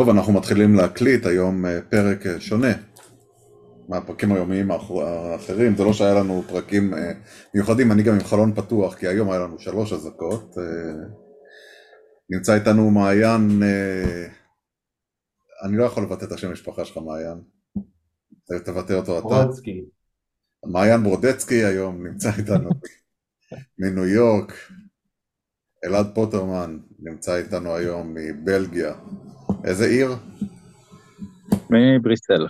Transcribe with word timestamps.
טוב, 0.00 0.08
אנחנו 0.08 0.32
מתחילים 0.32 0.74
להקליט 0.74 1.26
היום 1.26 1.66
אה, 1.66 1.80
פרק 1.90 2.26
אה, 2.26 2.40
שונה 2.40 2.72
מהפרקים 3.88 4.32
היומיים 4.32 4.70
האחרים, 4.70 5.76
זה 5.76 5.84
לא 5.84 5.92
שהיה 5.92 6.14
לנו 6.14 6.42
פרקים 6.48 6.94
אה, 6.94 7.12
מיוחדים, 7.54 7.92
אני 7.92 8.02
גם 8.02 8.14
עם 8.14 8.20
חלון 8.20 8.54
פתוח, 8.54 8.94
כי 8.94 9.08
היום 9.08 9.30
היה 9.30 9.40
לנו 9.40 9.58
שלוש 9.58 9.92
אזעקות. 9.92 10.56
נמצא 12.30 12.54
איתנו 12.54 12.90
מעיין, 12.90 13.62
אני 15.64 15.76
לא 15.76 15.84
יכול 15.84 16.02
לבטא 16.02 16.24
את 16.24 16.32
השם 16.32 16.52
משפחה 16.52 16.84
שלך, 16.84 16.96
מעיין. 16.96 17.38
תבטא 18.64 18.92
אותו 18.92 19.18
אתה. 19.18 19.28
ברודסקי. 19.28 19.84
מעיין 20.66 21.02
ברודצקי 21.02 21.64
היום 21.64 22.06
נמצא 22.06 22.30
איתנו 22.38 22.70
מניו 23.78 24.06
יורק. 24.06 24.52
אלעד 25.84 26.06
פוטרמן 26.14 26.78
נמצא 26.98 27.36
איתנו 27.36 27.76
היום 27.76 28.14
מבלגיה. 28.14 28.94
איזה 29.64 29.86
עיר? 29.86 30.16
מבריסל. 31.70 32.46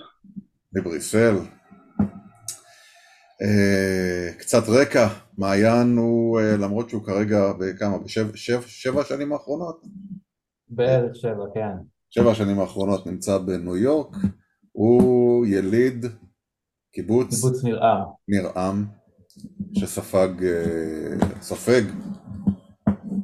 מבריסל. 0.72 1.34
Uh, 3.42 4.38
קצת 4.38 4.62
רקע, 4.68 5.08
מעיין 5.38 5.96
הוא, 5.96 6.40
uh, 6.40 6.42
למרות 6.42 6.90
שהוא 6.90 7.04
כרגע 7.04 7.52
בכמה, 7.52 7.98
בשבע 7.98 8.32
בשב, 8.32 8.62
שבע 8.66 9.00
השנים 9.00 9.32
האחרונות? 9.32 9.82
בערך 10.68 11.16
שבע, 11.16 11.44
כן. 11.54 11.76
שבע 12.10 12.30
השנים 12.30 12.60
האחרונות 12.60 13.06
נמצא 13.06 13.38
בניו 13.38 13.76
יורק, 13.76 14.16
הוא 14.72 15.46
יליד 15.46 16.06
קיבוץ, 16.92 17.34
קיבוץ 17.34 17.64
ניר-עם, 17.64 17.98
ניר-עם, 18.28 18.84
שספג, 19.72 20.28
uh, 20.38 21.24
סופג 21.40 21.82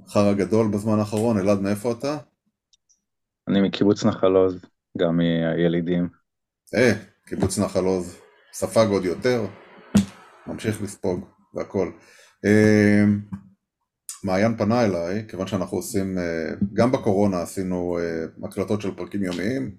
חרא 0.08 0.32
גדול 0.32 0.68
בזמן 0.68 0.98
האחרון, 0.98 1.38
אלעד 1.38 1.60
מאיפה 1.60 1.92
אתה? 1.92 2.16
אני 3.48 3.60
מקיבוץ 3.60 4.04
נחל 4.04 4.32
עוז, 4.36 4.64
גם 4.98 5.16
מהילידים. 5.16 6.08
אה, 6.74 6.92
קיבוץ 7.26 7.58
נחל 7.58 7.84
עוז, 7.84 8.16
ספג 8.52 8.86
עוד 8.90 9.04
יותר, 9.04 9.46
ממשיך 10.46 10.82
לספוג 10.82 11.24
והכל. 11.54 11.90
אה, 12.44 13.04
מעיין 14.24 14.56
פנה 14.56 14.84
אליי, 14.84 15.24
כיוון 15.28 15.46
שאנחנו 15.46 15.76
עושים, 15.76 16.18
אה, 16.18 16.54
גם 16.72 16.92
בקורונה 16.92 17.42
עשינו 17.42 17.98
אה, 17.98 18.46
הקלטות 18.48 18.80
של 18.80 18.94
פרקים 18.94 19.24
יומיים, 19.24 19.76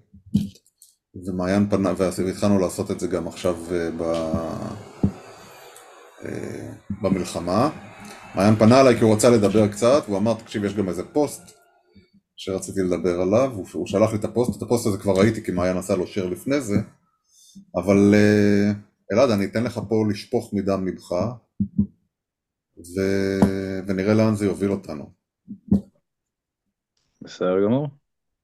ומעיין 1.26 1.70
פנה, 1.70 1.92
והתחלנו 1.98 2.58
לעשות 2.58 2.90
את 2.90 3.00
זה 3.00 3.06
גם 3.06 3.28
עכשיו 3.28 3.56
ב... 3.98 4.02
במלחמה. 7.02 7.70
מעיין 8.34 8.56
פנה 8.56 8.80
אליי 8.80 8.96
כי 8.96 9.04
הוא 9.04 9.14
רצה 9.14 9.30
לדבר 9.30 9.68
קצת, 9.68 10.02
והוא 10.06 10.18
אמר, 10.18 10.34
תקשיב, 10.34 10.64
יש 10.64 10.74
גם 10.74 10.88
איזה 10.88 11.04
פוסט 11.04 11.57
שרציתי 12.38 12.80
לדבר 12.80 13.20
עליו, 13.20 13.50
הוא, 13.54 13.66
הוא 13.72 13.86
שלח 13.86 14.12
לי 14.12 14.18
את 14.18 14.24
הפוסט, 14.24 14.56
את 14.56 14.62
הפוסט 14.62 14.86
הזה 14.86 14.98
כבר 14.98 15.12
ראיתי 15.12 15.44
כי 15.44 15.52
מעיין 15.52 15.76
עשה 15.76 15.96
לו 15.96 16.06
שיר 16.06 16.26
לפני 16.26 16.60
זה, 16.60 16.76
אבל 17.76 18.14
אה, 18.14 18.72
אלעד, 19.12 19.30
אני 19.30 19.44
אתן 19.44 19.64
לך 19.64 19.80
פה 19.88 20.04
לשפוך 20.10 20.54
מדם 20.54 20.86
לבך, 20.86 21.12
ו... 22.78 23.00
ונראה 23.86 24.14
לאן 24.14 24.34
זה 24.34 24.44
יוביל 24.44 24.70
אותנו. 24.70 25.12
בסדר 27.22 27.64
גמור, 27.64 27.88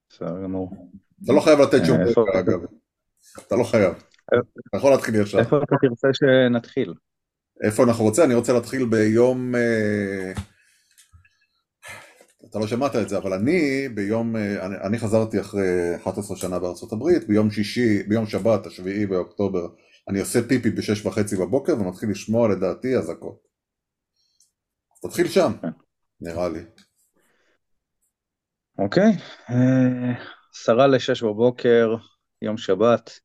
בסדר 0.09 0.43
גמור. 0.43 0.91
אתה 1.25 1.33
לא 1.33 1.41
חייב 1.41 1.61
לתת 1.61 1.85
שום 1.87 1.97
דבר, 1.97 2.41
אגב. 2.41 2.61
אתה 3.47 3.57
לא 3.57 3.65
חייב. 3.65 3.95
אתה 4.69 4.77
יכול 4.77 4.91
להתחיל 4.91 5.15
ישר. 5.15 5.39
איפה 5.39 5.57
אתה 5.57 5.77
תרצה 5.81 6.09
שנתחיל? 6.13 6.95
איפה 7.65 7.83
אנחנו 7.85 8.05
רוצים? 8.05 8.25
אני 8.25 8.35
רוצה 8.35 8.53
להתחיל 8.53 8.85
ביום... 8.85 9.55
אה, 9.55 10.33
אתה 12.55 12.63
לא 12.63 12.67
שמעת 12.67 12.97
את 12.97 13.09
זה, 13.09 13.19
אבל 13.19 13.33
אני 13.33 13.89
ביום, 13.89 14.37
אה, 14.37 14.67
אני, 14.67 14.77
אני 14.77 14.99
חזרתי 14.99 15.41
אחרי 15.41 15.97
11 15.97 16.37
שנה 16.37 16.59
בארצות 16.59 16.93
הברית, 16.93 17.29
ביום 17.29 17.51
שישי, 17.51 18.03
ביום 18.03 18.27
שבת, 18.27 18.67
השביעי 18.67 19.07
באוקטובר, 19.07 19.67
אני 20.09 20.21
עושה 20.21 20.49
פיפי 20.49 20.71
בשש 20.71 21.07
וחצי 21.07 21.37
בבוקר 21.37 21.73
ומתחיל 21.73 22.11
לשמוע 22.11 22.49
לדעתי 22.49 22.97
אזעקות. 22.97 23.39
תתחיל 25.03 25.29
שם, 25.29 25.53
נראה 26.21 26.49
לי. 26.49 26.61
אוקיי, 28.79 29.13
אה, 29.51 30.13
עשרה 30.55 30.87
לשש 30.87 31.23
בבוקר, 31.23 31.97
יום 32.43 32.57
שבת, 32.57 33.21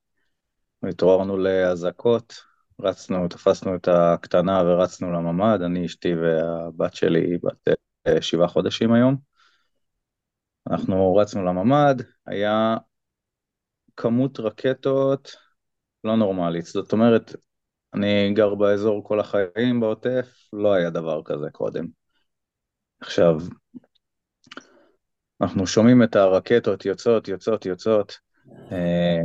התעוררנו 0.90 1.38
לאזעקות, 1.38 2.34
רצנו, 2.81 3.28
תפסנו 3.28 3.75
את 3.75 3.88
הקטנה 3.88 4.63
ורצנו 4.63 5.11
לממ"ד, 5.11 5.61
אני, 5.66 5.85
אשתי 5.85 6.13
והבת 6.16 6.94
שלי 6.96 7.38
בת 7.44 7.67
אה, 7.67 7.73
שבעה 8.21 8.47
חודשים 8.47 8.93
היום. 8.93 9.15
אנחנו 10.71 11.15
רצנו 11.15 11.45
לממ"ד, 11.45 12.01
היה 12.25 12.77
כמות 13.97 14.39
רקטות 14.39 15.35
לא 16.03 16.15
נורמלית, 16.15 16.65
זאת 16.65 16.93
אומרת, 16.93 17.35
אני 17.93 18.33
גר 18.33 18.55
באזור 18.55 19.07
כל 19.07 19.19
החיים 19.19 19.79
בעוטף, 19.79 20.31
לא 20.53 20.73
היה 20.73 20.89
דבר 20.89 21.21
כזה 21.25 21.47
קודם. 21.51 21.87
עכשיו, 23.01 23.35
אנחנו 25.41 25.67
שומעים 25.67 26.03
את 26.03 26.16
הרקטות 26.16 26.85
יוצאות, 26.85 27.27
יוצאות, 27.27 27.66
יוצאות. 27.66 28.17
אה, 28.71 29.19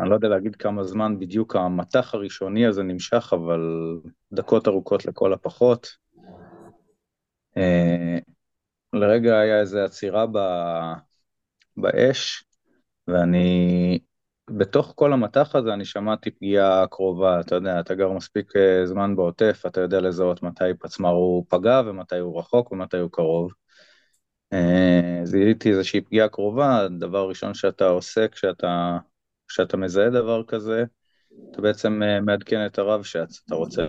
אני 0.00 0.10
לא 0.10 0.14
יודע 0.14 0.28
להגיד 0.28 0.56
כמה 0.56 0.84
זמן 0.84 1.18
בדיוק 1.18 1.56
המטח 1.56 2.14
הראשוני 2.14 2.66
הזה 2.66 2.82
נמשך, 2.82 3.32
אבל 3.32 3.60
דקות 4.32 4.68
ארוכות 4.68 5.04
לכל 5.04 5.32
הפחות. 5.32 5.88
אה, 7.56 8.18
לרגע 8.92 9.38
היה 9.38 9.60
איזו 9.60 9.78
עצירה 9.78 10.26
ב... 10.26 10.38
באש, 11.76 12.44
ואני, 13.08 13.98
בתוך 14.50 14.92
כל 14.96 15.12
המטח 15.12 15.54
הזה 15.54 15.74
אני 15.74 15.84
שמעתי 15.84 16.30
פגיעה 16.30 16.86
קרובה, 16.86 17.40
אתה 17.40 17.54
יודע, 17.54 17.80
אתה 17.80 17.94
גר 17.94 18.12
מספיק 18.12 18.56
אה, 18.56 18.86
זמן 18.86 19.16
בעוטף, 19.16 19.62
אתה 19.66 19.80
יודע 19.80 20.00
לזהות 20.00 20.42
מתי 20.42 20.64
פצמ"ר 20.78 21.10
הוא 21.10 21.44
פגע 21.48 21.82
ומתי 21.86 22.18
הוא 22.18 22.38
רחוק 22.38 22.72
ומתי 22.72 22.96
הוא 22.96 23.10
קרוב. 23.12 23.52
אה, 24.52 25.20
זיהיתי 25.24 25.70
איזושהי 25.70 26.00
פגיעה 26.00 26.28
קרובה, 26.28 26.86
דבר 26.98 27.28
ראשון 27.28 27.54
שאתה 27.54 27.86
עושה 27.86 28.28
כשאתה, 28.28 28.98
כשאתה 29.48 29.76
מזהה 29.76 30.10
דבר 30.10 30.44
כזה, 30.44 30.84
אתה 31.50 31.62
בעצם 31.62 32.02
מעדכן 32.22 32.66
את 32.66 32.78
הרב 32.78 33.02
שץ, 33.02 33.42
אתה 33.46 33.54
רוצה, 33.54 33.86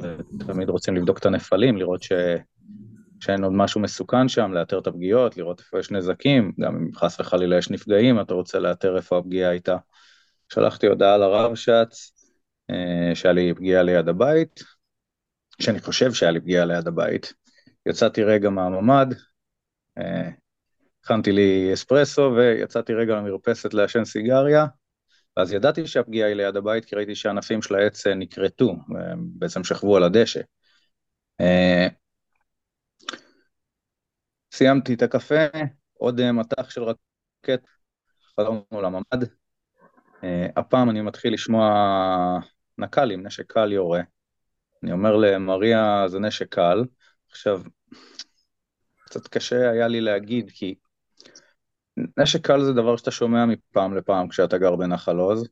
תמיד 0.47 0.69
רוצים 0.69 0.95
לבדוק 0.95 1.17
את 1.17 1.25
הנפלים, 1.25 1.77
לראות 1.77 2.03
ש... 2.03 2.11
שאין 3.21 3.43
עוד 3.43 3.53
משהו 3.53 3.81
מסוכן 3.81 4.27
שם, 4.27 4.53
לאתר 4.53 4.79
את 4.79 4.87
הפגיעות, 4.87 5.37
לראות 5.37 5.59
איפה 5.59 5.79
יש 5.79 5.91
נזקים, 5.91 6.51
גם 6.59 6.75
אם 6.75 6.95
חס 6.95 7.19
וחלילה 7.19 7.57
יש 7.57 7.69
נפגעים, 7.69 8.21
אתה 8.21 8.33
רוצה 8.33 8.59
לאתר 8.59 8.97
איפה 8.97 9.17
הפגיעה 9.17 9.49
הייתה. 9.49 9.77
שלחתי 10.53 10.87
הודעה 10.87 11.17
לרב 11.17 11.55
שץ, 11.55 12.11
אה, 12.69 13.15
שהיה 13.15 13.33
לי 13.33 13.53
פגיעה 13.53 13.83
ליד 13.83 14.09
הבית, 14.09 14.63
שאני 15.61 15.79
חושב 15.79 16.13
שהיה 16.13 16.31
לי 16.31 16.39
פגיעה 16.39 16.65
ליד 16.65 16.87
הבית. 16.87 17.33
יצאתי 17.85 18.23
רגע 18.23 18.49
מהממ"ד, 18.49 19.13
אה, 19.97 20.29
הכנתי 21.03 21.31
לי 21.31 21.69
אספרסו 21.73 22.33
ויצאתי 22.35 22.93
רגע 22.93 23.15
למרפסת 23.15 23.73
לעשן 23.73 24.05
סיגריה, 24.05 24.65
ואז 25.37 25.53
ידעתי 25.53 25.87
שהפגיעה 25.87 26.27
היא 26.27 26.35
ליד 26.35 26.55
הבית, 26.55 26.85
כי 26.85 26.95
ראיתי 26.95 27.15
שהענפים 27.15 27.61
של 27.61 27.75
העץ 27.75 28.07
אה, 28.07 28.15
נכרתו, 28.15 28.75
בעצם 29.17 29.63
שכבו 29.63 29.97
על 29.97 30.03
הדשא. 30.03 30.41
סיימתי 34.51 34.93
את 34.93 35.01
הקפה, 35.01 35.45
עוד 35.93 36.19
אה, 36.19 36.31
מטח 36.31 36.69
של 36.69 36.83
רקט, 36.83 37.65
חזרנו 38.39 38.63
לממ"ד. 38.71 39.23
אה, 40.23 40.47
הפעם 40.57 40.89
אני 40.89 41.01
מתחיל 41.01 41.33
לשמוע 41.33 41.69
נק"לים, 42.77 43.27
נשק 43.27 43.51
קל 43.51 43.71
יורה. 43.71 44.01
אני 44.83 44.91
אומר 44.91 45.15
למריה, 45.15 46.03
זה 46.07 46.19
נשק 46.19 46.53
קל. 46.53 46.83
עכשיו, 47.29 47.61
קצת 49.05 49.27
קשה 49.27 49.71
היה 49.71 49.87
לי 49.87 50.01
להגיד, 50.01 50.51
כי 50.53 50.75
נשק 52.17 52.45
קל 52.47 52.61
זה 52.61 52.73
דבר 52.73 52.97
שאתה 52.97 53.11
שומע 53.11 53.45
מפעם 53.45 53.97
לפעם 53.97 54.27
כשאתה 54.27 54.57
גר 54.57 54.75
בנחל 54.75 55.17
עוז. 55.17 55.47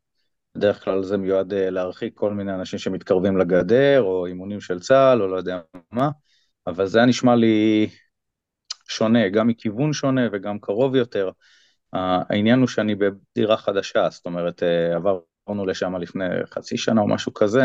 בדרך 0.56 0.83
כלל 0.83 1.03
זה 1.03 1.18
מיועד 1.18 1.53
אה, 1.53 1.69
להרחיק 1.69 2.18
כל 2.18 2.33
מיני 2.33 2.53
אנשים 2.53 2.79
שמתקרבים 2.79 3.38
לגדר, 3.38 4.01
או 4.01 4.25
אימונים 4.25 4.62
של 4.62 4.79
צה"ל, 4.79 5.21
או 5.21 5.27
לא 5.27 5.38
יודע 5.38 5.59
מה, 5.91 6.09
אבל 6.68 6.85
זה 6.85 6.97
היה 6.97 7.07
נשמע 7.07 7.35
לי 7.35 7.89
שונה, 8.89 9.30
גם 9.30 9.47
מכיוון 9.47 9.94
שונה 9.94 10.21
וגם 10.31 10.59
קרוב 10.59 10.95
יותר. 10.95 11.30
העניין 11.94 12.59
הוא 12.59 12.68
שאני 12.68 12.95
בדירה 12.95 13.57
חדשה, 13.57 14.09
זאת 14.09 14.25
אומרת, 14.25 14.63
אה, 14.63 14.95
עברנו 14.95 15.65
לשם 15.65 15.95
לפני 15.95 16.25
חצי 16.53 16.77
שנה 16.77 17.01
או 17.01 17.07
משהו 17.07 17.33
כזה, 17.33 17.62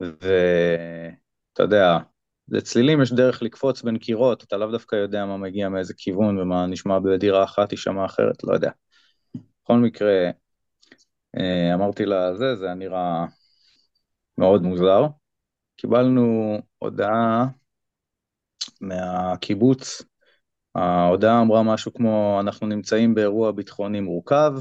ואתה 0.00 1.62
יודע, 1.62 1.98
לצלילים 2.48 3.02
יש 3.02 3.12
דרך 3.12 3.42
לקפוץ 3.42 3.82
בין 3.82 3.98
קירות, 3.98 4.44
אתה 4.44 4.56
לאו 4.56 4.70
דווקא 4.70 4.96
יודע 4.96 5.26
מה 5.26 5.36
מגיע 5.36 5.68
מאיזה 5.68 5.94
כיוון 5.96 6.38
ומה 6.38 6.66
נשמע 6.66 6.98
בדירה 6.98 7.44
אחת 7.44 7.72
יישמע 7.72 8.04
אחרת, 8.04 8.44
לא 8.44 8.54
יודע. 8.54 8.70
בכל 9.64 9.76
מקרה, 9.76 10.30
אה, 11.38 11.74
אמרתי 11.74 12.04
לה, 12.06 12.36
זה, 12.36 12.56
זה 12.56 12.74
נראה 12.74 13.24
מאוד 14.38 14.62
מוזר. 14.62 15.06
קיבלנו 15.76 16.58
הודעה 16.78 17.46
מהקיבוץ 18.80 20.02
ההודעה 20.76 21.40
אמרה 21.40 21.62
משהו 21.62 21.94
כמו, 21.94 22.38
אנחנו 22.40 22.66
נמצאים 22.66 23.14
באירוע 23.14 23.52
ביטחוני 23.52 24.00
מורכב, 24.00 24.52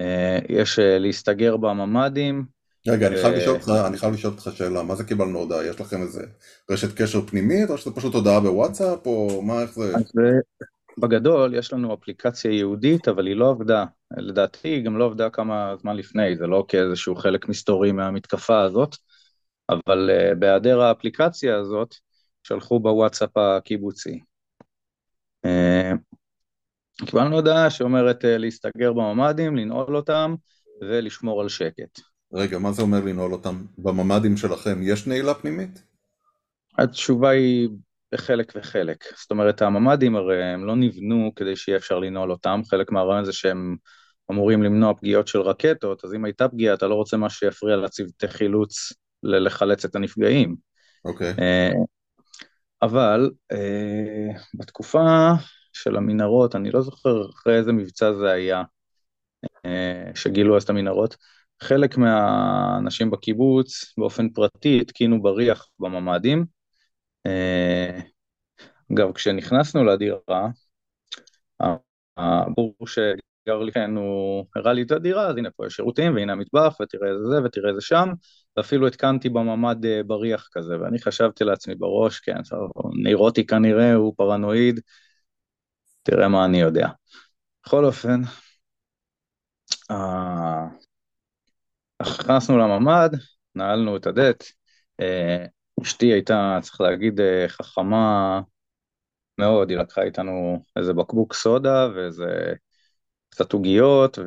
אה, 0.00 0.38
יש 0.48 0.78
אה, 0.78 0.98
להסתגר 0.98 1.56
בממ"דים. 1.56 2.44
רגע, 2.88 3.06
אני 3.06 3.16
חייב 3.16 3.34
לשאול 3.34 3.56
אותך, 3.56 3.72
אני 3.86 3.98
חייב 3.98 4.14
לשאול 4.14 4.32
אותך 4.32 4.50
שאלה, 4.54 4.82
מה 4.82 4.94
זה 4.94 5.04
קיבלנו 5.04 5.38
הודעה? 5.38 5.66
יש 5.66 5.80
לכם 5.80 6.02
איזה 6.02 6.22
רשת 6.70 6.96
קשר 6.96 7.20
פנימית, 7.20 7.70
או 7.70 7.78
שזה 7.78 7.90
פשוט 7.90 8.14
הודעה 8.14 8.40
בוואטסאפ, 8.40 9.06
או 9.06 9.42
מה, 9.42 9.62
איך 9.62 9.74
זה? 9.74 9.94
אז 9.96 10.12
בגדול, 10.98 11.54
יש 11.54 11.72
לנו 11.72 11.94
אפליקציה 11.94 12.50
ייעודית, 12.50 13.08
אבל 13.08 13.26
היא 13.26 13.36
לא 13.36 13.50
עבדה. 13.50 13.84
לדעתי, 14.16 14.68
היא 14.68 14.84
גם 14.84 14.98
לא 14.98 15.04
עבדה 15.04 15.30
כמה 15.30 15.74
זמן 15.80 15.96
לפני, 15.96 16.36
זה 16.36 16.46
לא 16.46 16.64
כאיזשהו 16.68 17.16
חלק 17.16 17.48
מסתורי 17.48 17.92
מהמתקפה 17.92 18.62
הזאת, 18.62 18.96
אבל 19.68 20.10
בהיעדר 20.38 20.80
האפליקציה 20.80 21.56
הזאת, 21.56 21.94
שלחו 22.42 22.80
בוואטסאפ 22.80 23.36
הקיבוצי. 23.36 24.20
קיבלנו 27.06 27.34
הודעה 27.36 27.70
שאומרת 27.70 28.24
להסתגר 28.24 28.92
בממ"דים, 28.92 29.56
לנעול 29.56 29.96
אותם 29.96 30.34
ולשמור 30.80 31.40
על 31.40 31.48
שקט. 31.48 32.00
רגע, 32.32 32.58
מה 32.58 32.72
זה 32.72 32.82
אומר 32.82 33.00
לנעול 33.04 33.32
אותם? 33.32 33.64
בממ"דים 33.78 34.36
שלכם 34.36 34.78
יש 34.82 35.06
נעילה 35.06 35.34
פנימית? 35.34 35.82
התשובה 36.78 37.30
היא 37.30 37.68
בחלק 38.12 38.52
וחלק. 38.56 39.04
זאת 39.16 39.30
אומרת, 39.30 39.62
הממ"דים 39.62 40.16
הרי 40.16 40.44
הם 40.44 40.66
לא 40.66 40.76
נבנו 40.76 41.32
כדי 41.36 41.56
שיהיה 41.56 41.78
אפשר 41.78 41.98
לנעול 41.98 42.30
אותם, 42.30 42.60
חלק 42.70 42.92
מהרעיון 42.92 43.24
זה 43.24 43.32
שהם 43.32 43.76
אמורים 44.30 44.62
למנוע 44.62 44.94
פגיעות 44.94 45.28
של 45.28 45.40
רקטות, 45.40 46.04
אז 46.04 46.14
אם 46.14 46.24
הייתה 46.24 46.48
פגיעה 46.48 46.74
אתה 46.74 46.86
לא 46.86 46.94
רוצה 46.94 47.16
משהו 47.16 47.38
שיפריע 47.38 47.76
לצוותי 47.76 48.28
חילוץ 48.28 48.92
לחלץ 49.22 49.84
את 49.84 49.96
הנפגעים. 49.96 50.56
אוקיי. 51.04 51.34
Okay. 51.34 51.95
אבל 52.82 53.30
בתקופה 54.54 55.32
של 55.72 55.96
המנהרות, 55.96 56.56
אני 56.56 56.70
לא 56.70 56.80
זוכר 56.80 57.30
אחרי 57.30 57.56
איזה 57.56 57.72
מבצע 57.72 58.12
זה 58.12 58.30
היה, 58.30 58.62
שגילו 60.14 60.56
אז 60.56 60.62
את 60.62 60.70
המנהרות, 60.70 61.16
חלק 61.62 61.96
מהאנשים 61.96 63.10
בקיבוץ 63.10 63.94
באופן 63.98 64.28
פרטי 64.28 64.78
התקינו 64.80 65.22
בריח 65.22 65.68
בממ"דים. 65.78 66.44
אגב, 68.92 69.12
כשנכנסנו 69.12 69.84
לדירה, 69.84 70.48
הבור 72.16 72.74
שגר 72.86 73.58
לי 73.62 73.72
כן, 73.72 73.96
הוא 73.96 74.46
הראה 74.56 74.72
לי 74.72 74.82
את 74.82 74.90
הדירה, 74.90 75.26
אז 75.26 75.36
הנה 75.36 75.50
פה 75.50 75.66
יש 75.66 75.72
שירותים, 75.76 76.14
והנה 76.14 76.32
המטבח, 76.32 76.76
ותראה 76.80 77.08
איזה 77.10 77.24
זה, 77.24 77.44
ותראה 77.44 77.70
איזה 77.70 77.80
שם, 77.80 78.08
ואפילו 78.56 78.86
התקנתי 78.86 79.28
בממ"ד 79.28 79.76
בריח 80.06 80.48
כזה, 80.52 80.80
ואני 80.80 80.98
חשבתי 80.98 81.44
לעצמי 81.44 81.74
בראש, 81.74 82.20
כן, 82.20 82.36
נאירוטי 83.02 83.46
כנראה, 83.46 83.94
הוא 83.94 84.14
פרנואיד, 84.16 84.80
תראה 86.02 86.28
מה 86.28 86.44
אני 86.44 86.60
יודע. 86.60 86.88
בכל 87.64 87.84
אופן, 87.84 88.20
נכנסנו 92.02 92.58
לממ"ד, 92.58 93.10
נעלנו 93.54 93.96
את 93.96 94.06
הדלת, 94.06 94.44
אשתי 95.82 96.06
הייתה, 96.06 96.58
צריך 96.62 96.80
להגיד, 96.80 97.20
חכמה 97.48 98.40
מאוד, 99.38 99.70
היא 99.70 99.78
לקחה 99.78 100.02
איתנו 100.02 100.62
איזה 100.76 100.92
בקבוק 100.92 101.34
סודה 101.34 101.88
ואיזה 101.94 102.52
קצת 103.30 103.52
עוגיות, 103.52 104.18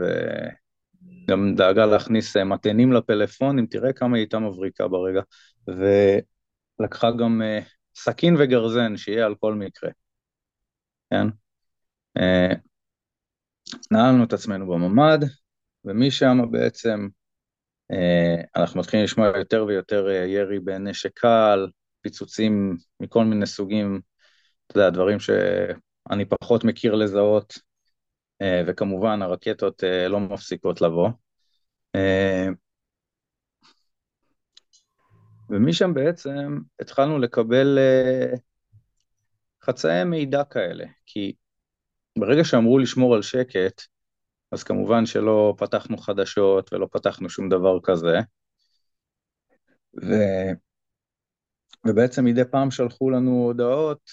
וגם 1.30 1.56
דאגה 1.56 1.86
להכניס 1.86 2.38
מתנים 2.38 2.94
לפלאפונים, 2.94 3.66
תראה 3.66 3.94
כמה 3.94 4.18
היא 4.18 4.22
הייתה 4.22 4.40
מבריקה 4.40 4.88
ברגע, 4.88 5.22
ולקחה 5.68 7.12
גם 7.12 7.42
סכין 7.96 8.36
וגרזן, 8.40 8.98
שיהיה 8.98 9.26
על 9.26 9.36
כל 9.36 9.54
מקרה, 9.54 9.90
כן? 11.10 11.28
נעלנו 13.92 14.24
את 14.24 14.34
עצמנו 14.34 14.68
בממ"ד, 14.68 15.20
ומשם 15.86 16.38
בעצם 16.52 17.08
אנחנו 18.56 18.80
מתחילים 18.80 19.04
לשמוע 19.04 19.28
יותר 19.38 19.66
ויותר 19.68 20.10
ירי 20.10 20.60
בנשק 20.60 21.12
קל, 21.14 21.68
פיצוצים 22.02 22.78
מכל 23.00 23.26
מיני 23.26 23.46
סוגים, 23.46 24.02
אתה 24.68 24.80
יודע, 24.80 24.90
דברים 24.90 25.18
שאני 25.20 26.26
פחות 26.26 26.64
מכיר 26.64 26.96
לזהות, 26.96 27.60
וכמובן 28.68 29.22
הרקטות 29.22 29.84
לא 30.10 30.20
מפסיקות 30.20 30.82
לבוא. 30.82 31.10
ומשם 35.50 35.94
בעצם 35.94 36.60
התחלנו 36.80 37.20
לקבל 37.20 37.80
חצאי 39.64 40.04
מידע 40.04 40.44
כאלה, 40.44 40.86
כי 41.06 41.34
ברגע 42.20 42.44
שאמרו 42.44 42.80
לשמור 42.80 43.16
על 43.16 43.22
שקט, 43.22 43.82
אז 44.52 44.64
כמובן 44.64 45.06
שלא 45.06 45.56
פתחנו 45.58 45.98
חדשות 45.98 46.74
ולא 46.74 46.88
פתחנו 46.92 47.30
שום 47.30 47.50
דבר 47.50 47.80
כזה. 47.84 48.20
ו... 50.02 50.14
ובעצם 51.88 52.26
מדי 52.26 52.46
פעם 52.52 52.72
שלחו 52.72 53.10
לנו 53.10 53.32
הודעות, 53.32 54.12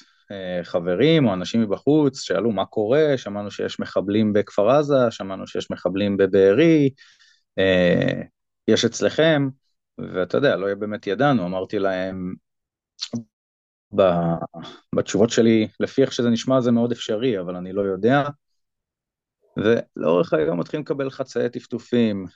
חברים 0.63 1.27
או 1.27 1.35
אנשים 1.35 1.63
מבחוץ, 1.63 2.21
שאלו 2.21 2.51
מה 2.53 2.65
קורה, 2.65 3.05
שמענו 3.17 3.51
שיש 3.51 3.81
מחבלים 3.81 4.33
בכפר 4.33 4.71
עזה, 4.71 5.11
שמענו 5.11 5.47
שיש 5.47 5.71
מחבלים 5.71 6.17
בבארי, 6.17 6.91
יש 8.69 8.85
אצלכם, 8.85 9.49
ואתה 9.99 10.37
יודע, 10.39 10.57
לא 10.57 10.75
באמת 10.75 11.07
ידענו, 11.07 11.47
אמרתי 11.47 11.79
להם, 11.79 12.35
בתשובות 14.95 15.31
שלי, 15.31 15.69
לפי 15.81 16.03
איך 16.03 16.13
שזה 16.13 16.31
נשמע 16.31 16.61
זה 16.61 16.71
מאוד 16.71 16.93
אפשרי, 16.93 17.41
אבל 17.41 17.57
אני 17.57 17.73
לא 17.73 17.83
יודע, 17.83 18.23
ולאורך 19.57 20.33
היום 20.33 20.61
מתחילים 20.61 20.85
לקבל 20.85 21.11
חצאי 21.11 21.51
טפטופים, 21.51 22.27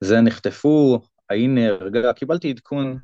זה 0.00 0.20
נחטפו, 0.20 1.00
ההיא 1.30 1.48
נהרגה, 1.48 2.12
קיבלתי 2.12 2.50
עדכון 2.50 2.98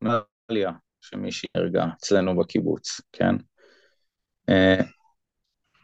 מעליה 0.00 0.72
שמישהי 1.08 1.48
נהרגה 1.56 1.86
אצלנו 1.98 2.36
בקיבוץ, 2.36 3.00
כן? 3.12 3.34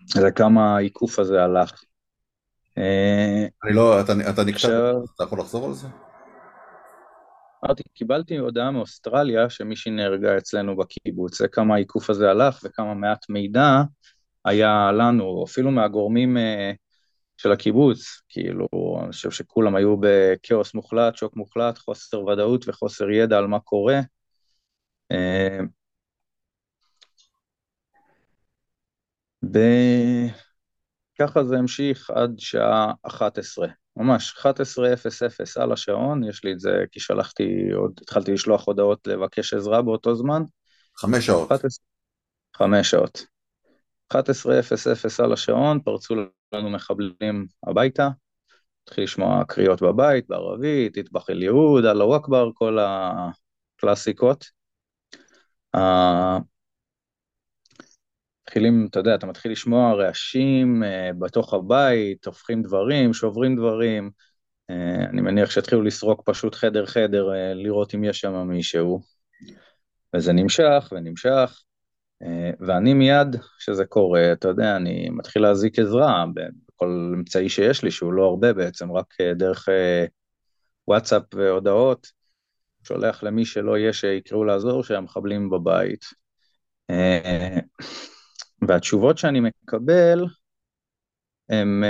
זה 0.07 0.31
כמה 0.31 0.77
העיקוף 0.77 1.19
הזה 1.19 1.43
הלך. 1.43 1.83
אני 3.65 3.75
לא, 3.75 4.01
אתה, 4.01 4.13
אתה 4.31 4.45
נקשב, 4.45 4.95
אתה 5.17 5.25
יכול 5.25 5.39
לחזור 5.41 5.67
על 5.67 5.73
זה? 5.73 5.87
אמרתי, 7.65 7.83
קיבלתי 7.95 8.37
הודעה 8.37 8.71
מאוסטרליה 8.71 9.51
שמישהי 9.51 9.93
נהרגה 9.93 10.39
אצלנו 10.39 10.77
בקיבוץ, 10.77 11.39
זה 11.39 11.49
כמה 11.49 11.75
העיקוף 11.75 12.11
הזה 12.11 12.31
הלך 12.31 12.61
וכמה 12.65 12.95
מעט 12.95 13.29
מידע 13.29 13.83
היה 14.45 14.93
לנו, 14.93 15.45
אפילו 15.45 15.71
מהגורמים 15.71 16.37
של 17.37 17.53
הקיבוץ, 17.53 18.23
כאילו, 18.29 18.69
אני 19.03 19.13
חושב 19.13 19.31
שכולם 19.31 19.75
היו 19.75 19.97
בכאוס 20.01 20.75
מוחלט, 20.75 21.17
שוק 21.17 21.37
מוחלט, 21.37 21.79
חוסר 21.79 22.25
ודאות 22.25 22.69
וחוסר 22.69 23.11
ידע 23.11 23.39
על 23.39 23.47
מה 23.47 23.61
קורה. 23.61 24.01
וככה 31.15 31.45
זה 31.45 31.59
המשיך 31.59 32.11
עד 32.11 32.35
שעה 32.39 32.93
11, 33.03 33.69
ממש 33.97 34.35
11:00 34.39 35.63
על 35.63 35.73
השעון, 35.73 36.25
יש 36.25 36.45
לי 36.45 36.53
את 36.53 36.61
זה 36.61 36.85
כי 36.93 37.01
שלחתי, 37.01 37.71
עוד 37.75 37.93
התחלתי 38.03 38.33
לשלוח 38.33 38.67
הודעות 38.67 39.07
לבקש 39.07 39.55
עזרה 39.55 39.83
באותו 39.83 40.15
זמן. 40.15 40.43
חמש 40.97 41.27
שעות. 41.27 41.49
חמש 42.57 42.91
שעות. 42.91 43.27
11:00 44.09 45.25
על 45.25 45.33
השעון, 45.33 45.81
פרצו 45.81 46.15
לנו 46.53 46.71
מחבלים 46.71 47.47
הביתה, 47.67 48.09
התחיל 48.83 49.05
לשמוע 49.05 49.45
קריאות 49.49 49.83
בבית, 49.83 50.29
בערבית, 50.29 50.99
אטבח 50.99 51.31
אל 51.31 51.43
יהוד, 51.43 51.85
אללהו 51.85 52.17
אכבר, 52.17 52.51
כל 52.55 52.79
הקלאסיקות. 52.81 54.62
מתחילים, 58.47 58.87
אתה 58.91 58.99
יודע, 58.99 59.15
אתה 59.15 59.27
מתחיל 59.27 59.53
לשמוע 59.53 59.95
רעשים 59.95 60.83
בתוך 61.19 61.55
הבית, 61.55 62.27
הופכים 62.27 62.63
דברים, 62.63 63.13
שוברים 63.13 63.57
דברים, 63.57 64.11
אני 65.11 65.21
מניח 65.21 65.51
שהתחילו 65.51 65.83
לסרוק 65.83 66.23
פשוט 66.25 66.55
חדר-חדר, 66.55 67.29
לראות 67.55 67.95
אם 67.95 68.05
יש 68.05 68.21
שם 68.21 68.49
מישהו, 68.49 69.01
וזה 70.17 70.33
נמשך 70.33 70.93
ונמשך. 70.93 71.63
ואני 72.61 72.95
מיד 72.95 73.37
כשזה 73.59 73.85
קורה, 73.85 74.33
אתה 74.33 74.49
יודע, 74.49 74.77
אני 74.77 75.09
מתחיל 75.11 75.43
להזיק 75.43 75.79
עזרה 75.79 76.25
בכל 76.35 77.13
אמצעי 77.15 77.49
שיש 77.49 77.83
לי, 77.85 77.91
שהוא 77.91 78.13
לא 78.13 78.25
הרבה 78.25 78.53
בעצם, 78.53 78.93
רק 78.93 79.15
דרך 79.37 79.69
וואטסאפ 80.89 81.23
והודעות, 81.35 82.22
שולח 82.83 83.23
למי 83.23 83.45
שלא 83.45 83.79
יהיה 83.79 83.93
שיקראו 83.93 84.45
לעזור 84.45 84.85
שהמחבלים 84.85 85.51
בבית. 85.51 86.05
והתשובות 88.69 89.19
שאני 89.19 89.41
מקבל, 89.41 90.25
הם, 91.49 91.85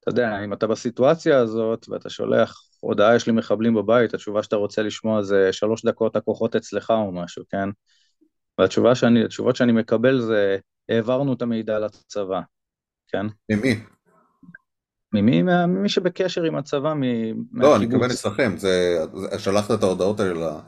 אתה 0.00 0.10
יודע, 0.10 0.44
אם 0.44 0.52
אתה 0.52 0.66
בסיטואציה 0.66 1.38
הזאת 1.38 1.88
ואתה 1.88 2.10
שולח 2.10 2.66
הודעה 2.80 3.16
יש 3.16 3.26
לי 3.26 3.32
מחבלים 3.32 3.74
בבית, 3.74 4.14
התשובה 4.14 4.42
שאתה 4.42 4.56
רוצה 4.56 4.82
לשמוע 4.82 5.22
זה 5.22 5.52
שלוש 5.52 5.84
דקות 5.84 6.16
הכוחות 6.16 6.56
אצלך 6.56 6.90
או 6.90 7.12
משהו, 7.12 7.44
כן? 7.50 7.68
והתשובה 8.58 8.94
שאני, 8.94 9.20
שאני 9.54 9.72
מקבל 9.72 10.20
זה, 10.20 10.58
העברנו 10.88 11.32
את 11.32 11.42
המידע 11.42 11.78
לצבא, 11.78 12.40
כן? 13.08 13.26
ממי? 13.50 13.95
ממי? 15.22 15.42
ממי 15.42 15.88
שבקשר 15.88 16.42
עם 16.42 16.56
הצבא, 16.56 16.94
מ- 16.94 17.60
לא, 17.62 17.76
אני 17.76 17.86
מתכוון. 17.86 18.10
אצלכם, 18.10 18.56
זה, 18.56 18.98
שלחת 19.38 19.70
את 19.70 19.82
ההודעות 19.82 20.20
האלה 20.20 20.58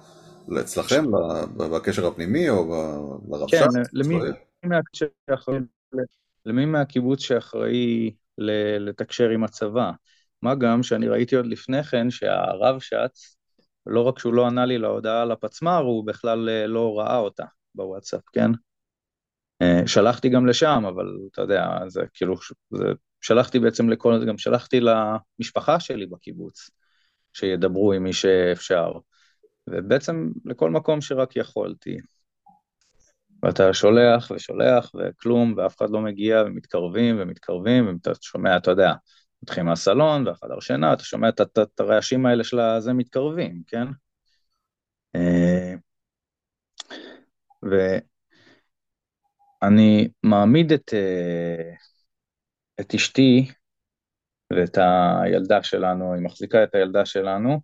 אצלכם, 0.60 1.04
בקשר 1.56 2.06
הפנימי 2.06 2.48
או 2.50 2.64
ב- 2.68 3.34
לרבש"ץ? 3.34 3.52
כן, 3.52 3.66
למי, 3.92 4.14
שאחראי- 4.92 5.58
למי 6.46 6.66
מהקיבוץ 6.66 7.20
שאחראי 7.20 8.10
ל- 8.38 8.88
לתקשר 8.88 9.28
עם 9.28 9.44
הצבא. 9.44 9.90
מה 10.42 10.54
גם 10.54 10.82
שאני 10.82 11.08
ראיתי 11.08 11.36
עוד 11.36 11.46
לפני 11.46 11.82
כן 11.82 12.10
שהרב 12.10 12.80
שץ, 12.80 13.36
לא 13.86 14.00
רק 14.02 14.18
שהוא 14.18 14.34
לא 14.34 14.46
ענה 14.46 14.66
לי 14.66 14.78
להודעה 14.78 15.22
על 15.22 15.32
הפצמ"ר, 15.32 15.76
הוא 15.78 16.06
בכלל 16.06 16.48
אה, 16.48 16.66
לא 16.66 16.98
ראה 16.98 17.16
אותה 17.16 17.44
בוואטסאפ, 17.74 18.22
כן? 18.32 18.50
אה, 19.62 19.82
שלחתי 19.86 20.28
גם 20.28 20.46
לשם, 20.46 20.82
אבל 20.88 21.06
אתה 21.32 21.42
יודע, 21.42 21.68
זה 21.88 22.02
כאילו, 22.14 22.34
זה, 22.70 22.84
שלחתי 23.20 23.58
בעצם 23.58 23.88
לכל, 23.88 24.24
גם 24.28 24.38
שלחתי 24.38 24.80
למשפחה 24.80 25.80
שלי 25.80 26.06
בקיבוץ, 26.06 26.70
שידברו 27.32 27.92
עם 27.92 28.02
מי 28.02 28.12
שאפשר, 28.12 28.92
ובעצם 29.70 30.30
לכל 30.44 30.70
מקום 30.70 31.00
שרק 31.00 31.36
יכולתי. 31.36 31.98
ואתה 33.42 33.72
שולח 33.72 34.30
ושולח 34.30 34.92
וכלום, 34.94 35.54
ואף 35.56 35.76
אחד 35.76 35.90
לא 35.90 36.00
מגיע, 36.00 36.42
ומתקרבים 36.46 37.16
ומתקרבים, 37.20 37.86
ואתה 37.86 38.10
שומע, 38.20 38.56
אתה 38.56 38.70
יודע, 38.70 38.92
מתחילים 39.42 39.66
מהסלון 39.66 40.26
והחדר 40.26 40.60
שינה, 40.60 40.92
אתה 40.92 41.04
שומע 41.04 41.28
את 41.28 41.80
הרעשים 41.80 42.26
האלה 42.26 42.44
של 42.44 42.60
הזה 42.60 42.92
מתקרבים, 42.92 43.62
כן? 43.66 43.86
אה, 45.16 45.74
ואני 49.62 50.08
מעמיד 50.22 50.72
את, 50.72 50.94
אה, 50.94 51.74
את 52.80 52.94
אשתי 52.94 53.48
ואת 54.52 54.78
הילדה 55.22 55.62
שלנו, 55.62 56.14
היא 56.14 56.22
מחזיקה 56.22 56.64
את 56.64 56.74
הילדה 56.74 57.06
שלנו, 57.06 57.60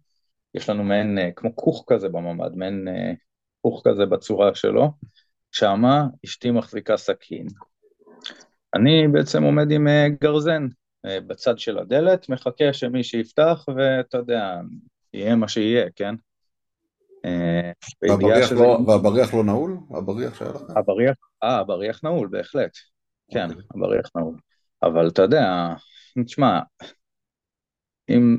יש 0.54 0.68
לנו 0.68 0.84
מעין, 0.84 1.18
אה, 1.18 1.30
כמו 1.36 1.56
כוך 1.56 1.84
כזה 1.86 2.08
בממ"ד, 2.08 2.56
מעין 2.56 2.88
אה, 2.88 3.12
כוך 3.60 3.82
כזה 3.84 4.06
בצורה 4.06 4.54
שלו, 4.54 4.90
שמה 5.50 6.06
אשתי 6.24 6.50
מחזיקה 6.50 6.96
סכין. 6.96 7.46
אני 8.74 9.08
בעצם 9.12 9.42
עומד 9.42 9.70
עם 9.70 9.88
אה, 9.88 10.06
גרזן 10.20 10.66
בצד 11.06 11.58
של 11.58 11.78
הדלת, 11.78 12.28
מחכה 12.28 12.72
שמי 12.72 13.04
שיפתח, 13.04 13.64
ואתה 13.76 14.18
יודע, 14.18 14.60
יהיה 15.12 15.36
מה 15.36 15.48
שיהיה, 15.48 15.86
כן? 15.96 16.14
והבריח 18.08 18.48
שזה... 18.48 18.54
לא- 18.54 18.78
והבריח 18.86 19.34
לא 19.34 19.44
נעול? 19.44 19.76
הבריח 19.90 20.34
שהיה 20.38 20.50
לכם? 20.50 20.78
הבריח, 20.78 21.16
אה, 21.42 21.58
הבריח 21.58 22.00
נעול, 22.04 22.28
בהחלט. 22.28 22.70
כן, 23.30 23.50
אוקיי. 23.50 23.62
הבריח 23.74 24.10
נעול. 24.16 24.36
אבל 24.86 25.08
אתה 25.08 25.22
יודע, 25.22 25.74
תשמע, 26.24 26.60
אם, 28.08 28.38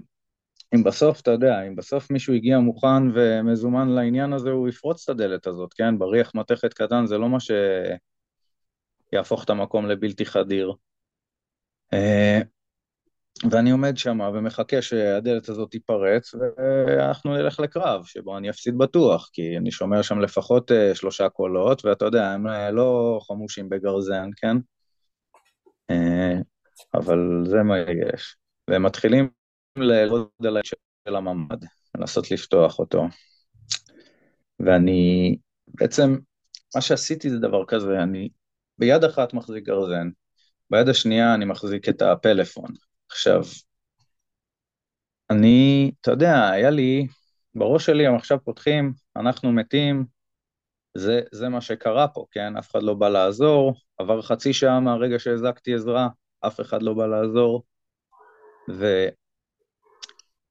אם 0.75 0.83
בסוף, 0.83 1.21
אתה 1.21 1.31
יודע, 1.31 1.61
אם 1.67 1.75
בסוף 1.75 2.11
מישהו 2.11 2.33
הגיע 2.33 2.59
מוכן 2.59 3.09
ומזומן 3.13 3.89
לעניין 3.89 4.33
הזה, 4.33 4.49
הוא 4.49 4.69
יפרוץ 4.69 5.03
את 5.03 5.09
הדלת 5.09 5.47
הזאת, 5.47 5.73
כן? 5.73 5.99
בריח 5.99 6.35
מתכת 6.35 6.73
קטן 6.73 7.05
זה 7.05 7.17
לא 7.17 7.29
מה 7.29 7.37
שיהפוך 9.11 9.43
את 9.43 9.49
המקום 9.49 9.85
לבלתי 9.85 10.25
חדיר. 10.25 10.73
אה, 11.93 12.39
ואני 13.51 13.71
עומד 13.71 13.97
שם 13.97 14.19
ומחכה 14.19 14.81
שהדלת 14.81 15.49
הזאת 15.49 15.71
תיפרץ, 15.71 16.35
ואנחנו 16.35 17.33
נלך 17.33 17.59
לקרב, 17.59 18.05
שבו 18.05 18.37
אני 18.37 18.49
אפסיד 18.49 18.77
בטוח, 18.77 19.29
כי 19.33 19.57
אני 19.57 19.71
שומע 19.71 20.03
שם 20.03 20.19
לפחות 20.19 20.71
אה, 20.71 20.95
שלושה 20.95 21.29
קולות, 21.29 21.85
ואתה 21.85 22.05
יודע, 22.05 22.31
הם 22.31 22.47
אה, 22.47 22.71
לא 22.71 23.19
חמושים 23.27 23.69
בגרזן, 23.69 24.29
כן? 24.37 24.57
אה, 25.89 26.35
אבל 26.93 27.43
זה 27.45 27.63
מה 27.63 27.79
יש. 27.79 28.37
והם 28.69 28.83
מתחילים 28.83 29.29
לעלות 29.77 30.31
על 30.47 30.57
האש 30.57 30.73
של 31.07 31.15
הממ"ד, 31.15 31.65
לנסות 31.97 32.31
לפתוח 32.31 32.79
אותו. 32.79 33.07
ואני, 34.59 35.37
בעצם, 35.67 36.17
מה 36.75 36.81
שעשיתי 36.81 37.29
זה 37.29 37.37
דבר 37.39 37.65
כזה, 37.67 38.03
אני 38.03 38.29
ביד 38.77 39.03
אחת 39.03 39.33
מחזיק 39.33 39.63
גרזן, 39.63 40.09
ביד 40.69 40.89
השנייה 40.89 41.33
אני 41.33 41.45
מחזיק 41.45 41.89
את 41.89 42.01
הפלאפון. 42.01 42.69
עכשיו, 43.09 43.41
אני, 45.29 45.91
אתה 46.01 46.11
יודע, 46.11 46.49
היה 46.49 46.69
לי, 46.69 47.07
בראש 47.55 47.85
שלי 47.85 48.07
הם 48.07 48.15
עכשיו 48.15 48.37
פותחים, 48.43 48.93
אנחנו 49.15 49.51
מתים, 49.51 50.05
זה, 50.97 51.21
זה 51.31 51.49
מה 51.49 51.61
שקרה 51.61 52.07
פה, 52.07 52.25
כן? 52.31 52.57
אף 52.57 52.71
אחד 52.71 52.83
לא 52.83 52.93
בא 52.93 53.09
לעזור, 53.09 53.73
עבר 53.97 54.21
חצי 54.21 54.53
שעה 54.53 54.79
מהרגע 54.79 55.19
שהזעקתי 55.19 55.73
עזרה, 55.75 56.07
אף 56.47 56.61
אחד 56.61 56.81
לא 56.81 56.93
בא 56.93 57.05
לעזור, 57.05 57.63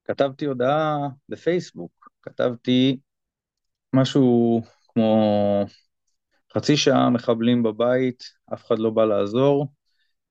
וכתבתי 0.05 0.45
הודעה 0.45 0.99
בפייסבוק, 1.29 2.09
כתבתי 2.23 3.01
משהו 3.93 4.63
כמו 4.89 5.65
חצי 6.55 6.77
שעה 6.77 7.11
מחבלים 7.11 7.63
בבית, 7.63 8.25
אף 8.55 8.67
אחד 8.67 8.79
לא 8.79 8.91
בא 8.91 9.05
לעזור, 9.05 9.73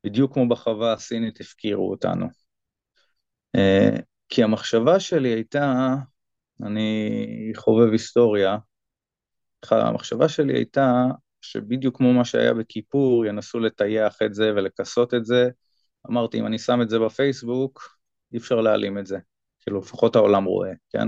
בדיוק 0.03 0.33
כמו 0.33 0.49
בחווה 0.49 0.93
הסינית 0.93 1.41
הפקירו 1.41 1.91
אותנו. 1.91 2.27
אה, 3.55 3.89
כי 4.29 4.43
המחשבה 4.43 4.99
שלי 4.99 5.29
הייתה, 5.29 5.95
אני 6.63 7.51
חובב 7.55 7.91
היסטוריה, 7.91 8.57
המחשבה 9.71 10.29
שלי 10.29 10.53
הייתה 10.53 11.05
שבדיוק 11.41 11.97
כמו 11.97 12.13
מה 12.13 12.25
שהיה 12.25 12.53
בכיפור, 12.53 13.25
ינסו 13.25 13.59
לטייח 13.59 14.17
את 14.25 14.33
זה 14.33 14.51
ולכסות 14.55 15.13
את 15.13 15.25
זה. 15.25 15.49
אמרתי, 16.09 16.39
אם 16.39 16.45
אני 16.45 16.59
שם 16.59 16.81
את 16.81 16.89
זה 16.89 16.99
בפייסבוק, 16.99 17.97
אי 18.33 18.37
אפשר 18.37 18.55
להעלים 18.55 18.97
את 18.97 19.05
זה. 19.05 19.17
כאילו, 19.59 19.79
לפחות 19.79 20.15
העולם 20.15 20.43
רואה, 20.43 20.71
כן? 20.89 21.07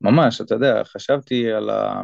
ממש, 0.00 0.40
אתה 0.40 0.54
יודע, 0.54 0.84
חשבתי 0.84 1.52
על, 1.52 1.70
ה... 1.70 2.02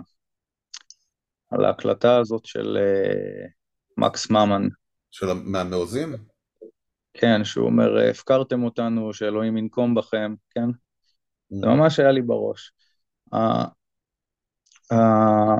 על 1.51 1.65
ההקלטה 1.65 2.17
הזאת 2.17 2.45
של 2.45 2.77
uh, 2.77 3.51
מקס 3.97 4.31
ממן, 4.31 4.69
של 5.11 5.27
מהמעוזים? 5.33 6.15
כן, 7.15 7.45
שהוא 7.45 7.67
אומר, 7.67 7.99
הפקרתם 8.11 8.63
אותנו, 8.63 9.13
שאלוהים 9.13 9.57
ינקום 9.57 9.95
בכם, 9.95 10.35
כן? 10.51 10.71
זה 11.51 11.67
ממש 11.67 12.01
היה 12.01 12.13
לי 12.13 12.23
בראש. 12.23 12.73
ה- 14.93 15.59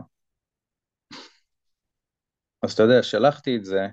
אז 2.63 2.73
אתה 2.73 2.83
יודע, 2.83 3.03
שלחתי 3.03 3.57
את 3.57 3.65
זה, 3.65 3.87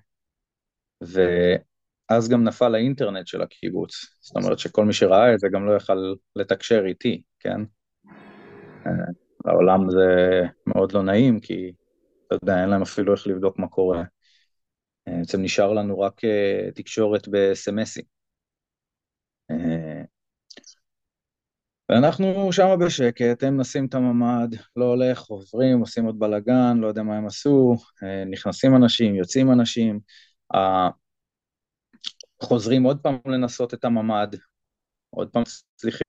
ואז 1.01 2.29
גם 2.29 2.43
נפל 2.43 2.75
האינטרנט 2.75 3.27
של 3.27 3.41
הקיבוץ. 3.41 3.91
זאת 4.22 4.36
אומרת 4.36 4.60
שכל 4.60 4.86
מי 4.86 4.93
שראה 4.93 5.34
את 5.34 5.39
זה 5.39 5.48
גם 5.51 5.65
לא 5.65 5.75
יכל 5.75 6.13
לתקשר 6.36 6.84
איתי, 6.86 7.22
כן? 7.39 7.62
אה, 8.88 8.91
לעולם 9.46 9.89
זה 9.89 10.05
מאוד 10.65 10.91
לא 10.91 11.03
נעים, 11.03 11.39
כי 11.39 11.72
אתה 12.27 12.36
יודע, 12.43 12.62
אין 12.62 12.69
להם 12.69 12.81
אפילו 12.81 13.13
איך 13.13 13.27
לבדוק 13.27 13.60
מה 13.60 13.67
קורה. 13.67 14.03
אה, 15.08 15.13
בעצם 15.19 15.41
נשאר 15.41 15.74
לנו 15.74 16.00
רק 16.00 16.22
תקשורת 16.75 17.27
בסמסים. 17.31 18.03
ואנחנו 21.89 22.53
שם 22.53 22.75
בשקט, 22.86 23.43
הם 23.43 23.60
נשים 23.60 23.86
את 23.86 23.93
הממ"ד, 23.93 24.55
לא 24.75 24.86
הולך, 24.86 25.22
עוברים, 25.22 25.79
עושים 25.79 26.05
עוד 26.05 26.19
בלאגן, 26.19 26.77
לא 26.77 26.88
יודע 26.88 27.03
מה 27.03 27.17
הם 27.17 27.27
עשו, 27.27 27.75
אה, 28.03 28.25
נכנסים 28.25 28.75
אנשים, 28.75 29.15
יוצאים 29.15 29.51
אנשים, 29.51 30.00
אה, 30.55 30.89
חוזרים 32.43 32.84
עוד 32.84 33.00
פעם 33.01 33.17
לנסות 33.25 33.74
את 33.74 33.86
הממ"ד, 33.86 34.27
עוד 35.10 35.29
פעם 35.29 35.43
סליחים, 35.79 36.01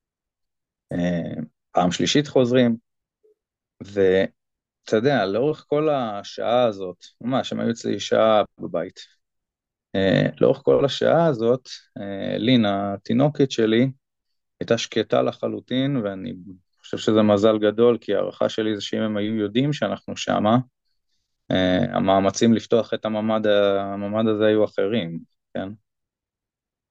אה, 0.92 1.42
פעם 1.72 1.92
שלישית 1.92 2.28
חוזרים, 2.28 2.76
ואתה 3.80 4.96
יודע, 4.96 5.26
לאורך 5.26 5.64
כל 5.68 5.88
השעה 5.88 6.64
הזאת, 6.64 7.04
ממש, 7.20 7.52
הם 7.52 7.60
היו 7.60 7.70
אצלי 7.70 8.00
שעה 8.00 8.42
בבית, 8.58 9.00
לאורך 10.40 10.60
כל 10.64 10.84
השעה 10.84 11.26
הזאת, 11.26 11.68
לינה, 12.38 12.94
התינוקת 12.94 13.50
שלי, 13.50 13.90
הייתה 14.60 14.78
שקטה 14.78 15.22
לחלוטין, 15.22 15.96
ואני 15.96 16.34
חושב 16.80 16.98
שזה 16.98 17.22
מזל 17.22 17.58
גדול, 17.58 17.98
כי 18.00 18.14
ההערכה 18.14 18.48
שלי 18.48 18.74
זה 18.76 18.82
שאם 18.82 19.00
הם 19.00 19.16
היו 19.16 19.34
יודעים 19.36 19.72
שאנחנו 19.72 20.16
שמה, 20.16 20.56
uh, 21.52 21.56
המאמצים 21.96 22.54
לפתוח 22.54 22.94
את 22.94 23.04
הממ"ד, 23.04 23.46
הממ"ד 23.80 24.28
הזה 24.28 24.46
היו 24.46 24.64
אחרים, 24.64 25.18
כן? 25.54 25.68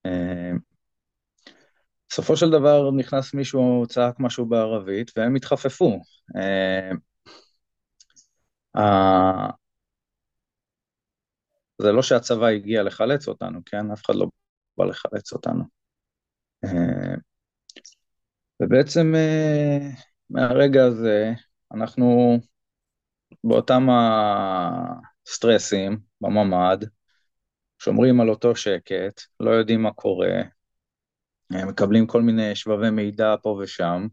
Uh, 0.08 0.60
בסופו 2.10 2.38
של 2.38 2.50
דבר 2.50 2.92
נכנס 2.92 3.34
מישהו, 3.34 3.84
צעק 3.88 4.16
משהו 4.20 4.46
בערבית, 4.46 5.12
והם 5.18 5.36
התחפפו. 5.36 6.02
Uh, 6.38 6.98
זה 11.82 11.92
לא 11.92 12.02
שהצבא 12.02 12.46
הגיע 12.48 12.84
לחלץ 12.84 13.28
אותנו, 13.28 13.60
כן? 13.66 13.92
אף 13.92 14.06
אחד 14.06 14.16
לא 14.16 14.28
בא 14.78 14.86
לחלץ 14.86 15.34
אותנו. 15.34 15.64
ובעצם 18.60 19.14
מהרגע 20.30 20.84
הזה 20.86 21.34
אנחנו 21.74 22.38
באותם 23.44 23.88
הסטרסים 25.28 26.00
בממ"ד, 26.22 26.78
שומרים 27.80 28.22
על 28.22 28.30
אותו 28.30 28.56
שקט, 28.56 29.22
לא 29.40 29.52
יודעים 29.52 29.82
מה 29.82 29.92
קורה, 29.92 30.42
מקבלים 31.52 32.08
כל 32.08 32.22
מיני 32.22 32.56
שבבי 32.56 32.90
מידע 32.90 33.36
פה 33.42 33.60
ושם, 33.64 34.08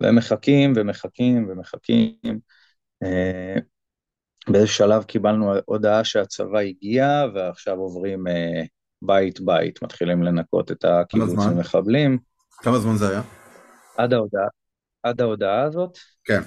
והם 0.00 0.16
מחכים 0.16 0.72
ומחכים 0.76 1.48
ומחכים. 1.50 2.40
אה, 3.02 3.56
באיזה 4.48 4.66
שלב 4.66 5.04
קיבלנו 5.04 5.52
הודעה 5.64 6.04
שהצבא 6.04 6.58
הגיע, 6.58 7.24
ועכשיו 7.34 7.78
עוברים 7.78 8.26
אה, 8.26 8.62
בית 9.02 9.40
בית, 9.40 9.82
מתחילים 9.82 10.22
לנקות 10.22 10.72
את 10.72 10.84
הקיבוץ 10.84 11.38
המחבלים. 11.38 12.18
כמה 12.62 12.78
זמן 12.78 12.96
זה 12.96 13.08
היה? 13.08 13.22
עד 13.96 14.12
ההודעה, 14.12 14.46
עד 15.02 15.20
ההודעה 15.20 15.62
הזאת? 15.62 15.98
כן. 16.24 16.40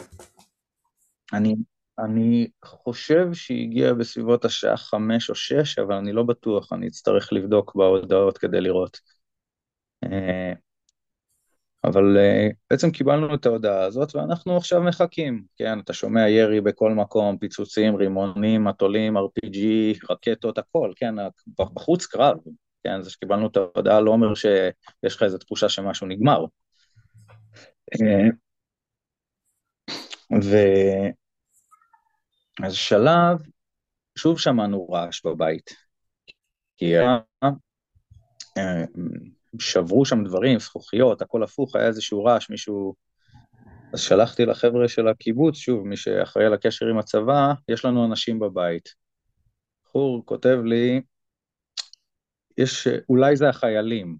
אני, 1.33 1.55
אני 1.99 2.47
חושב 2.65 3.33
שהיא 3.33 3.67
הגיעה 3.67 3.93
בסביבות 3.93 4.45
השעה 4.45 4.77
חמש 4.77 5.29
או 5.29 5.35
שש, 5.35 5.79
אבל 5.79 5.95
אני 5.95 6.13
לא 6.13 6.23
בטוח, 6.23 6.73
אני 6.73 6.87
אצטרך 6.87 7.33
לבדוק 7.33 7.75
בהודעות 7.75 8.37
כדי 8.37 8.61
לראות. 8.61 8.99
אה, 10.03 10.53
אבל 11.83 12.17
uh, 12.17 12.53
בעצם 12.69 12.91
קיבלנו 12.91 13.35
את 13.35 13.45
ההודעה 13.45 13.83
הזאת 13.83 14.15
ואנחנו 14.15 14.57
עכשיו 14.57 14.83
מחכים, 14.83 15.43
כן, 15.55 15.79
אתה 15.79 15.93
שומע 15.93 16.29
ירי 16.29 16.61
בכל 16.61 16.91
מקום, 16.91 17.37
פיצוצים, 17.37 17.95
רימונים, 17.95 18.63
מטולים, 18.63 19.17
RPG, 19.17 19.57
רקטות, 20.09 20.57
הכל, 20.57 20.91
כן, 20.95 21.15
בחוץ 21.59 22.05
קרב, 22.05 22.37
כן, 22.85 23.01
זה 23.01 23.09
שקיבלנו 23.09 23.47
את 23.47 23.57
ההודעה 23.57 24.01
לא 24.01 24.11
אומר 24.11 24.35
שיש 24.35 25.15
לך 25.15 25.23
איזו 25.23 25.37
תחושה 25.37 25.69
שמשהו 25.69 26.07
נגמר. 26.07 26.45
ואיזה 32.61 32.75
שלב, 32.75 33.37
שוב 34.17 34.39
שמענו 34.39 34.89
רעש 34.89 35.25
בבית, 35.25 35.69
כי 36.77 36.99
אה, 36.99 37.19
שברו 39.59 40.05
שם 40.05 40.23
דברים, 40.23 40.59
זכוכיות, 40.59 41.21
הכל 41.21 41.43
הפוך, 41.43 41.75
היה 41.75 41.87
איזשהו 41.87 42.23
רעש, 42.23 42.49
מישהו... 42.49 42.95
אז 43.93 43.99
שלחתי 43.99 44.45
לחבר'ה 44.45 44.87
של 44.87 45.07
הקיבוץ, 45.07 45.57
שוב, 45.57 45.87
מי 45.87 45.97
שאחראי 45.97 46.45
על 46.45 46.53
הקשר 46.53 46.85
עם 46.85 46.97
הצבא, 46.97 47.53
יש 47.69 47.85
לנו 47.85 48.05
אנשים 48.05 48.39
בבית. 48.39 48.89
בחור 49.85 50.25
כותב 50.25 50.57
לי, 50.65 51.01
יש, 52.57 52.87
אולי 53.09 53.35
זה 53.35 53.49
החיילים. 53.49 54.17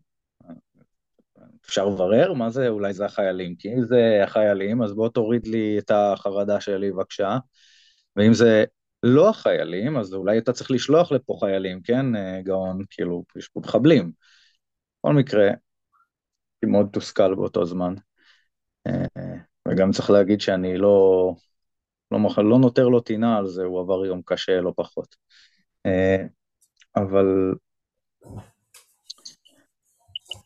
אפשר 1.66 1.86
לברר 1.86 2.34
מה 2.34 2.50
זה 2.50 2.68
אולי 2.68 2.94
זה 2.94 3.06
החיילים, 3.06 3.56
כי 3.56 3.74
אם 3.74 3.84
זה 3.84 4.20
החיילים, 4.24 4.84
אז 4.84 4.94
בוא 4.94 5.10
תוריד 5.10 5.48
לי 5.48 5.80
את 5.80 5.92
החרדה 5.92 6.62
שלי 6.62 6.92
בבקשה, 6.92 7.38
ואם 8.16 8.34
זה 8.34 8.64
לא 9.04 9.30
החיילים, 9.30 9.98
אז 9.98 10.14
אולי 10.14 10.38
אתה 10.38 10.54
צריך 10.54 10.72
לשלוח 10.72 11.12
לפה 11.12 11.38
חיילים, 11.40 11.82
כן, 11.82 12.06
גאון, 12.44 12.80
כאילו, 12.90 13.24
יש 13.38 13.48
פה 13.48 13.60
מחבלים. 13.60 14.12
בכל 15.00 15.14
מקרה, 15.14 15.44
הייתי 15.44 15.58
מאוד 16.72 16.90
תוסכל 16.94 17.36
באותו 17.36 17.66
זמן. 17.66 17.94
אה, 18.88 19.36
וגם 19.68 19.92
צריך 19.92 20.10
להגיד 20.10 20.42
שאני 20.42 20.78
לא, 20.78 21.34
לא, 22.12 22.20
לא 22.38 22.60
נותר 22.60 22.88
לו 22.88 23.00
טינה 23.00 23.38
על 23.38 23.48
זה, 23.48 23.64
הוא 23.64 23.82
עבר 23.82 24.06
יום 24.06 24.22
קשה 24.26 24.62
לא 24.62 24.74
פחות. 24.76 25.16
אה, 25.86 26.24
אבל, 26.96 27.54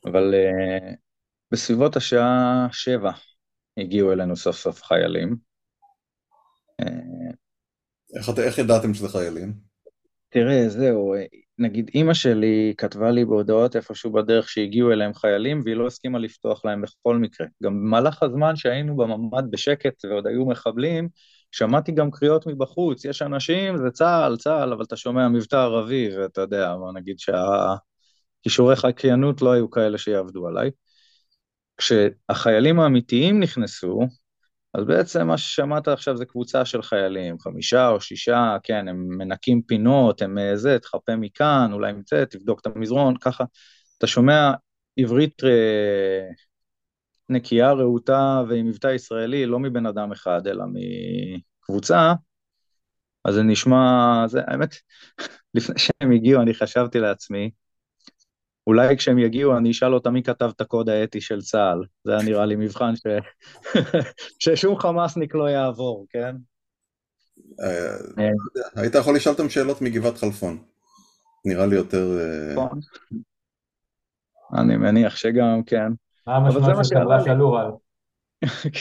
אבל 0.05 0.33
אה, 0.33 0.93
בסביבות 1.51 1.95
השעה 1.95 2.67
שבע 2.71 3.12
הגיעו 3.77 4.12
אלינו 4.12 4.36
סוף 4.36 4.55
סוף 4.55 4.83
חיילים. 4.83 5.36
איך, 8.15 8.29
איך 8.38 8.57
ידעתם 8.57 8.93
שזה 8.93 9.09
חיילים? 9.09 9.53
תראה, 10.29 10.69
זהו, 10.69 11.15
נגיד 11.59 11.89
אימא 11.93 12.13
שלי 12.13 12.74
כתבה 12.77 13.12
לי 13.12 13.25
בהודעות 13.25 13.75
איפשהו 13.75 14.12
בדרך 14.12 14.49
שהגיעו 14.49 14.91
אליהם 14.91 15.13
חיילים 15.13 15.62
והיא 15.65 15.75
לא 15.75 15.88
הסכימה 15.88 16.19
לפתוח 16.19 16.65
להם 16.65 16.82
בכל 16.82 17.17
מקרה. 17.17 17.47
גם 17.63 17.73
במהלך 17.73 18.23
הזמן 18.23 18.56
שהיינו 18.56 18.97
בממ"ד 18.97 19.43
בשקט 19.51 20.06
ועוד 20.06 20.27
היו 20.27 20.45
מחבלים, 20.45 21.10
שמעתי 21.51 21.91
גם 21.91 22.12
קריאות 22.12 22.47
מבחוץ, 22.47 23.05
יש 23.05 23.21
אנשים, 23.21 23.77
זה 23.77 23.91
צה"ל, 23.91 24.38
צה"ל, 24.38 24.73
אבל 24.73 24.83
אתה 24.83 24.95
שומע 24.95 25.27
מבטא 25.27 25.55
ערבי 25.55 26.17
ואתה 26.17 26.41
יודע, 26.41 26.75
בוא 26.75 26.91
נגיד 26.93 27.15
שהכישורי 27.19 28.75
חקיינות 28.75 29.41
לא 29.41 29.51
היו 29.51 29.69
כאלה 29.69 29.97
שיעבדו 29.97 30.47
עליי. 30.47 30.71
כשהחיילים 31.77 32.79
האמיתיים 32.79 33.39
נכנסו, 33.39 33.99
אז 34.73 34.83
בעצם 34.85 35.27
מה 35.27 35.38
ששמעת 35.38 35.88
עכשיו 35.88 36.17
זה 36.17 36.25
קבוצה 36.25 36.65
של 36.65 36.81
חיילים, 36.81 37.39
חמישה 37.39 37.89
או 37.89 38.01
שישה, 38.01 38.57
כן, 38.63 38.88
הם 38.88 39.07
מנקים 39.17 39.62
פינות, 39.62 40.21
הם 40.21 40.38
אה, 40.38 40.55
זה, 40.57 40.79
תחפה 40.79 41.15
מכאן, 41.15 41.69
אולי 41.73 41.93
זה, 42.09 42.25
תבדוק 42.25 42.59
את 42.59 42.65
המזרון, 42.65 43.17
ככה. 43.17 43.43
אתה 43.97 44.07
שומע 44.07 44.51
עברית 44.97 45.43
אה, 45.43 46.29
נקייה, 47.30 47.72
רהוטה 47.72 48.44
ועם 48.50 48.68
מבטא 48.68 48.88
ישראלי, 48.88 49.46
לא 49.46 49.60
מבן 49.60 49.86
אדם 49.86 50.12
אחד, 50.12 50.48
אלא 50.48 50.65
מקבוצה, 51.63 52.13
אז 53.26 53.34
זה 53.34 53.44
נשמע, 53.44 54.24
זה, 54.28 54.42
האמת, 54.48 54.76
לפני 55.56 55.76
שהם 55.78 56.12
הגיעו 56.12 56.42
אני 56.42 56.54
חשבתי 56.54 57.00
לעצמי, 57.00 57.50
אולי 58.68 58.98
כשהם 58.98 59.20
יגיעו 59.20 59.58
אני 59.58 59.72
אשאל 59.72 59.94
אותם 59.94 60.13
מי 60.13 60.24
כתב 60.24 60.52
את 60.56 60.62
הקוד 60.62 60.89
האתי 60.89 61.22
של 61.22 61.42
צה"ל. 61.42 61.84
זה 62.04 62.12
היה 62.12 62.24
נראה 62.24 62.46
לי 62.46 62.56
מבחן 62.56 62.96
ש... 62.96 63.02
ששום 64.44 64.80
חמאסניק 64.80 65.36
לא 65.36 65.50
יעבור, 65.50 66.06
כן? 66.10 66.36
אה. 67.62 68.30
היית 68.76 68.96
יכול 68.96 69.15
לשאול 69.15 69.36
אותם 69.36 69.50
שאלות 69.50 69.82
מגבעת 69.82 70.18
חלפון. 70.18 70.58
נראה 71.46 71.65
לי 71.65 71.76
יותר... 71.76 72.20
אה, 72.20 72.54
נכון. 72.54 72.80
אני 74.54 74.78
מניח 74.78 75.15
שגם, 75.15 75.63
כן. 75.65 75.92
מה 76.30 76.36
המשמעות 76.36 76.86
של 76.86 76.96
טבלה 76.96 77.24
של 77.24 77.42
אורל? 77.42 77.72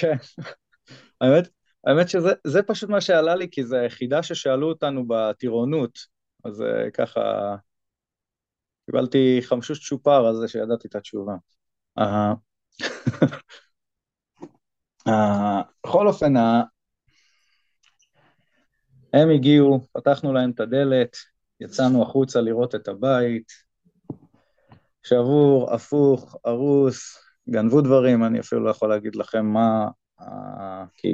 כן. 0.01 0.17
האמת, 1.21 1.49
האמת 1.85 2.09
שזה 2.09 2.63
פשוט 2.67 2.91
מה 2.91 3.01
שעלה 3.01 3.35
לי, 3.35 3.49
כי 3.51 3.65
זו 3.65 3.77
היחידה 3.77 4.23
ששאלו 4.23 4.69
אותנו 4.69 5.05
בטירונות, 5.09 5.99
אז 6.45 6.65
ככה 6.95 7.55
קיבלתי 8.87 9.39
חמשוש 9.43 9.89
צ'ופר 9.89 10.27
על 10.27 10.37
זה 10.37 10.49
שידעתי 10.49 10.89
את 10.89 10.95
התשובה. 10.95 11.35
אה, 11.99 12.33
אה, 15.09 15.63
בכל 15.87 16.07
אופן, 16.07 16.37
הם 19.13 19.31
הגיעו, 19.35 19.81
פתחנו 19.93 20.33
להם 20.33 20.51
את 20.51 20.61
הדלת, 20.61 21.17
יצאנו 21.61 22.03
החוצה 22.03 22.41
לראות 22.41 22.75
את 22.75 22.89
הבית, 22.89 23.53
שבור, 25.03 25.75
הפוך, 25.75 26.37
הרוס, 26.45 27.28
גנבו 27.51 27.81
דברים, 27.81 28.25
אני 28.25 28.41
אפילו 28.41 28.65
לא 28.65 28.71
יכול 28.71 28.89
להגיד 28.89 29.17
לכם 29.17 29.47
מה, 29.47 29.89
אה, 30.21 30.85
כי 30.97 31.09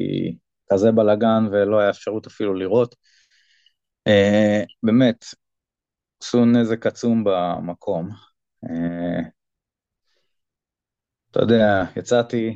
כזה 0.73 0.93
בלאגן 0.93 1.47
ולא 1.53 1.81
היה 1.81 1.91
אפשרות 1.91 2.27
אפילו 2.27 2.55
לראות. 2.55 2.95
באמת, 4.83 5.25
עשו 6.23 6.45
נזק 6.45 6.87
עצום 6.87 7.25
במקום. 7.25 8.09
אה, 8.65 9.21
אתה 11.31 11.41
יודע, 11.41 11.85
יצאתי, 11.97 12.55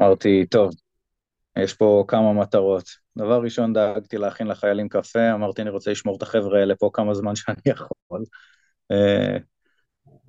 אמרתי, 0.00 0.46
טוב, 0.50 0.70
יש 1.58 1.74
פה 1.74 2.04
כמה 2.08 2.32
מטרות. 2.32 2.84
דבר 3.18 3.42
ראשון, 3.42 3.72
דאגתי 3.72 4.18
להכין 4.18 4.46
לחיילים 4.46 4.88
קפה, 4.88 5.32
אמרתי, 5.34 5.62
אני 5.62 5.70
רוצה 5.70 5.90
לשמור 5.90 6.16
את 6.16 6.22
החבר'ה 6.22 6.60
האלה 6.60 6.74
פה 6.76 6.90
כמה 6.92 7.14
זמן 7.14 7.36
שאני 7.36 7.62
יכול. 7.66 8.24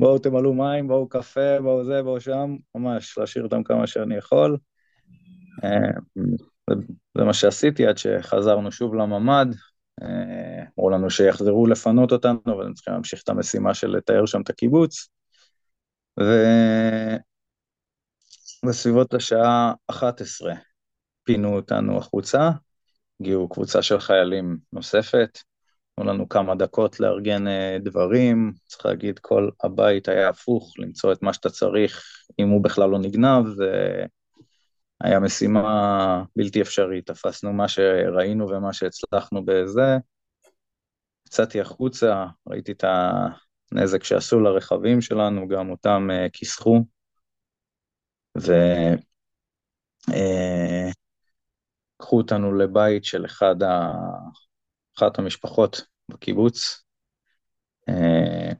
אה, 0.02 0.06
בואו 0.06 0.20
תמלאו 0.20 0.54
מים, 0.54 0.88
בואו 0.88 1.10
קפה, 1.10 1.60
בואו 1.62 1.86
זה, 1.86 2.04
בואו 2.04 2.22
שם, 2.22 2.56
ממש, 2.76 3.18
להשאיר 3.18 3.44
אותם 3.44 3.64
כמה 3.64 3.88
שאני 3.88 4.16
יכול. 4.16 4.58
אה, 5.64 5.92
זה 7.18 7.24
מה 7.24 7.34
שעשיתי 7.34 7.88
עד 7.88 7.98
שחזרנו 7.98 8.72
שוב 8.72 8.96
לממ"ד, 8.96 9.48
אמרו 10.80 10.90
לנו 10.90 11.10
שיחזרו 11.10 11.68
לפנות 11.68 12.12
אותנו, 12.12 12.40
אבל 12.46 12.66
הם 12.66 12.74
צריכים 12.74 12.94
להמשיך 12.94 13.22
את 13.24 13.30
המשימה 13.30 13.74
של 13.74 13.88
לתאר 13.88 14.26
שם 14.26 14.42
את 14.42 14.50
הקיבוץ. 14.50 15.10
ובסביבות 18.64 19.14
השעה 19.14 19.74
11 19.88 20.54
פינו 21.24 21.56
אותנו 21.56 21.98
החוצה, 21.98 22.50
הגיעו 23.22 23.50
קבוצה 23.50 23.82
של 23.82 24.00
חיילים 24.00 24.58
נוספת, 24.74 25.40
תנו 26.00 26.08
לנו 26.08 26.30
כמה 26.30 26.56
דקות 26.56 27.00
לארגן 27.00 27.48
אה, 27.48 27.78
דברים, 27.84 28.54
צריך 28.66 28.86
להגיד, 28.86 29.20
כל 29.20 29.50
הבית 29.64 30.08
היה 30.08 30.30
הפוך, 30.30 30.74
למצוא 30.78 31.14
את 31.14 31.24
מה 31.24 31.34
שאתה 31.34 31.50
צריך, 31.50 32.04
אם 32.40 32.50
הוא 32.50 32.64
בכלל 32.64 32.90
לא 32.90 33.00
נגנב, 33.00 33.48
זה 33.48 34.04
היה 35.02 35.20
משימה 35.20 36.24
בלתי 36.36 36.62
אפשרית, 36.62 37.08
תפסנו 37.08 37.54
מה 37.54 37.68
שראינו 37.68 38.50
ומה 38.50 38.74
שהצלחנו 38.74 39.46
בזה, 39.46 39.98
יצאתי 41.28 41.62
החוצה, 41.62 42.26
ראיתי 42.48 42.72
את 42.72 42.84
הנזק 43.72 44.04
שעשו 44.04 44.40
לרכבים 44.40 45.02
שלנו, 45.02 45.48
גם 45.48 45.70
אותם 45.70 46.08
uh, 46.12 46.30
כיסחו, 46.34 46.86
ו... 48.38 48.54
Uh, 50.12 50.94
לקחו 51.96 52.18
אותנו 52.18 52.54
לבית 52.54 53.06
של 53.06 53.26
אחד 53.26 53.64
ה... 53.64 53.92
אחת 55.00 55.20
המשפחות 55.20 55.82
בקיבוץ, 56.10 56.84
אה, 57.90 58.52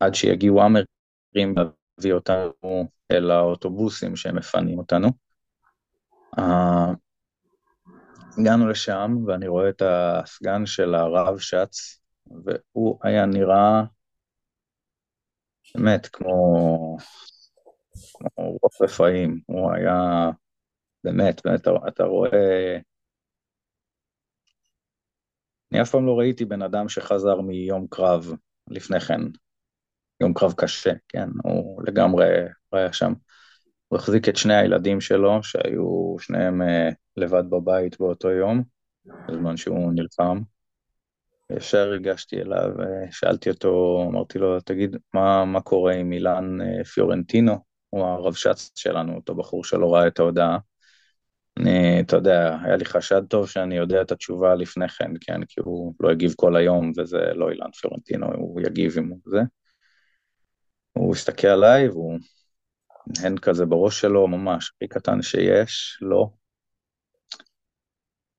עד 0.00 0.14
שיגיעו 0.14 0.60
אמרים 0.62 1.54
להביא 1.56 2.12
אותנו 2.12 2.88
אל 3.12 3.30
האוטובוסים 3.30 4.16
שהם 4.16 4.36
מפנים 4.36 4.78
אותנו. 4.78 5.08
Uh, 6.36 6.42
הגענו 8.38 8.68
לשם 8.68 9.16
ואני 9.26 9.48
רואה 9.48 9.68
את 9.68 9.82
הסגן 9.84 10.66
של 10.66 10.94
הרב 10.94 11.38
שץ, 11.38 12.00
והוא 12.26 12.98
היה 13.02 13.26
נראה 13.26 13.82
באמת 15.74 16.06
כמו, 16.06 16.96
כמו 18.12 18.58
רוף 18.62 18.82
רפאים, 18.82 19.40
הוא 19.46 19.72
היה 19.72 20.30
באמת, 21.04 21.40
באמת, 21.44 21.60
אתה 21.88 22.04
רואה... 22.04 22.78
אני 25.72 25.82
אף 25.82 25.90
פעם 25.90 26.06
לא 26.06 26.18
ראיתי 26.18 26.44
בן 26.44 26.62
אדם 26.62 26.88
שחזר 26.88 27.40
מיום 27.40 27.86
קרב 27.90 28.32
לפני 28.70 29.00
כן, 29.00 29.20
יום 30.20 30.34
קרב 30.34 30.52
קשה, 30.56 30.92
כן, 31.08 31.28
הוא 31.44 31.82
לגמרי 31.86 32.26
היה 32.72 32.92
שם. 32.92 33.12
הוא 33.88 33.98
החזיק 33.98 34.28
את 34.28 34.36
שני 34.36 34.54
הילדים 34.54 35.00
שלו, 35.00 35.42
שהיו 35.42 36.16
שניהם 36.18 36.62
uh, 36.62 36.94
לבד 37.16 37.50
בבית 37.50 38.00
באותו 38.00 38.30
יום, 38.30 38.62
בזמן 39.28 39.56
שהוא 39.56 39.92
נלחם. 39.92 40.40
ישר 41.56 41.92
הגשתי 41.92 42.40
אליו, 42.40 42.70
שאלתי 43.10 43.50
אותו, 43.50 44.04
אמרתי 44.10 44.38
לו, 44.38 44.60
תגיד, 44.60 44.96
מה, 45.14 45.44
מה 45.44 45.60
קורה 45.60 45.94
עם 45.94 46.12
אילן 46.12 46.58
uh, 46.60 46.84
פיורנטינו? 46.84 47.58
הוא 47.90 48.04
הרבש"ץ 48.04 48.70
שלנו, 48.74 49.14
אותו 49.14 49.34
בחור 49.34 49.64
שלא 49.64 49.94
ראה 49.94 50.06
את 50.06 50.18
ההודעה. 50.18 50.58
אני, 51.58 52.00
אתה 52.00 52.16
יודע, 52.16 52.56
היה 52.62 52.76
לי 52.76 52.84
חשד 52.84 53.22
טוב 53.28 53.48
שאני 53.48 53.76
יודע 53.76 54.02
את 54.02 54.12
התשובה 54.12 54.54
לפני 54.54 54.88
כן, 54.88 55.10
כן, 55.20 55.44
כי 55.44 55.60
הוא 55.60 55.94
לא 56.00 56.10
הגיב 56.10 56.34
כל 56.36 56.56
היום, 56.56 56.92
וזה 56.96 57.18
לא 57.34 57.50
אילן 57.50 57.70
פיורנטינו, 57.70 58.26
הוא 58.34 58.60
יגיב 58.60 58.98
הוא 58.98 59.18
זה. 59.24 59.40
הוא 60.92 61.14
הסתכל 61.14 61.46
עליי 61.46 61.88
והוא 61.88 62.18
הנד 63.18 63.38
כזה 63.38 63.66
בראש 63.66 64.00
שלו, 64.00 64.28
ממש, 64.28 64.72
הכי 64.76 64.88
קטן 64.88 65.22
שיש, 65.22 65.98
לא. 66.02 66.30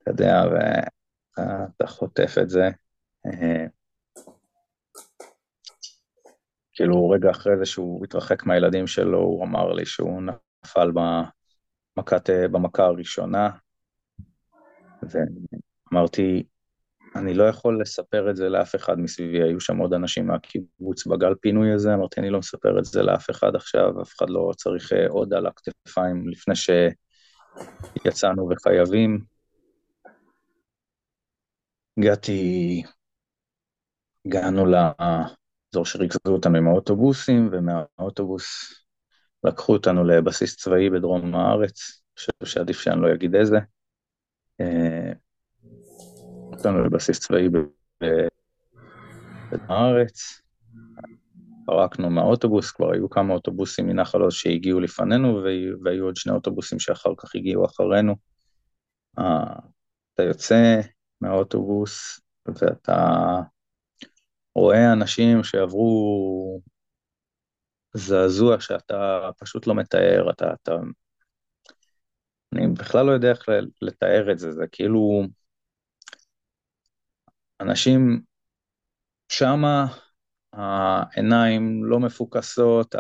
אתה 0.02 0.12
יודע, 0.12 0.43
ואתה 0.52 1.88
חוטף 1.88 2.36
את 2.41 2.49
זה. 2.49 2.69
אה, 3.26 3.65
כאילו, 6.73 7.10
רגע 7.10 7.32
אחרי 7.32 7.58
זה 7.58 7.65
שהוא 7.65 8.06
התרחק 8.06 8.45
מהילדים 8.45 8.88
שלו, 8.88 9.19
הוא 9.19 9.45
אמר 9.45 9.73
לי 9.73 9.86
שהוא 9.86 10.21
נפל 10.65 10.91
במכת, 11.97 12.29
במכה 12.29 12.86
הראשונה, 12.86 13.49
ואמרתי, 15.91 16.43
אני 17.15 17.34
לא 17.34 17.43
יכול 17.43 17.82
לספר 17.82 18.29
את 18.29 18.36
זה 18.36 18.49
לאף 18.49 18.75
אחד 18.75 18.99
מסביבי, 18.99 19.43
היו 19.43 19.60
שם 19.60 19.77
עוד 19.77 19.93
אנשים 19.93 20.27
מהקיבוץ 20.27 21.08
בגל 21.08 21.36
פינוי 21.41 21.73
הזה, 21.73 21.93
אמרתי, 21.93 22.19
אני 22.19 22.29
לא 22.29 22.39
מספר 22.39 22.79
את 22.79 22.86
זה 22.86 23.03
לאף 23.03 23.29
אחד 23.29 23.56
עכשיו, 23.56 24.01
אף 24.01 24.13
אחד 24.15 24.29
לא 24.29 24.51
צריך 24.58 24.93
אה, 24.93 25.08
עוד 25.10 25.34
על 25.34 25.47
הכתפיים 25.47 26.29
לפני 26.29 26.53
שיצאנו 26.56 28.49
וחייבים. 28.49 29.19
הגעתי, 31.97 32.84
הגענו 34.25 34.65
לאזור 34.65 35.86
שריכזו 35.86 36.34
אותנו 36.34 36.58
עם 36.58 36.67
האוטובוסים, 36.67 37.49
ומהאוטובוס 37.51 38.73
לקחו 39.43 39.73
אותנו 39.73 40.03
לבסיס 40.03 40.58
צבאי 40.58 40.89
בדרום 40.89 41.36
הארץ, 41.36 42.03
חושב 42.19 42.32
שעדיף 42.43 42.79
שאני 42.79 43.01
לא 43.01 43.13
אגיד 43.13 43.36
איזה. 43.36 43.58
אה, 44.62 45.13
אותנו 46.53 46.84
לבסיס 46.86 47.19
צבאי 47.19 47.49
בארץ, 49.51 50.41
פרקנו 51.65 52.10
מהאוטובוס, 52.10 52.71
כבר 52.71 52.91
היו 52.91 53.10
כמה 53.10 53.34
אוטובוסים 53.34 53.88
מנחל 53.88 54.21
עוז 54.21 54.34
שהגיעו 54.34 54.79
לפנינו, 54.79 55.43
והיו 55.84 56.06
עוד 56.06 56.15
שני 56.15 56.34
אוטובוסים 56.34 56.79
שאחר 56.79 57.13
כך 57.17 57.36
הגיעו 57.36 57.65
אחרינו. 57.65 58.15
אתה 59.13 60.23
יוצא 60.23 60.82
מהאוטובוס 61.21 62.19
ואתה 62.45 63.39
רואה 64.56 64.93
אנשים 64.93 65.43
שעברו 65.43 66.62
זעזוע 67.93 68.60
שאתה 68.60 69.29
פשוט 69.39 69.67
לא 69.67 69.75
מתאר, 69.75 70.29
אתה, 70.32 70.53
אתה... 70.53 70.71
אני 72.56 72.67
בכלל 72.67 73.06
לא 73.06 73.12
יודע 73.12 73.29
איך 73.29 73.45
לתאר 73.82 74.32
את 74.32 74.39
זה, 74.39 74.51
זה 74.51 74.65
כאילו... 74.71 75.23
אנשים 77.62 78.21
שמה, 79.29 79.86
העיניים 80.53 81.86
לא 81.86 81.99
מפוקסות, 81.99 82.95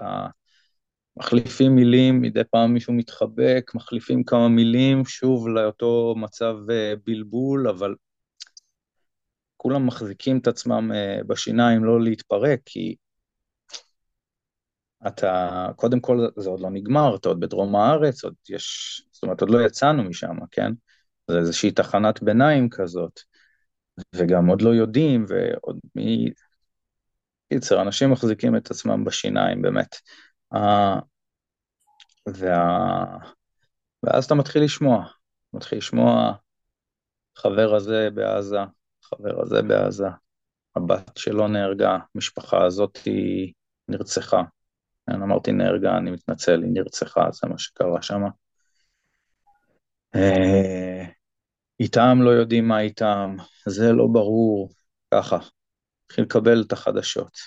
מחליפים 1.17 1.75
מילים, 1.75 2.21
מדי 2.21 2.43
פעם 2.51 2.73
מישהו 2.73 2.93
מתחבק, 2.93 3.71
מחליפים 3.75 4.23
כמה 4.23 4.49
מילים, 4.49 5.05
שוב 5.05 5.47
לאותו 5.47 6.13
מצב 6.17 6.55
אה, 6.69 6.93
בלבול, 7.05 7.67
אבל 7.67 7.95
כולם 9.57 9.87
מחזיקים 9.87 10.37
את 10.37 10.47
עצמם 10.47 10.91
אה, 10.95 11.23
בשיניים 11.27 11.83
לא 11.83 12.01
להתפרק, 12.01 12.59
כי 12.65 12.95
אתה, 15.07 15.67
קודם 15.75 15.99
כל 15.99 16.27
זה 16.37 16.49
עוד 16.49 16.59
לא 16.59 16.69
נגמר, 16.69 17.15
אתה 17.15 17.29
עוד 17.29 17.39
בדרום 17.39 17.75
הארץ, 17.75 18.23
עוד 18.23 18.33
יש, 18.49 19.01
זאת 19.11 19.23
אומרת, 19.23 19.41
עוד 19.41 19.49
לא 19.49 19.65
יצאנו 19.65 20.03
משם, 20.03 20.35
כן? 20.51 20.71
זה 21.27 21.37
איזושהי 21.37 21.71
תחנת 21.71 22.23
ביניים 22.23 22.69
כזאת. 22.69 23.19
וגם 24.15 24.47
עוד 24.47 24.61
לא 24.61 24.69
יודעים, 24.69 25.25
ועוד 25.27 25.79
מי... 25.95 26.29
קיצר, 27.53 27.81
אנשים 27.81 28.11
מחזיקים 28.11 28.55
את 28.55 28.71
עצמם 28.71 29.05
בשיניים, 29.05 29.61
באמת. 29.61 29.95
Uh, 30.53 30.57
וה... 32.27 33.05
ואז 34.03 34.25
אתה 34.25 34.35
מתחיל 34.35 34.63
לשמוע, 34.63 35.05
מתחיל 35.53 35.77
לשמוע 35.77 36.33
חבר 37.37 37.75
הזה 37.75 38.09
בעזה, 38.13 38.59
חבר 39.03 39.41
הזה 39.41 39.61
בעזה, 39.61 40.07
הבת 40.75 41.17
שלו 41.17 41.47
נהרגה, 41.47 41.97
המשפחה 42.15 42.65
הזאת 42.65 42.97
היא 43.05 43.53
נרצחה. 43.87 44.41
אני 45.07 45.23
אמרתי 45.23 45.51
נהרגה, 45.51 45.97
אני 45.97 46.11
מתנצל, 46.11 46.61
היא 46.63 46.71
נרצחה, 46.73 47.31
זה 47.31 47.47
מה 47.47 47.57
שקרה 47.57 48.01
שם. 48.01 48.21
Uh, 50.15 51.07
איתם 51.79 52.17
לא 52.21 52.29
יודעים 52.29 52.67
מה 52.67 52.79
איתם, 52.79 53.35
זה 53.67 53.91
לא 53.91 54.07
ברור, 54.13 54.69
ככה. 55.13 55.37
התחיל 56.05 56.23
לקבל 56.23 56.63
את 56.67 56.71
החדשות. 56.71 57.37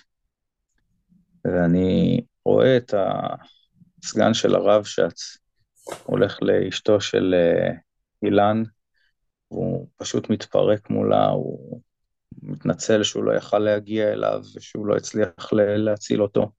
ואני 1.44 2.20
רואה 2.44 2.76
את 2.76 2.94
הסגן 4.04 4.34
של 4.34 4.54
הרב 4.54 4.84
שץ, 4.84 5.38
הולך 6.04 6.38
לאשתו 6.42 7.00
של 7.00 7.34
אה, 7.34 7.70
אילן, 8.22 8.62
והוא 9.50 9.88
פשוט 9.96 10.30
מתפרק 10.30 10.90
מולה, 10.90 11.26
הוא 11.26 11.80
מתנצל 12.42 13.02
שהוא 13.02 13.24
לא 13.24 13.32
יכל 13.32 13.58
להגיע 13.58 14.12
אליו 14.12 14.40
ושהוא 14.56 14.86
לא 14.86 14.96
הצליח 14.96 15.52
להציל 15.52 16.22
אותו. 16.22 16.50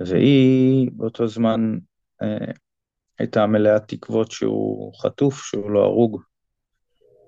והיא 0.00 0.90
באותו 0.92 1.26
זמן 1.26 1.78
אה, 2.22 2.52
הייתה 3.18 3.46
מלאה 3.46 3.80
תקוות 3.80 4.30
שהוא 4.30 4.94
חטוף, 4.94 5.42
שהוא 5.42 5.70
לא 5.70 5.84
הרוג, 5.84 6.22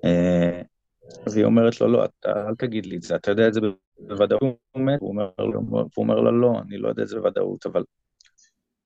אה, 0.04 0.62
והיא 1.26 1.44
אומרת 1.44 1.80
לו, 1.80 1.88
לא, 1.88 2.04
אתה, 2.04 2.48
אל 2.48 2.54
תגיד 2.54 2.86
לי 2.86 2.96
את 2.96 3.02
זה, 3.02 3.16
אתה 3.16 3.30
יודע 3.30 3.48
את 3.48 3.54
זה 3.54 3.60
בוודאות, 3.98 4.42
הוא 4.42 4.54
אומר, 4.74 4.96
הוא 5.00 5.88
אומר 5.96 6.20
לה, 6.20 6.30
לא, 6.30 6.52
אני 6.68 6.78
לא 6.78 6.88
יודע 6.88 7.02
את 7.02 7.08
זה 7.08 7.16
בוודאות, 7.16 7.66
אבל 7.66 7.82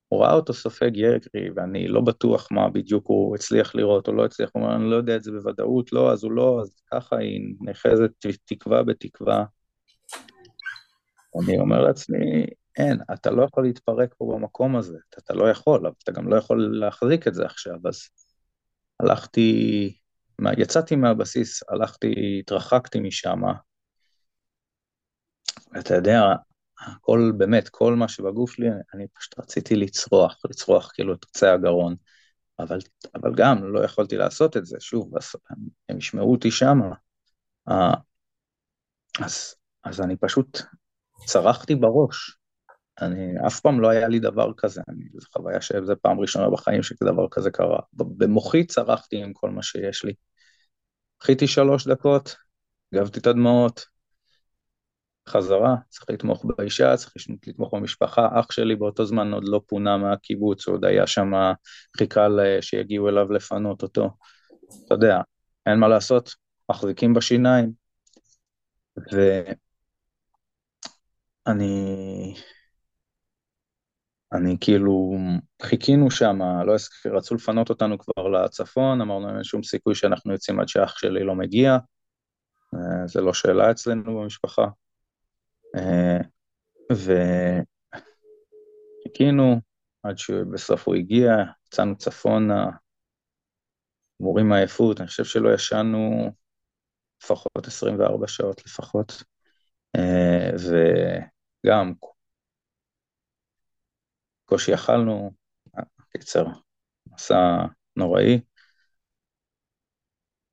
הוא 0.08 0.22
ראה 0.22 0.34
אותו 0.34 0.52
סופג 0.52 0.96
ירי, 0.96 1.18
ואני 1.56 1.88
לא 1.88 2.00
בטוח 2.00 2.48
מה 2.50 2.70
בדיוק 2.70 3.06
הוא 3.06 3.34
הצליח 3.34 3.74
לראות 3.74 4.08
או 4.08 4.12
לא 4.12 4.24
הצליח, 4.24 4.50
הוא 4.52 4.62
אומר, 4.62 4.76
אני 4.76 4.90
לא 4.90 4.96
יודע 4.96 5.16
את 5.16 5.22
זה 5.22 5.30
בוודאות, 5.32 5.92
לא, 5.92 6.12
אז 6.12 6.24
הוא 6.24 6.32
לא, 6.32 6.60
אז 6.62 6.82
ככה 6.92 7.16
היא 7.16 7.54
נחזת 7.60 8.10
תקווה 8.44 8.82
בתקווה. 8.82 9.44
אני 11.42 11.58
אומר 11.58 11.82
לעצמי, 11.82 12.46
אין, 12.76 13.00
אתה 13.14 13.30
לא 13.30 13.42
יכול 13.42 13.64
להתפרק 13.64 14.14
פה 14.18 14.32
במקום 14.34 14.76
הזה, 14.76 14.98
אתה 15.18 15.34
לא 15.34 15.50
יכול, 15.50 15.86
אבל 15.86 15.94
אתה 16.04 16.12
גם 16.12 16.28
לא 16.28 16.36
יכול 16.36 16.78
להחזיק 16.78 17.28
את 17.28 17.34
זה 17.34 17.44
עכשיו, 17.44 17.76
אז 17.88 18.08
הלכתי 19.00 19.98
יצאתי 20.58 20.96
מהבסיס, 20.96 21.62
הלכתי, 21.68 22.38
התרחקתי 22.40 23.00
משם, 23.00 23.40
ואתה 25.72 25.94
יודע, 25.94 26.20
הכל, 26.80 27.32
באמת, 27.36 27.68
כל 27.68 27.94
מה 27.94 28.08
שבגוף 28.08 28.52
שלי, 28.52 28.68
אני 28.94 29.06
פשוט 29.08 29.38
רציתי 29.38 29.76
לצרוח, 29.76 30.36
לצרוח 30.50 30.90
כאילו 30.94 31.14
את 31.14 31.24
קצה 31.24 31.52
הגרון, 31.52 31.94
אבל, 32.58 32.78
אבל 33.14 33.34
גם 33.36 33.72
לא 33.72 33.84
יכולתי 33.84 34.16
לעשות 34.16 34.56
את 34.56 34.66
זה, 34.66 34.76
שוב, 34.80 35.16
אז, 35.16 35.32
הם 35.88 35.98
ישמעו 35.98 36.32
אותי 36.32 36.50
שם. 36.50 36.78
אז, 39.20 39.54
אז 39.84 40.00
אני 40.00 40.16
פשוט 40.16 40.58
צרחתי 41.26 41.74
בראש, 41.74 42.38
אני, 43.00 43.46
אף 43.46 43.60
פעם 43.60 43.80
לא 43.80 43.88
היה 43.88 44.08
לי 44.08 44.18
דבר 44.18 44.52
כזה, 44.56 44.82
אני, 44.88 45.04
זו 45.14 45.26
חוויה 45.32 45.60
שזו 45.60 45.94
פעם 46.02 46.20
ראשונה 46.20 46.50
בחיים 46.50 46.82
שדבר 46.82 47.26
כזה 47.30 47.50
קרה. 47.50 47.78
במוחי 47.92 48.66
צרחתי 48.66 49.22
עם 49.22 49.32
כל 49.32 49.50
מה 49.50 49.62
שיש 49.62 50.04
לי. 50.04 50.12
חיתי 51.22 51.46
שלוש 51.46 51.88
דקות, 51.88 52.36
הגבתי 52.92 53.18
את 53.18 53.26
הדמעות, 53.26 53.86
חזרה, 55.28 55.74
צריך 55.88 56.10
לתמוך 56.10 56.44
באישה, 56.44 56.96
צריך 56.96 57.12
לתמוך 57.46 57.74
במשפחה. 57.74 58.28
אח 58.40 58.52
שלי 58.52 58.76
באותו 58.76 59.04
זמן 59.04 59.32
עוד 59.32 59.44
לא 59.46 59.60
פונה 59.66 59.96
מהקיבוץ, 59.96 60.66
הוא 60.66 60.74
עוד 60.74 60.84
היה 60.84 61.06
שם, 61.06 61.32
חיכה 61.96 62.26
שיגיעו 62.60 63.08
אליו 63.08 63.32
לפנות 63.32 63.82
אותו. 63.82 64.10
אתה 64.86 64.94
יודע, 64.94 65.20
אין 65.66 65.78
מה 65.78 65.88
לעשות, 65.88 66.34
מחזיקים 66.70 67.14
בשיניים. 67.14 67.72
ואני... 71.46 72.34
אני 74.32 74.56
כאילו, 74.60 75.16
חיכינו 75.62 76.10
שם, 76.10 76.38
לא 76.66 76.74
רצו 77.16 77.34
לפנות 77.34 77.70
אותנו 77.70 77.98
כבר 77.98 78.28
לצפון, 78.28 79.00
אמרנו 79.00 79.34
אין 79.34 79.44
שום 79.44 79.62
סיכוי 79.62 79.94
שאנחנו 79.94 80.32
יוצאים 80.32 80.60
עד 80.60 80.68
שאח 80.68 80.98
שלי 80.98 81.24
לא 81.24 81.34
מגיע, 81.34 81.76
אה, 82.74 83.06
זה 83.06 83.20
לא 83.20 83.34
שאלה 83.34 83.70
אצלנו 83.70 84.20
במשפחה. 84.20 84.66
אה, 85.76 86.18
וחיכינו 89.06 89.60
עד 90.02 90.18
שבסוף 90.18 90.88
הוא 90.88 90.94
הגיע, 90.94 91.32
יצאנו 91.66 91.96
צפונה, 91.98 92.66
גמורים 94.20 94.48
מעייפות, 94.48 95.00
אני 95.00 95.08
חושב 95.08 95.24
שלא 95.24 95.54
ישנו 95.54 96.32
לפחות 97.22 97.66
24 97.66 98.28
שעות 98.28 98.66
לפחות, 98.66 99.22
אה, 99.96 100.50
וגם 101.64 101.92
קושי 104.44 104.74
אכלנו, 104.74 105.30
קיצר, 106.12 106.46
מסע 107.12 107.66
נוראי. 107.96 108.40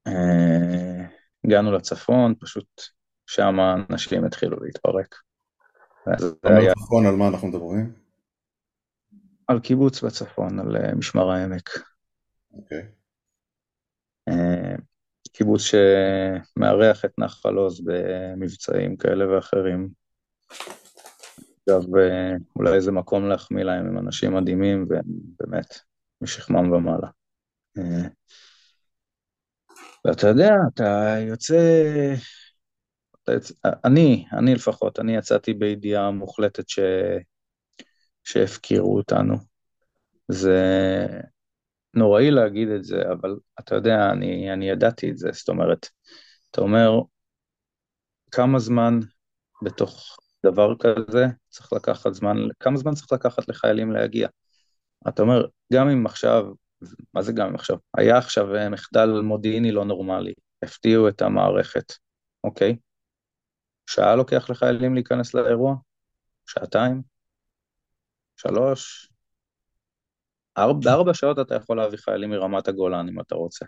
אה, 0.08 1.06
הגענו 1.44 1.72
לצפון, 1.72 2.34
פשוט 2.40 2.82
שם 3.26 3.56
אנשים 3.90 4.26
התחילו 4.26 4.58
להתפרק. 4.60 5.16
היה... 6.44 6.72
בצפון 6.72 7.06
על 7.06 7.16
מה 7.16 7.28
אנחנו 7.28 7.48
מדברים? 7.48 7.94
על 9.48 9.60
קיבוץ 9.60 10.04
בצפון, 10.04 10.60
על 10.60 10.78
אה, 10.78 10.96
משמר 10.96 11.32
העמק. 11.32 11.70
אוקיי. 12.54 12.92
אה, 14.30 14.76
קיבוץ 15.32 15.62
שמארח 15.62 17.06
את 17.06 17.20
נחל 17.20 17.56
עוז 17.56 17.82
במבצעים 17.86 18.98
כאלה 18.98 19.36
ואחרים. 19.36 19.90
אגב, 21.70 21.84
אולי 22.56 22.74
איזה 22.74 22.92
מקום 22.92 23.30
להחמיא 23.30 23.64
להם, 23.64 23.88
הם 23.88 23.98
אנשים 23.98 24.34
מדהימים 24.34 24.86
והם 24.90 25.04
באמת 25.40 25.80
משכמם 26.22 26.72
ומעלה. 26.72 27.08
ואתה 30.06 30.28
יודע, 30.28 30.52
אתה 30.74 31.16
יוצא 31.28 31.58
אני, 33.86 34.26
אני 34.34 34.56
לפחות, 34.56 35.00
אני 35.00 35.16
יצאתי 35.16 35.54
בידיעה 35.54 36.12
מוחלטת 36.12 36.70
ש... 36.70 36.80
שהפקירו 38.24 38.98
אותנו. 38.98 39.36
זה 40.28 40.58
נוראי 41.94 42.32
להגיד 42.32 42.70
את 42.70 42.84
זה, 42.84 43.02
אבל 43.12 43.36
אתה 43.60 43.76
יודע, 43.76 44.12
אני, 44.12 44.54
אני 44.54 44.70
ידעתי 44.70 45.12
את 45.12 45.18
זה, 45.18 45.30
זאת 45.34 45.50
אומרת, 45.50 45.88
אתה 46.52 46.62
אומר, 46.62 46.90
כמה 48.32 48.60
זמן 48.60 49.00
בתוך 49.62 50.18
דבר 50.46 50.74
כזה 50.80 51.26
צריך 51.50 51.74
לקחת 51.74 52.14
זמן, 52.14 52.38
כמה 52.60 52.78
זמן 52.78 52.94
צריך 52.94 53.12
לקחת 53.12 53.50
לחיילים 53.50 53.92
להגיע? 53.92 54.28
אתה 55.08 55.22
אומר, 55.22 55.46
גם 55.74 55.90
אם 55.90 56.06
עכשיו, 56.06 56.46
מה 57.14 57.22
זה 57.22 57.32
גם 57.32 57.48
אם 57.48 57.56
עכשיו? 57.56 57.78
היה 57.98 58.18
עכשיו 58.18 58.48
מחדל 58.72 59.10
מודיעיני 59.24 59.72
לא 59.72 59.86
נורמלי, 59.86 60.34
הפתיעו 60.64 61.08
את 61.08 61.22
המערכת, 61.22 61.94
אוקיי? 62.44 62.78
שעה 63.90 64.16
לוקח 64.16 64.50
לחיילים 64.50 64.94
להיכנס 64.94 65.34
לאירוע? 65.34 65.76
שעתיים? 66.46 67.02
שלוש? 68.38 69.10
ארבע, 70.58 70.80
בארבע 70.84 71.14
שעות 71.14 71.40
אתה 71.40 71.56
יכול 71.56 71.78
להביא 71.78 71.98
חיילים 71.98 72.30
מרמת 72.30 72.68
הגולן 72.68 73.08
אם 73.10 73.20
אתה 73.20 73.36
רוצה. 73.36 73.66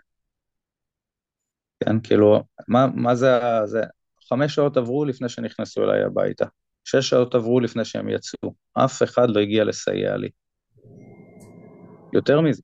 כן, 1.84 2.00
כאילו, 2.00 2.44
מה, 2.68 2.86
מה 2.94 3.14
זה, 3.14 3.40
זה, 3.64 3.80
חמש 4.28 4.54
שעות 4.54 4.76
עברו 4.76 5.04
לפני 5.04 5.28
שנכנסו 5.28 5.84
אליי 5.84 6.02
הביתה, 6.04 6.46
שש 6.84 7.10
שעות 7.10 7.34
עברו 7.34 7.60
לפני 7.60 7.84
שהם 7.84 8.08
יצאו, 8.08 8.54
אף 8.72 9.02
אחד 9.02 9.30
לא 9.30 9.40
הגיע 9.40 9.64
לסייע 9.64 10.16
לי. 10.16 10.28
יותר 12.12 12.40
מזה, 12.40 12.62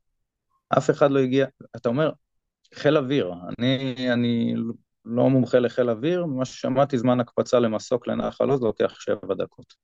אף 0.79 0.91
אחד 0.91 1.11
לא 1.11 1.19
הגיע, 1.19 1.47
אתה 1.77 1.89
אומר, 1.89 2.11
חיל 2.75 2.97
אוויר, 2.97 3.33
אני, 3.59 3.95
אני 4.13 4.55
לא 5.05 5.31
מומחה 5.31 5.59
לחיל 5.59 5.91
אוויר, 5.91 6.27
ממה 6.27 6.45
ששמעתי 6.45 6.99
זמן 6.99 7.21
הקפצה 7.21 7.59
למסוק 7.59 8.07
לנחל 8.07 8.51
עוז 8.51 8.63
לוקח 8.63 9.01
שבע 9.01 9.35
דקות. 9.35 9.75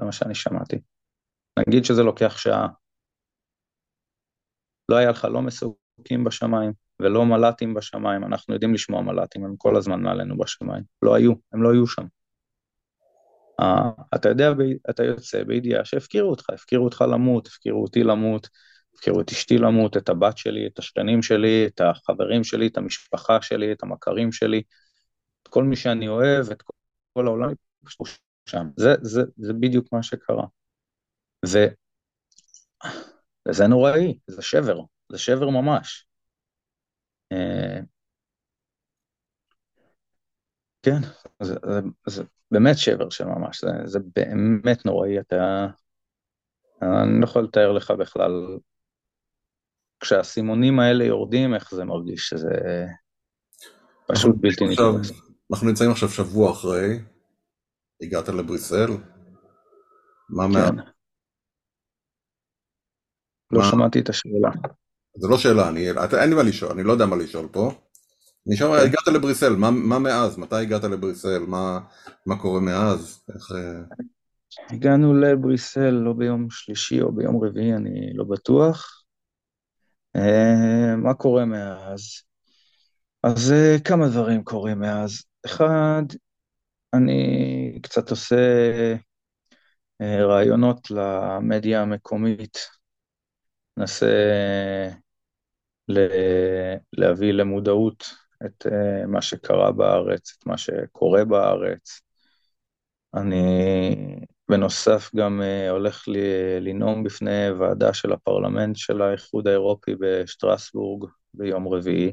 זה 0.00 0.06
מה 0.06 0.12
שאני 0.12 0.34
שמעתי. 0.34 0.76
נגיד 1.58 1.84
שזה 1.84 2.02
לוקח 2.02 2.36
שעה. 2.36 2.68
לא 4.88 4.96
היה 4.96 5.10
לך 5.10 5.24
לא 5.24 5.42
מסוקים 5.42 6.24
בשמיים 6.24 6.72
ולא 7.00 7.24
מל"טים 7.24 7.74
בשמיים, 7.74 8.24
אנחנו 8.24 8.54
יודעים 8.54 8.74
לשמוע 8.74 9.02
מל"טים, 9.02 9.44
הם 9.44 9.56
כל 9.56 9.76
הזמן 9.76 10.02
מעלינו 10.02 10.38
בשמיים. 10.38 10.84
לא 11.02 11.14
היו, 11.14 11.32
הם 11.52 11.62
לא 11.62 11.72
היו 11.72 11.86
שם. 11.86 12.06
Uh, 13.60 13.64
אתה 14.14 14.28
יודע, 14.28 14.50
אתה 14.90 15.04
יוצא 15.04 15.44
בידיעה 15.44 15.84
שהפקירו 15.84 16.30
אותך, 16.30 16.50
הפקירו 16.50 16.84
אותך 16.84 17.04
למות, 17.12 17.46
הפקירו 17.46 17.82
אותי 17.82 18.02
למות, 18.02 18.48
הפקירו 18.94 19.20
את 19.20 19.30
אשתי 19.30 19.58
למות, 19.58 19.96
את 19.96 20.08
הבת 20.08 20.38
שלי, 20.38 20.66
את 20.66 20.78
השכנים 20.78 21.22
שלי, 21.22 21.66
את 21.66 21.80
החברים 21.80 22.44
שלי, 22.44 22.66
את 22.66 22.76
המשפחה 22.76 23.42
שלי, 23.42 23.72
את 23.72 23.82
המכרים 23.82 24.32
שלי, 24.32 24.62
את 25.42 25.48
כל 25.48 25.64
מי 25.64 25.76
שאני 25.76 26.08
אוהב, 26.08 26.50
את 26.50 26.62
כל 27.12 27.26
העולם, 27.26 27.52
שם. 28.46 28.66
זה, 28.76 28.94
זה, 29.02 29.22
זה 29.36 29.52
בדיוק 29.52 29.92
מה 29.92 30.02
שקרה. 30.02 30.44
ו... 31.46 31.58
וזה 33.48 33.66
נוראי, 33.66 34.18
זה 34.26 34.42
שבר, 34.42 34.80
זה 35.12 35.18
שבר 35.18 35.50
ממש. 35.50 36.06
אה, 37.32 37.80
כן, 40.82 41.00
זה, 41.42 41.54
זה, 41.64 41.80
זה 42.06 42.22
באמת 42.50 42.78
שבר 42.78 43.10
של 43.10 43.24
ממש, 43.24 43.64
זה, 43.64 43.70
זה 43.84 43.98
באמת 44.16 44.86
נוראי, 44.86 45.20
אתה... 45.20 45.66
אני 46.82 47.20
לא 47.20 47.24
יכול 47.24 47.44
לתאר 47.44 47.72
לך 47.72 47.90
בכלל 47.90 48.32
כשהסימונים 50.00 50.80
האלה 50.80 51.04
יורדים, 51.04 51.54
איך 51.54 51.74
זה 51.74 51.84
מרגיש, 51.84 52.28
שזה 52.28 52.86
פשוט 54.08 54.36
בלתי 54.40 54.64
נתפס. 54.64 55.12
אנחנו 55.52 55.68
נמצאים 55.68 55.90
עכשיו 55.90 56.08
שבוע 56.08 56.52
אחרי, 56.52 56.98
הגעת 58.02 58.28
לבריסל, 58.28 58.90
מה 60.30 60.44
כן. 60.44 60.76
מה... 60.76 60.82
לא 63.50 63.60
מה... 63.60 63.64
שמעתי 63.70 64.00
את 64.00 64.08
השאלה. 64.08 64.50
זה 65.16 65.28
לא 65.28 65.38
שאלה, 65.38 65.68
אני, 65.68 65.90
אין 66.20 66.30
לי 66.30 66.36
מה 66.36 66.42
לשאול, 66.42 66.72
אני 66.72 66.82
לא 66.82 66.92
יודע 66.92 67.06
מה 67.06 67.16
לשאול 67.16 67.48
פה. 67.52 67.70
אני 68.46 68.56
שואל, 68.56 68.80
כן. 68.80 68.86
הגעת 68.86 69.08
לבריסל, 69.14 69.56
מה, 69.56 69.70
מה 69.70 69.98
מאז? 69.98 70.38
מתי 70.38 70.56
הגעת 70.56 70.84
לבריסל? 70.84 71.38
מה, 71.38 71.80
מה 72.26 72.38
קורה 72.38 72.60
מאז? 72.60 73.22
איך... 73.34 73.52
אה? 73.52 73.96
הגענו 74.70 75.14
לבריסל 75.14 75.90
לא 75.90 76.12
ביום 76.12 76.50
שלישי 76.50 77.02
או 77.02 77.12
ביום 77.12 77.44
רביעי, 77.44 77.74
אני 77.74 78.10
לא 78.14 78.24
בטוח. 78.24 79.02
אה, 80.16 80.96
מה 80.96 81.14
קורה 81.14 81.44
מאז? 81.44 82.00
אז 83.22 83.52
אה, 83.52 83.76
כמה 83.84 84.08
דברים 84.08 84.44
קורים 84.44 84.78
מאז. 84.78 85.22
אחד, 85.46 86.02
אני 86.94 87.78
קצת 87.82 88.10
עושה 88.10 88.36
רעיונות 90.02 90.90
למדיה 90.90 91.82
המקומית, 91.82 92.58
מנסה 93.76 94.06
להביא 96.92 97.32
למודעות 97.32 98.04
את 98.44 98.66
מה 99.08 99.22
שקרה 99.22 99.72
בארץ, 99.72 100.36
את 100.38 100.46
מה 100.46 100.58
שקורה 100.58 101.24
בארץ. 101.24 102.00
אני 103.14 103.96
בנוסף 104.48 105.10
גם 105.16 105.42
uh, 105.42 105.70
הולך 105.70 106.08
לי, 106.08 106.20
לנאום 106.60 107.04
בפני 107.04 107.50
ועדה 107.50 107.94
של 107.94 108.12
הפרלמנט 108.12 108.76
של 108.76 109.02
האיחוד 109.02 109.48
האירופי 109.48 109.94
בשטרסבורג 110.00 111.10
ביום 111.34 111.68
רביעי. 111.68 112.12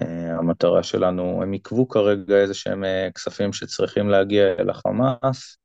Uh, 0.00 0.04
המטרה 0.38 0.82
שלנו, 0.82 1.42
הם 1.42 1.52
עיכבו 1.52 1.88
כרגע 1.88 2.36
איזה 2.36 2.54
שהם 2.54 2.84
uh, 2.84 3.12
כספים 3.12 3.52
שצריכים 3.52 4.08
להגיע 4.08 4.54
אל 4.58 4.70
החמאס. 4.70 5.58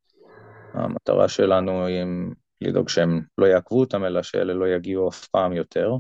המטרה 0.74 1.28
שלנו 1.28 1.86
היא 1.86 2.06
לדאוג 2.62 2.90
שהם 2.90 3.22
לא 3.38 3.46
יעכבו 3.46 3.80
אותם, 3.80 4.06
אלא 4.06 4.24
שאלה 4.24 4.54
לא 4.54 4.68
יגיעו 4.68 5.10
אף 5.10 5.28
פעם 5.28 5.54
יותר. 5.54 5.92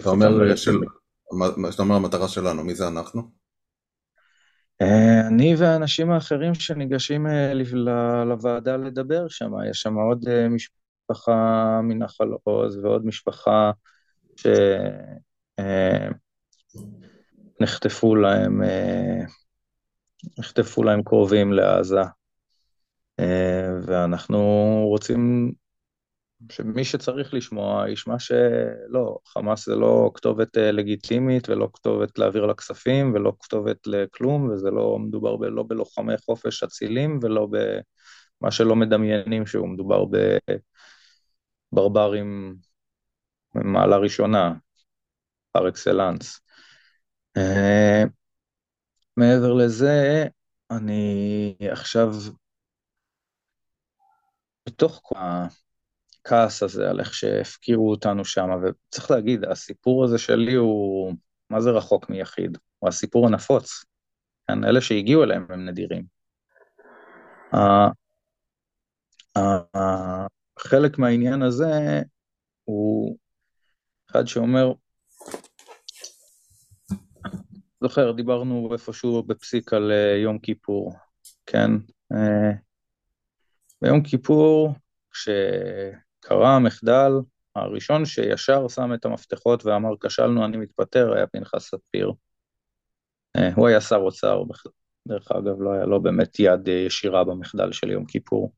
אתה 0.00 0.10
אומר, 0.10 0.56
של... 0.56 0.72
אתה 1.74 1.82
אומר 1.82 1.94
המטרה 1.94 2.28
שלנו, 2.28 2.64
מי 2.64 2.74
זה 2.74 2.88
אנחנו? 2.88 3.40
אה, 4.82 5.26
אני 5.26 5.54
והאנשים 5.58 6.10
האחרים 6.10 6.54
שניגשים 6.54 7.26
אה, 7.26 7.52
לוועדה 8.24 8.76
לדבר 8.76 9.28
שם, 9.28 9.50
יש 9.70 9.80
שם 9.80 9.94
עוד 9.94 10.28
אה, 10.28 10.48
משפחה 10.48 11.80
מנחל 11.82 12.28
עוז 12.44 12.76
ועוד 12.76 13.06
משפחה 13.06 13.70
שנחטפו 17.60 18.16
להם, 18.16 18.62
נחטפו 20.38 20.82
להם 20.82 21.02
קרובים 21.02 21.52
לעזה, 21.52 22.00
ואנחנו 23.86 24.38
רוצים 24.88 25.52
שמי 26.48 26.84
שצריך 26.84 27.34
לשמוע 27.34 27.90
ישמע 27.90 28.18
שלא, 28.18 29.18
חמאס 29.26 29.66
זה 29.66 29.74
לא 29.74 30.10
כתובת 30.14 30.58
אה, 30.58 30.72
לגיטימית 30.72 31.48
ולא 31.48 31.68
כתובת 31.72 32.18
להעביר 32.18 32.46
לה 32.46 32.54
כספים 32.54 33.14
ולא 33.14 33.32
כתובת 33.40 33.86
לכלום, 33.86 34.50
וזה 34.50 34.70
לא 34.70 34.98
מדובר 34.98 35.36
ב, 35.36 35.44
לא 35.44 35.64
בלוחמי 35.68 36.18
חופש 36.18 36.62
אצילים 36.62 37.18
ולא 37.22 37.48
במה 37.50 38.50
שלא 38.50 38.76
מדמיינים 38.76 39.46
שהוא 39.46 39.68
מדובר 39.68 40.04
בברברים 41.72 42.56
ממעלה 43.54 43.96
ראשונה, 43.96 44.54
פר 45.52 45.68
אקסלנס. 45.68 46.40
אה, 47.36 48.04
מעבר 49.16 49.52
לזה, 49.52 50.26
אני 50.70 51.54
עכשיו 51.70 52.14
בתוך 54.68 55.02
הכעס 56.20 56.62
הזה 56.62 56.90
על 56.90 57.00
איך 57.00 57.14
שהפקירו 57.14 57.90
אותנו 57.90 58.24
שם, 58.24 58.48
וצריך 58.62 59.10
להגיד, 59.10 59.44
הסיפור 59.44 60.04
הזה 60.04 60.18
שלי 60.18 60.54
הוא, 60.54 61.14
מה 61.50 61.60
זה 61.60 61.70
רחוק 61.70 62.10
מיחיד? 62.10 62.58
הוא 62.78 62.88
הסיפור 62.88 63.26
הנפוץ. 63.26 63.84
כן, 64.48 64.64
אלה 64.64 64.80
שהגיעו 64.80 65.24
אליהם 65.24 65.46
הם 65.48 65.68
נדירים. 65.68 66.04
חלק 70.58 70.98
מהעניין 70.98 71.42
הזה 71.42 72.02
הוא 72.64 73.16
אחד 74.10 74.26
שאומר, 74.26 74.72
זוכר, 77.80 78.12
דיברנו 78.12 78.68
איפשהו 78.72 79.22
בפסיק 79.22 79.72
על 79.72 79.92
אה, 79.92 80.16
יום 80.16 80.38
כיפור, 80.38 80.94
כן? 81.46 81.70
אה, 82.12 82.52
ביום 83.82 84.02
כיפור, 84.02 84.74
כש... 85.10 85.28
קרה 86.20 86.56
המחדל, 86.56 87.12
הראשון 87.56 88.04
שישר 88.04 88.68
שם 88.68 88.94
את 88.94 89.04
המפתחות 89.04 89.66
ואמר 89.66 89.90
כשלנו, 90.00 90.44
אני 90.44 90.56
מתפטר, 90.56 91.12
היה 91.12 91.26
פנחס 91.26 91.68
ספיר. 91.68 92.12
אה, 93.36 93.54
הוא 93.54 93.68
היה 93.68 93.80
שר 93.80 93.96
אוצר, 93.96 94.42
דרך 95.08 95.32
אגב, 95.32 95.62
לא 95.62 95.72
היה 95.72 95.84
לו 95.84 96.02
באמת 96.02 96.38
יד 96.38 96.68
אה, 96.68 96.74
ישירה 96.74 97.24
במחדל 97.24 97.72
של 97.72 97.90
יום 97.90 98.04
כיפור. 98.04 98.52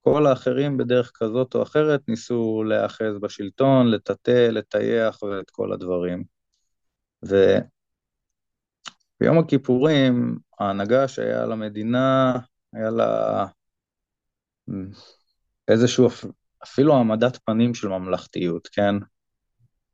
כל 0.00 0.26
האחרים 0.26 0.76
בדרך 0.76 1.12
כזאת 1.14 1.54
או 1.54 1.62
אחרת 1.62 2.00
ניסו 2.08 2.64
להיאחז 2.64 3.18
בשלטון, 3.20 3.90
לטאטא, 3.90 4.48
לטייח 4.50 5.22
ואת 5.22 5.50
כל 5.50 5.72
הדברים. 5.72 6.24
וביום 7.22 7.68
הכיפורים, 9.38 10.38
ההנהגה 10.58 11.08
שהיה 11.08 11.46
למדינה, 11.46 12.38
היה 12.72 12.90
לה 12.90 13.46
איזשהו 15.68 16.08
אפילו 16.64 16.94
העמדת 16.94 17.38
פנים 17.44 17.74
של 17.74 17.88
ממלכתיות, 17.88 18.68
כן? 18.72 18.94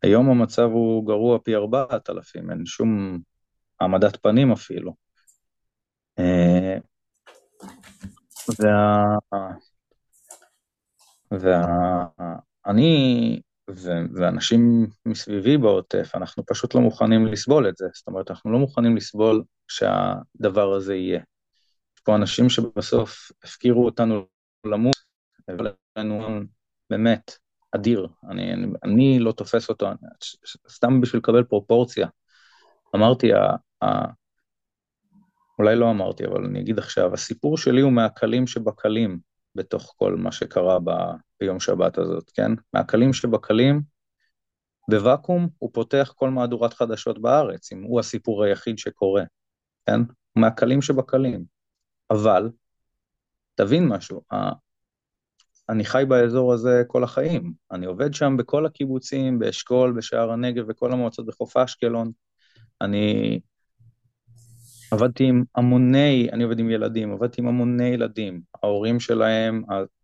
היום 0.02 0.30
המצב 0.30 0.68
הוא 0.72 1.06
גרוע 1.06 1.38
פי 1.38 1.54
ארבעת 1.54 2.10
אלפים, 2.10 2.50
אין 2.50 2.66
שום 2.66 3.18
העמדת 3.80 4.16
פנים 4.22 4.52
אפילו. 4.52 4.94
אה, 6.18 6.78
וה... 8.58 9.16
ואני 11.30 13.40
ו... 13.70 13.90
ואנשים 14.14 14.86
מסביבי 15.06 15.58
בעוטף, 15.58 16.10
אנחנו 16.14 16.42
פשוט 16.46 16.74
לא 16.74 16.80
מוכנים 16.80 17.26
לסבול 17.26 17.68
את 17.68 17.76
זה. 17.76 17.86
זאת 17.94 18.06
אומרת, 18.06 18.30
אנחנו 18.30 18.52
לא 18.52 18.58
מוכנים 18.58 18.96
לסבול 18.96 19.42
שהדבר 19.68 20.72
הזה 20.72 20.94
יהיה. 20.94 21.20
יש 21.96 22.02
פה 22.04 22.16
אנשים 22.16 22.48
שבסוף 22.48 23.32
הפקירו 23.44 23.84
אותנו 23.84 24.26
למות, 24.64 24.96
ולנו 25.48 26.40
באמת 26.90 27.38
אדיר, 27.72 28.08
אני, 28.30 28.52
אני, 28.52 28.66
אני 28.84 29.18
לא 29.18 29.32
תופס 29.32 29.68
אותו, 29.68 29.88
סתם 30.68 31.00
בשביל 31.00 31.18
לקבל 31.18 31.44
פרופורציה. 31.44 32.08
אמרתי, 32.94 33.32
ה, 33.32 33.56
ה, 33.84 34.04
אולי 35.58 35.76
לא 35.76 35.90
אמרתי, 35.90 36.26
אבל 36.26 36.44
אני 36.44 36.60
אגיד 36.60 36.78
עכשיו, 36.78 37.14
הסיפור 37.14 37.58
שלי 37.58 37.80
הוא 37.80 37.92
מהקלים 37.92 38.46
שבקלים 38.46 39.18
בתוך 39.54 39.94
כל 39.96 40.16
מה 40.16 40.32
שקרה 40.32 40.78
ב, 40.78 40.90
ביום 41.40 41.60
שבת 41.60 41.98
הזאת, 41.98 42.30
כן? 42.30 42.52
מהקלים 42.74 43.12
שבקלים, 43.12 43.82
בוואקום 44.90 45.48
הוא 45.58 45.70
פותח 45.72 46.12
כל 46.16 46.30
מהדורת 46.30 46.74
חדשות 46.74 47.22
בארץ, 47.22 47.72
אם 47.72 47.82
הוא 47.82 48.00
הסיפור 48.00 48.44
היחיד 48.44 48.78
שקורה, 48.78 49.22
כן? 49.86 50.00
מהקלים 50.36 50.82
שבקלים. 50.82 51.44
אבל, 52.10 52.50
תבין 53.54 53.88
משהו, 53.88 54.22
אני 55.68 55.84
חי 55.84 56.04
באזור 56.08 56.52
הזה 56.52 56.82
כל 56.86 57.04
החיים. 57.04 57.52
אני 57.70 57.86
עובד 57.86 58.14
שם 58.14 58.36
בכל 58.36 58.66
הקיבוצים, 58.66 59.38
באשכול, 59.38 59.92
בשער 59.92 60.30
הנגב, 60.30 60.64
וכל 60.68 60.92
המועצות 60.92 61.26
בחוף 61.26 61.56
אשקלון. 61.56 62.12
אני 62.80 63.40
עבדתי 64.90 65.24
עם 65.24 65.44
המוני, 65.54 66.28
אני 66.32 66.44
עובד 66.44 66.58
עם 66.58 66.70
ילדים, 66.70 67.12
עבדתי 67.12 67.40
עם 67.40 67.48
המוני 67.48 67.88
ילדים. 67.88 68.40
ההורים 68.62 69.00
שלהם, 69.00 69.62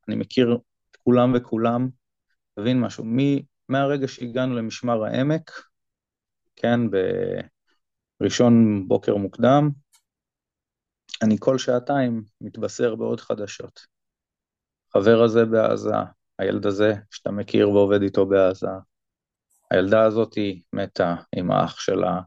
אני 0.09 0.17
מכיר 0.17 0.59
את 0.91 0.97
כולם 0.97 1.33
וכולם. 1.37 1.89
תבין 2.55 2.81
משהו, 2.81 3.05
מ, 3.05 3.19
מהרגע 3.69 4.09
שהגענו 4.09 4.55
למשמר 4.55 5.05
העמק, 5.05 5.51
כן, 6.57 6.81
בראשון 8.21 8.85
בוקר 8.89 9.17
מוקדם, 9.17 9.71
אני 11.23 11.37
כל 11.39 11.59
שעתיים 11.59 12.23
מתבשר 12.41 12.95
בעוד 12.95 13.21
חדשות. 13.21 13.94
החבר 14.97 15.23
הזה 15.23 15.45
בעזה, 15.45 15.95
הילד 16.39 16.67
הזה 16.67 16.95
שאתה 17.11 17.31
מכיר 17.31 17.71
ועובד 17.71 18.03
איתו 18.03 18.27
בעזה, 18.27 18.67
הילדה 19.71 20.05
הזאתי 20.05 20.63
מתה 20.73 21.15
עם 21.37 21.51
האח 21.51 21.81
שלה, 21.81 22.21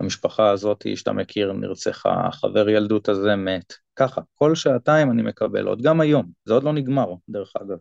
המשפחה 0.00 0.50
הזאתי 0.50 0.96
שאתה 0.96 1.12
מכיר 1.12 1.52
נרצחה, 1.52 2.28
חבר 2.32 2.68
ילדות 2.68 3.08
הזה 3.08 3.36
מת, 3.36 3.72
ככה, 3.96 4.20
כל 4.34 4.54
שעתיים 4.54 5.10
אני 5.10 5.22
מקבל 5.22 5.66
עוד, 5.66 5.82
גם 5.82 6.00
היום, 6.00 6.30
זה 6.44 6.54
עוד 6.54 6.62
לא 6.62 6.72
נגמר, 6.72 7.14
דרך 7.28 7.52
אגב. 7.56 7.78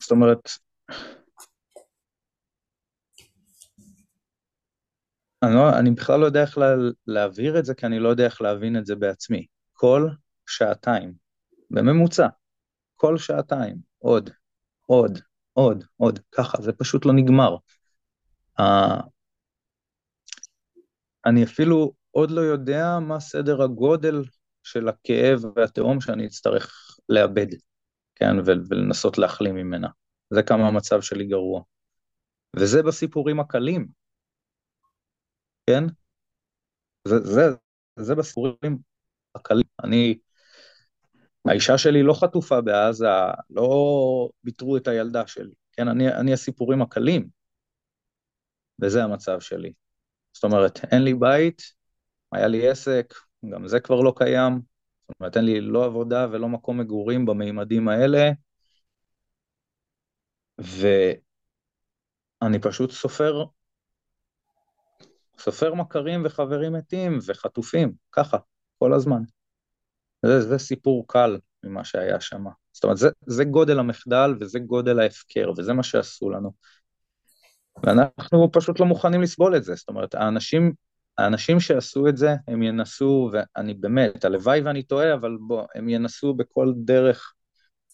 זאת 0.00 0.10
אומרת, 0.10 0.48
אני, 5.42 5.54
לא, 5.54 5.78
אני 5.78 5.90
בכלל 5.90 6.20
לא 6.20 6.26
יודע 6.26 6.42
איך 6.42 6.58
לה, 6.58 6.74
להעביר 7.06 7.58
את 7.58 7.64
זה, 7.64 7.74
כי 7.74 7.86
אני 7.86 7.98
לא 7.98 8.08
יודע 8.08 8.24
איך 8.24 8.42
להבין 8.42 8.76
את 8.76 8.86
זה 8.86 8.96
בעצמי. 8.96 9.46
כל 9.72 10.08
שעתיים 10.46 11.29
בממוצע, 11.70 12.26
כל 12.96 13.18
שעתיים, 13.18 13.76
עוד, 13.98 14.30
עוד, 14.86 15.18
עוד, 15.52 15.84
עוד, 15.96 16.18
ככה, 16.32 16.62
זה 16.62 16.72
פשוט 16.72 17.06
לא 17.06 17.12
נגמר. 17.12 17.56
Uh, 18.60 18.62
אני 21.26 21.44
אפילו 21.44 21.92
עוד 22.10 22.30
לא 22.30 22.40
יודע 22.40 22.98
מה 23.00 23.20
סדר 23.20 23.62
הגודל 23.62 24.22
של 24.62 24.88
הכאב 24.88 25.40
והתהום 25.56 26.00
שאני 26.00 26.26
אצטרך 26.26 26.96
לאבד, 27.08 27.46
כן, 28.14 28.32
ולנסות 28.46 29.18
להחלים 29.18 29.54
ממנה. 29.54 29.88
זה 30.30 30.42
כמה 30.42 30.68
המצב 30.68 31.00
שלי 31.00 31.26
גרוע. 31.26 31.62
וזה 32.56 32.82
בסיפורים 32.82 33.40
הקלים, 33.40 33.88
כן? 35.66 35.84
זה, 37.08 37.18
זה, 37.20 37.42
זה 37.96 38.14
בסיפורים 38.14 38.78
הקלים. 39.34 39.66
אני 39.84 40.18
האישה 41.48 41.78
שלי 41.78 42.02
לא 42.02 42.14
חטופה 42.14 42.60
בעזה, 42.60 43.06
לא 43.50 44.28
ביטרו 44.44 44.76
את 44.76 44.88
הילדה 44.88 45.26
שלי, 45.26 45.52
כן? 45.72 45.88
אני, 45.88 46.08
אני 46.08 46.32
הסיפורים 46.32 46.82
הקלים, 46.82 47.28
וזה 48.82 49.04
המצב 49.04 49.40
שלי. 49.40 49.72
זאת 50.32 50.44
אומרת, 50.44 50.80
אין 50.92 51.02
לי 51.02 51.14
בית, 51.14 51.62
היה 52.32 52.46
לי 52.46 52.68
עסק, 52.68 53.14
גם 53.52 53.68
זה 53.68 53.80
כבר 53.80 54.00
לא 54.00 54.12
קיים, 54.16 54.60
זאת 55.08 55.16
אומרת, 55.20 55.36
אין 55.36 55.44
לי 55.44 55.60
לא 55.60 55.84
עבודה 55.84 56.26
ולא 56.32 56.48
מקום 56.48 56.80
מגורים 56.80 57.26
במימדים 57.26 57.88
האלה, 57.88 58.30
ואני 60.58 61.18
פשוט 62.62 62.90
סופר, 62.90 63.44
סופר 65.38 65.74
מכרים 65.74 66.22
וחברים 66.24 66.72
מתים 66.72 67.18
וחטופים, 67.26 67.92
ככה, 68.12 68.38
כל 68.78 68.92
הזמן. 68.92 69.22
זה, 70.26 70.40
זה 70.40 70.58
סיפור 70.58 71.04
קל 71.08 71.38
ממה 71.64 71.84
שהיה 71.84 72.20
שם. 72.20 72.44
זאת 72.72 72.84
אומרת, 72.84 72.98
זה, 72.98 73.08
זה 73.26 73.44
גודל 73.44 73.78
המחדל 73.78 74.34
וזה 74.40 74.58
גודל 74.58 75.00
ההפקר, 75.00 75.52
וזה 75.56 75.72
מה 75.72 75.82
שעשו 75.82 76.30
לנו. 76.30 76.52
ואנחנו 77.84 78.52
פשוט 78.52 78.80
לא 78.80 78.86
מוכנים 78.86 79.22
לסבול 79.22 79.56
את 79.56 79.64
זה. 79.64 79.74
זאת 79.74 79.88
אומרת, 79.88 80.14
האנשים 80.14 80.72
האנשים 81.18 81.60
שעשו 81.60 82.08
את 82.08 82.16
זה, 82.16 82.34
הם 82.48 82.62
ינסו, 82.62 83.30
ואני 83.32 83.74
באמת, 83.74 84.24
הלוואי 84.24 84.60
ואני 84.60 84.82
טועה, 84.82 85.14
אבל 85.14 85.36
בוא, 85.46 85.62
הם 85.74 85.88
ינסו 85.88 86.34
בכל 86.34 86.72
דרך 86.76 87.32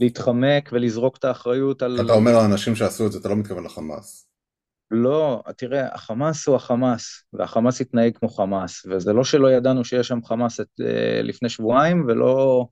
להתחמק 0.00 0.68
ולזרוק 0.72 1.16
את 1.16 1.24
האחריות 1.24 1.82
על... 1.82 2.00
אתה 2.04 2.12
אומר 2.12 2.36
האנשים 2.36 2.76
שעשו 2.76 3.06
את 3.06 3.12
זה, 3.12 3.18
אתה 3.18 3.28
לא 3.28 3.36
מתכוון 3.36 3.64
לחמאס. 3.64 4.25
לא, 4.90 5.42
תראה, 5.56 5.94
החמאס 5.94 6.46
הוא 6.46 6.56
החמאס, 6.56 7.24
והחמאס 7.32 7.80
התנהג 7.80 8.16
כמו 8.18 8.28
חמאס, 8.28 8.86
וזה 8.86 9.12
לא 9.12 9.24
שלא 9.24 9.52
ידענו 9.52 9.84
שיש 9.84 10.08
שם 10.08 10.24
חמאס 10.24 10.60
את, 10.60 10.80
אה, 10.80 11.22
לפני 11.22 11.48
שבועיים, 11.48 12.04
ולא... 12.08 12.66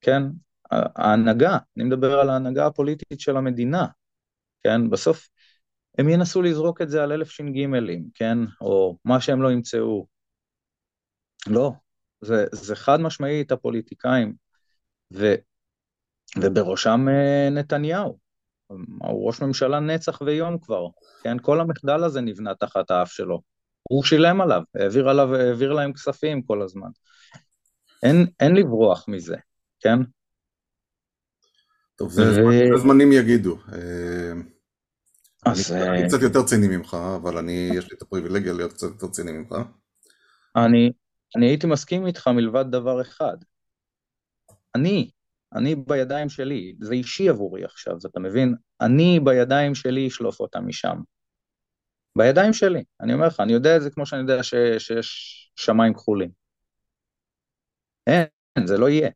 כן, 0.00 0.22
ההנהגה, 0.70 1.58
אני 1.76 1.84
מדבר 1.84 2.20
על 2.20 2.30
ההנהגה 2.30 2.66
הפוליטית 2.66 3.20
של 3.20 3.36
המדינה, 3.36 3.86
כן, 4.64 4.90
בסוף 4.90 5.28
הם 5.98 6.08
ינסו 6.08 6.42
לזרוק 6.42 6.82
את 6.82 6.90
זה 6.90 7.02
על 7.02 7.12
אלף 7.12 7.30
ש"גים, 7.30 7.74
כן, 8.14 8.38
או 8.60 8.98
מה 9.04 9.20
שהם 9.20 9.42
לא 9.42 9.52
ימצאו. 9.52 10.06
לא, 11.46 11.72
זה, 12.20 12.46
זה 12.52 12.76
חד 12.76 13.00
משמעית 13.00 13.52
הפוליטיקאים, 13.52 14.34
ו, 15.14 15.34
ובראשם 16.42 17.08
אה, 17.08 17.50
נתניהו. 17.50 18.27
הוא 18.68 19.26
ראש 19.26 19.42
ממשלה 19.42 19.80
נצח 19.80 20.20
ויום 20.20 20.58
כבר, 20.58 20.86
כן? 21.22 21.36
כל 21.42 21.60
המחדל 21.60 22.04
הזה 22.04 22.20
נבנה 22.20 22.54
תחת 22.54 22.90
האף 22.90 23.12
שלו. 23.12 23.40
הוא 23.82 24.04
שילם 24.04 24.40
עליו, 24.40 24.62
העביר, 24.74 25.08
עליו, 25.08 25.34
העביר 25.34 25.72
להם 25.72 25.92
כספים 25.92 26.42
כל 26.42 26.62
הזמן. 26.62 26.88
אין, 28.02 28.26
אין 28.40 28.54
לברוח 28.56 29.04
מזה, 29.08 29.36
כן? 29.80 29.98
טוב, 31.96 32.10
זה 32.12 32.22
ו... 32.22 32.78
זמנים 32.78 33.12
יגידו. 33.12 33.58
אה, 33.72 34.32
אז... 35.46 35.72
אני, 35.72 35.88
אני 35.88 36.02
אה, 36.02 36.08
קצת 36.08 36.22
יותר 36.22 36.42
ציני 36.42 36.76
ממך, 36.76 36.96
אבל 37.16 37.38
אני, 37.38 37.70
יש 37.74 37.90
לי 37.90 37.96
את 37.96 38.02
הפריבילגיה 38.02 38.52
להיות 38.52 38.72
קצת 38.72 38.86
יותר 38.88 39.08
ציני 39.08 39.32
ממך. 39.32 39.54
אני, 40.56 40.92
אני 41.36 41.46
הייתי 41.46 41.66
מסכים 41.66 42.06
איתך 42.06 42.28
מלבד 42.28 42.64
דבר 42.70 43.00
אחד. 43.00 43.36
אני 44.74 45.10
אני 45.54 45.74
בידיים 45.74 46.28
שלי, 46.28 46.74
זה 46.80 46.94
אישי 46.94 47.28
עבורי 47.28 47.64
עכשיו, 47.64 47.96
אתה 48.06 48.20
מבין? 48.20 48.54
אני 48.80 49.20
בידיים 49.24 49.74
שלי 49.74 50.08
אשלוף 50.08 50.40
אותם 50.40 50.68
משם. 50.68 50.96
בידיים 52.18 52.52
שלי, 52.52 52.84
אני 53.00 53.14
אומר 53.14 53.26
לך, 53.26 53.40
אני 53.40 53.52
יודע 53.52 53.76
את 53.76 53.82
זה 53.82 53.90
כמו 53.90 54.06
שאני 54.06 54.20
יודע 54.22 54.42
ש, 54.42 54.54
שיש 54.78 55.50
שמיים 55.56 55.94
כחולים. 55.94 56.30
אין, 58.06 58.26
זה 58.66 58.78
לא 58.78 58.88
יהיה. 58.88 59.10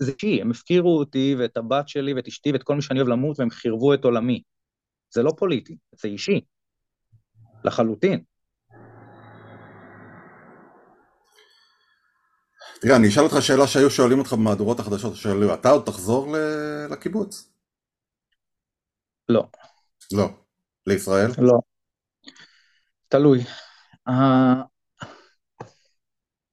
זה 0.00 0.12
אישי, 0.12 0.40
הם 0.40 0.50
הפקירו 0.50 0.98
אותי 0.98 1.36
ואת 1.38 1.56
הבת 1.56 1.88
שלי 1.88 2.14
ואת 2.14 2.26
אשתי 2.26 2.52
ואת 2.52 2.62
כל 2.62 2.74
מי 2.74 2.82
שאני 2.82 3.00
אוהב 3.00 3.08
למות 3.08 3.38
והם 3.40 3.50
חירבו 3.50 3.94
את 3.94 4.04
עולמי. 4.04 4.42
זה 5.10 5.22
לא 5.22 5.32
פוליטי, 5.38 5.76
זה 5.92 6.08
אישי. 6.08 6.40
לחלוטין. 7.64 8.22
תראה, 12.80 12.96
אני 12.96 13.08
אשאל 13.08 13.22
אותך 13.22 13.36
שאלה 13.40 13.66
שהיו 13.66 13.90
שואלים 13.90 14.18
אותך 14.18 14.32
במהדורות 14.32 14.80
החדשות, 14.80 15.16
שאלו, 15.16 15.54
אתה 15.54 15.70
עוד 15.70 15.82
תחזור 15.86 16.36
לקיבוץ? 16.90 17.52
לא. 19.28 19.46
לא. 20.12 20.28
לישראל? 20.86 21.30
לא. 21.38 21.58
תלוי. 23.08 23.40
Uh, 24.08 24.12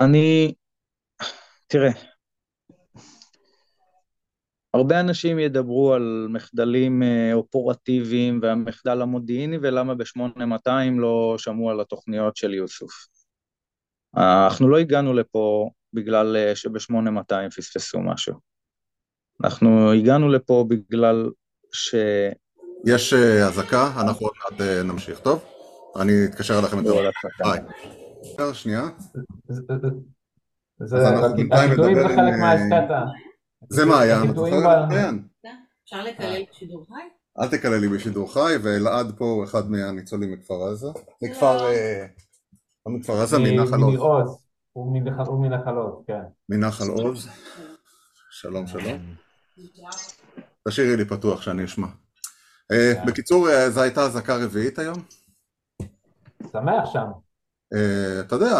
אני, 0.01 0.53
תראה, 1.67 1.91
הרבה 4.73 4.99
אנשים 4.99 5.39
ידברו 5.39 5.93
על 5.93 6.27
מחדלים 6.29 7.03
אה, 7.03 7.33
אופרטיביים 7.33 8.39
והמחדל 8.41 9.01
המודיעיני 9.01 9.57
ולמה 9.61 9.95
ב-8200 9.95 10.99
לא 10.99 11.35
שמעו 11.37 11.69
על 11.69 11.81
התוכניות 11.81 12.35
של 12.35 12.53
יוסוף. 12.53 12.91
אנחנו 14.17 14.69
לא 14.69 14.77
הגענו 14.77 15.13
לפה 15.13 15.69
בגלל 15.95 16.35
אה, 16.37 16.55
שב-8200 16.55 17.49
פספסו 17.55 17.99
משהו. 17.99 18.33
אנחנו 19.43 19.91
הגענו 19.91 20.29
לפה 20.29 20.65
בגלל 20.69 21.29
ש... 21.71 21.95
יש 22.85 23.13
אה, 23.13 23.47
אזעקה, 23.47 23.91
אנחנו 24.01 24.25
עוד 24.25 24.35
מעט 24.43 24.61
אה, 24.61 24.83
נמשיך, 24.83 25.19
טוב? 25.19 25.43
אני 26.01 26.11
אתקשר 26.25 26.59
אליכם 26.59 26.77
יותר. 26.77 27.09
ביי. 27.43 28.53
שנייה. 28.53 28.89
זה, 30.79 30.97
חלק 32.15 32.33
מהאסתטה. 32.39 33.03
זה 33.69 33.85
מעיין, 33.85 34.29
את 34.29 34.35
זוכרת? 34.35 34.89
אפשר 35.83 36.03
לקלל 36.03 36.43
בשידור 36.51 36.85
חי? 36.87 37.01
אל 37.41 37.47
תקלל 37.47 37.75
לי 37.75 37.87
בשידור 37.87 38.33
חי, 38.33 38.53
ואלעד 38.63 39.17
פה 39.17 39.25
הוא 39.25 39.43
אחד 39.43 39.71
מהניצולים 39.71 40.33
מכפר 40.33 40.67
עזה. 40.71 40.87
מכפר... 41.21 41.57
לא 42.85 42.91
מכפר 42.91 43.13
עזה, 43.13 43.37
מנחל 43.39 43.81
עוז. 43.97 44.44
הוא 44.75 44.93
מנחל 45.41 45.75
עוז, 45.75 46.05
כן. 46.07 46.21
מנחל 46.49 46.87
עוז. 46.87 47.29
שלום 48.31 48.67
שלום. 48.67 49.15
תשאירי 50.67 50.97
לי 50.97 51.05
פתוח 51.05 51.41
שאני 51.41 51.65
אשמע. 51.65 51.87
אה, 52.71 52.93
כן. 52.95 53.05
בקיצור, 53.05 53.49
אה, 53.49 53.69
זו 53.69 53.81
הייתה 53.81 54.01
אזעקה 54.01 54.37
רביעית 54.37 54.79
היום? 54.79 54.97
שמח 56.51 56.85
שם. 56.93 57.07
אה, 57.73 58.19
אתה 58.19 58.35
יודע, 58.35 58.55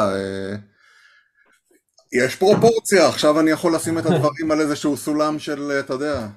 יש 2.14 2.36
פרופורציה, 2.36 3.08
עכשיו 3.08 3.40
אני 3.40 3.52
יכול 3.52 3.76
לשים 3.76 3.98
את 3.98 4.06
הדברים 4.06 4.52
על 4.52 4.62
איזשהו 4.62 4.98
סולם 4.98 5.40
של, 5.40 5.72
אתה 5.80 5.94
יודע. 5.94 6.28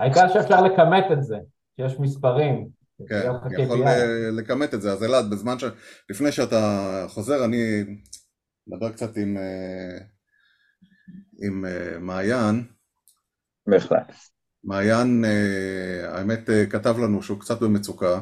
העיקר 0.00 0.28
שאפשר 0.28 0.60
לכמת 0.60 1.04
את 1.12 1.22
זה, 1.22 1.36
שיש 1.76 2.00
מספרים. 2.00 2.79
כן, 3.08 3.30
אני 3.44 3.62
יכול 3.62 3.82
אה, 3.82 4.30
לכמת 4.30 4.74
את 4.74 4.82
זה. 4.82 4.92
אז 4.92 5.04
אלעד, 5.04 5.30
בזמן 5.30 5.58
ש... 5.58 5.64
לפני 6.10 6.32
שאתה 6.32 7.04
חוזר, 7.08 7.44
אני 7.44 7.84
אדבר 8.68 8.92
קצת 8.92 9.16
עם, 9.16 9.36
אה, 9.36 9.98
עם 11.42 11.64
אה, 11.64 11.98
מעיין. 11.98 12.64
בהחלט. 13.66 14.12
מעיין, 14.64 15.24
האמת, 16.04 16.50
כתב 16.70 16.98
לנו 16.98 17.22
שהוא 17.22 17.40
קצת 17.40 17.60
במצוקה. 17.60 18.20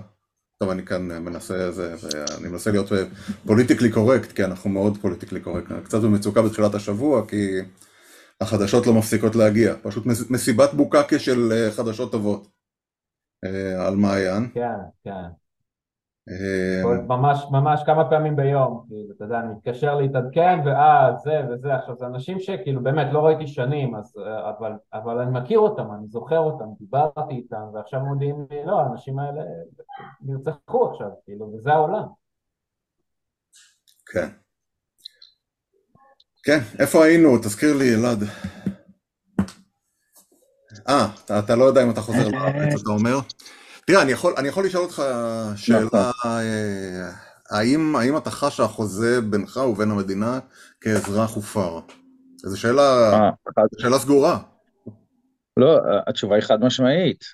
טוב, 0.59 0.70
אני 0.70 0.87
כאן 0.87 1.24
מנסה, 1.24 1.72
זה, 1.72 1.95
אני 2.39 2.49
מנסה 2.49 2.70
להיות 2.70 2.93
politically 3.47 3.93
correct, 3.93 4.32
כי 4.33 4.45
אנחנו 4.45 4.70
מאוד 4.70 4.99
politically 5.01 5.41
correct. 5.41 5.72
קצת 5.85 6.01
במצוקה 6.01 6.43
בתחילת 6.43 6.74
השבוע, 6.74 7.26
כי 7.29 7.59
החדשות 8.41 8.87
לא 8.87 8.95
מפסיקות 8.95 9.37
להגיע. 9.37 9.74
פשוט 9.83 10.07
מסיבת 10.07 10.74
בוקקה 10.74 11.18
של 11.18 11.68
חדשות 11.76 12.12
טובות. 12.12 12.57
אה, 13.45 13.86
על 13.86 13.97
מעיין. 13.97 14.51
כן, 14.55 14.78
כן. 15.05 15.28
אה, 16.30 16.97
ממש, 17.09 17.45
ממש 17.51 17.82
כמה 17.86 18.11
פעמים 18.11 18.36
ביום, 18.36 18.84
כאילו, 18.89 19.14
אתה 19.16 19.24
יודע, 19.24 19.41
אני 19.41 19.49
מתקשר 19.49 19.95
להתעדכן, 19.95 20.59
ואה, 20.64 21.16
זה 21.24 21.41
וזה, 21.51 21.74
עכשיו 21.74 21.97
זה 21.97 22.07
אנשים 22.07 22.41
שכאילו 22.41 22.82
באמת 22.82 23.07
לא 23.12 23.26
ראיתי 23.26 23.47
שנים, 23.47 23.95
אז, 23.95 24.14
אה, 24.26 24.51
אבל, 24.51 24.72
אבל 24.93 25.18
אני 25.18 25.41
מכיר 25.41 25.59
אותם, 25.59 25.86
אני 25.99 26.09
זוכר 26.09 26.39
אותם, 26.39 26.64
דיברתי 26.78 27.34
איתם, 27.34 27.62
ועכשיו 27.74 28.01
מודיעים 28.01 28.47
לי, 28.51 28.64
לא, 28.66 28.80
האנשים 28.80 29.18
האלה 29.18 29.43
נרצחו 30.20 30.91
עכשיו, 30.91 31.09
כאילו, 31.24 31.53
וזה 31.55 31.72
העולם. 31.72 32.07
כן. 34.12 34.28
כן, 36.43 36.59
איפה 36.78 37.05
היינו? 37.05 37.39
תזכיר 37.39 37.76
לי, 37.78 37.95
אלעד. 37.95 38.18
אה, 40.89 41.09
אתה, 41.24 41.39
אתה 41.39 41.57
לא 41.57 41.64
יודע 41.64 41.82
אם 41.82 41.91
אתה 41.91 42.01
חוזר 42.01 42.28
לארץ, 42.28 42.80
אתה 42.82 42.91
אומר? 42.91 43.18
תראה, 43.86 44.03
אני 44.03 44.12
יכול, 44.12 44.34
אני 44.36 44.49
יכול 44.49 44.64
לשאול 44.66 44.84
אותך 44.84 45.03
שאלה, 45.57 45.80
נכון. 45.84 46.01
אה, 46.24 47.11
האם, 47.51 47.97
האם 47.97 48.16
אתה 48.16 48.30
חש 48.30 48.57
שהחוזה 48.57 49.20
בינך 49.20 49.57
ובין 49.57 49.91
המדינה 49.91 50.39
כאזרח 50.80 51.34
הופר? 51.34 51.80
זו 52.36 52.61
שאלה, 52.61 53.11
אה, 53.12 53.30
שאלה 53.78 53.99
סגורה. 53.99 54.39
לא, 55.57 55.78
התשובה 56.07 56.34
היא 56.34 56.43
חד 56.43 56.61
משמעית. 56.61 57.24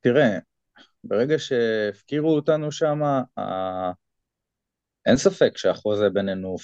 תראה, 0.00 0.38
ברגע 1.04 1.38
שהפקירו 1.38 2.34
אותנו 2.34 2.72
שם, 2.72 3.00
אין 5.06 5.16
ספק 5.16 5.56
שהחוזה 5.56 6.10
בינינו 6.10 6.56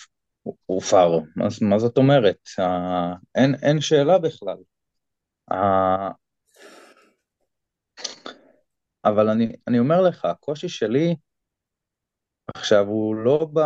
הופר. 0.67 1.19
אז 1.47 1.63
מה 1.63 1.79
זאת 1.79 1.97
אומרת? 1.97 2.39
אין, 3.35 3.55
אין 3.63 3.81
שאלה 3.81 4.19
בכלל. 4.19 4.57
אבל 9.05 9.29
אני, 9.29 9.53
אני 9.69 9.79
אומר 9.79 10.03
לך, 10.03 10.25
הקושי 10.25 10.69
שלי 10.69 11.17
עכשיו 12.55 12.87
הוא 12.87 13.15
לא 13.15 13.49
ב... 13.53 13.59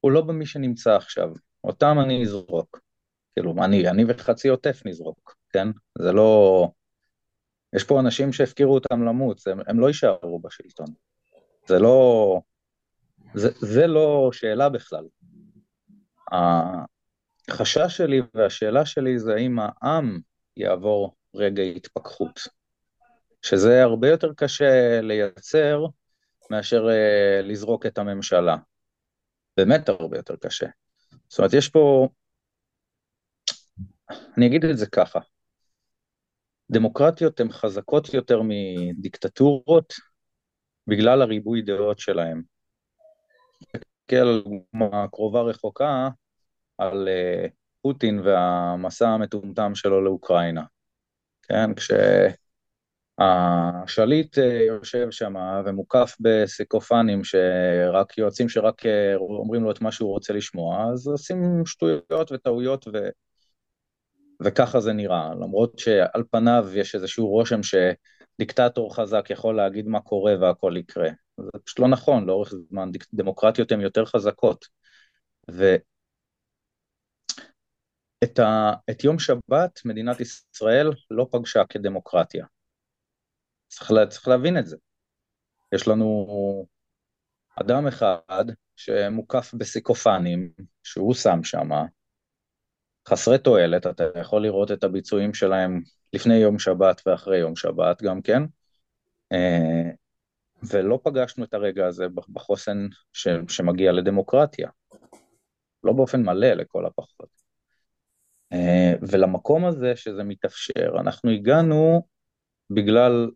הוא 0.00 0.12
לא 0.12 0.20
במי 0.20 0.46
שנמצא 0.46 0.96
עכשיו. 0.96 1.28
אותם 1.64 1.96
אני 2.04 2.22
אזרוק. 2.22 2.80
כאילו, 3.34 3.54
אני, 3.64 3.88
אני 3.88 4.04
וחצי 4.08 4.48
עוטף 4.48 4.82
נזרוק, 4.84 5.36
כן? 5.50 5.68
זה 5.98 6.12
לא... 6.12 6.68
יש 7.76 7.84
פה 7.84 8.00
אנשים 8.00 8.32
שהפקירו 8.32 8.74
אותם 8.74 9.04
למות, 9.04 9.46
הם, 9.46 9.58
הם 9.66 9.80
לא 9.80 9.86
יישארו 9.86 10.38
בשלטון. 10.38 10.86
זה 11.66 11.78
לא... 11.78 12.40
זה, 13.34 13.48
זה 13.58 13.86
לא 13.86 14.30
שאלה 14.32 14.68
בכלל. 14.68 15.04
החשש 17.48 17.96
שלי 17.96 18.20
והשאלה 18.34 18.86
שלי 18.86 19.18
זה 19.18 19.34
האם 19.34 19.58
העם 19.58 20.20
יעבור 20.56 21.14
רגע 21.34 21.62
התפכחות. 21.62 22.40
שזה 23.42 23.82
הרבה 23.82 24.08
יותר 24.08 24.32
קשה 24.36 25.00
לייצר 25.00 25.86
מאשר 26.50 26.86
uh, 26.86 27.42
לזרוק 27.42 27.86
את 27.86 27.98
הממשלה. 27.98 28.56
באמת 29.56 29.88
הרבה 29.88 30.16
יותר 30.16 30.36
קשה. 30.36 30.66
זאת 31.28 31.38
אומרת, 31.38 31.52
יש 31.54 31.68
פה, 31.68 32.08
אני 34.36 34.46
אגיד 34.46 34.64
את 34.64 34.78
זה 34.78 34.86
ככה, 34.86 35.18
דמוקרטיות 36.70 37.40
הן 37.40 37.52
חזקות 37.52 38.14
יותר 38.14 38.40
מדיקטטורות 38.44 39.92
בגלל 40.86 41.22
הריבוי 41.22 41.62
דעות 41.62 41.98
שלהן. 41.98 42.42
תסתכל 43.62 44.16
על 44.16 44.42
דוגמה 44.44 45.08
קרובה 45.08 45.42
רחוקה, 45.42 46.08
על 46.78 47.08
uh, 47.08 47.48
פוטין 47.82 48.20
והמסע 48.20 49.08
המטומטם 49.08 49.74
שלו 49.74 50.04
לאוקראינה. 50.04 50.62
כן, 51.42 51.70
כשהשליט 53.18 54.38
uh, 54.38 54.42
יושב 54.42 55.10
שם 55.10 55.34
ומוקף 55.64 56.16
בסיקופנים, 56.20 57.24
שרק 57.24 58.18
יועצים 58.18 58.48
שרק 58.48 58.82
uh, 58.82 58.88
אומרים 59.18 59.64
לו 59.64 59.70
את 59.70 59.80
מה 59.80 59.92
שהוא 59.92 60.10
רוצה 60.10 60.32
לשמוע, 60.32 60.92
אז 60.92 61.06
עושים 61.06 61.66
שטויות 61.66 62.32
וטעויות 62.32 62.88
ו... 62.92 62.98
וככה 64.44 64.80
זה 64.80 64.92
נראה, 64.92 65.34
למרות 65.34 65.78
שעל 65.78 66.22
פניו 66.30 66.66
יש 66.74 66.94
איזשהו 66.94 67.28
רושם 67.28 67.60
שדיקטטור 68.42 68.96
חזק 68.96 69.30
יכול 69.30 69.56
להגיד 69.56 69.86
מה 69.86 70.00
קורה 70.00 70.34
והכל 70.40 70.74
יקרה. 70.76 71.08
זה 71.40 71.50
פשוט 71.64 71.78
לא 71.78 71.88
נכון, 71.88 72.26
לאורך 72.26 72.54
זמן 72.68 72.90
דמוקרטיות 73.14 73.72
הן 73.72 73.80
יותר 73.80 74.04
חזקות. 74.04 74.64
ואת 75.48 75.78
ה... 78.38 78.72
את 78.90 79.04
יום 79.04 79.18
שבת 79.18 79.80
מדינת 79.84 80.20
ישראל 80.20 80.90
לא 81.10 81.26
פגשה 81.32 81.62
כדמוקרטיה. 81.68 82.46
צריך, 83.68 83.90
לה... 83.90 84.06
צריך 84.06 84.28
להבין 84.28 84.58
את 84.58 84.66
זה. 84.66 84.76
יש 85.74 85.88
לנו 85.88 86.26
אדם 87.60 87.86
אחד 87.86 88.44
שמוקף 88.76 89.54
בסיקופנים, 89.54 90.52
שהוא 90.82 91.14
שם 91.14 91.44
שמה, 91.44 91.84
חסרי 93.08 93.38
תועלת, 93.38 93.86
אתה 93.86 94.04
יכול 94.20 94.42
לראות 94.42 94.72
את 94.72 94.84
הביצועים 94.84 95.34
שלהם 95.34 95.80
לפני 96.12 96.34
יום 96.34 96.58
שבת 96.58 97.02
ואחרי 97.06 97.38
יום 97.38 97.56
שבת 97.56 98.02
גם 98.02 98.22
כן, 98.22 98.42
אה, 99.32 99.90
ולא 100.62 101.00
פגשנו 101.04 101.44
את 101.44 101.54
הרגע 101.54 101.86
הזה 101.86 102.06
בחוסן 102.32 102.86
ש, 103.12 103.28
שמגיע 103.48 103.92
לדמוקרטיה, 103.92 104.68
לא 105.84 105.92
באופן 105.92 106.22
מלא 106.22 106.52
לכל 106.52 106.86
הפחות. 106.86 107.28
אה, 108.52 108.92
ולמקום 109.02 109.64
הזה 109.64 109.96
שזה 109.96 110.24
מתאפשר, 110.24 110.92
אנחנו 111.00 111.30
הגענו 111.30 112.06
בגלל, 112.70 113.30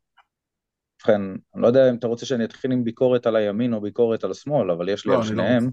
ובכן, 0.96 1.20
אני 1.54 1.62
לא 1.62 1.66
יודע 1.66 1.90
אם 1.90 1.96
אתה 1.96 2.06
רוצה 2.06 2.26
שאני 2.26 2.44
אתחיל 2.44 2.72
עם 2.72 2.84
ביקורת 2.84 3.26
על 3.26 3.36
הימין 3.36 3.72
או 3.72 3.80
ביקורת 3.80 4.24
על 4.24 4.30
השמאל, 4.30 4.70
אבל 4.70 4.88
יש 4.88 5.06
לי 5.06 5.12
לא, 5.12 5.16
על 5.16 5.22
לא 5.22 5.28
שניהם. 5.28 5.70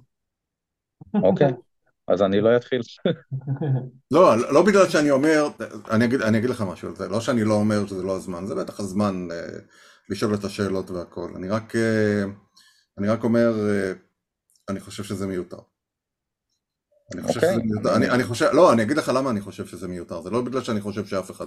לא 1.13 1.19
אוקיי. 1.27 1.51
אז 2.07 2.21
אני 2.21 2.41
לא 2.41 2.57
אתחיל. 2.57 2.81
לא, 4.11 4.37
לא 4.37 4.61
בגלל 4.65 4.89
שאני 4.89 5.11
אומר, 5.11 5.47
אני 5.91 6.05
אגיד, 6.05 6.21
אני 6.21 6.37
אגיד 6.37 6.49
לך 6.49 6.61
משהו 6.61 6.89
על 6.89 6.95
זה, 6.95 7.07
לא 7.07 7.21
שאני 7.21 7.43
לא 7.43 7.53
אומר 7.53 7.87
שזה 7.87 8.03
לא 8.03 8.15
הזמן, 8.15 8.45
זה 8.45 8.55
בטח 8.55 8.79
הזמן 8.79 9.27
אה, 9.31 9.59
לשאול 10.09 10.35
את 10.35 10.43
השאלות 10.43 10.91
והכל, 10.91 11.31
אני 11.35 11.49
רק, 11.49 11.75
אה, 11.75 12.23
אני 12.97 13.07
רק 13.07 13.23
אומר, 13.23 13.69
אה, 13.69 13.91
אני 14.69 14.79
חושב 14.79 15.03
שזה 15.03 15.27
מיותר. 15.27 15.57
אני 17.13 17.21
חושב 17.21 17.39
okay. 17.39 17.43
שזה 17.43 17.55
אוקיי. 17.55 17.67
מיותר, 17.67 17.95
אני, 17.95 18.09
אני 18.09 18.23
חושב, 18.23 18.49
לא, 18.53 18.73
אני 18.73 18.83
אגיד 18.83 18.97
לך 18.97 19.11
למה 19.15 19.29
אני 19.29 19.41
חושב 19.41 19.65
שזה 19.65 19.87
מיותר, 19.87 20.21
זה 20.21 20.29
לא 20.29 20.41
בגלל 20.41 20.61
שאני 20.61 20.81
חושב 20.81 21.05
שאף 21.05 21.31
אחד, 21.31 21.45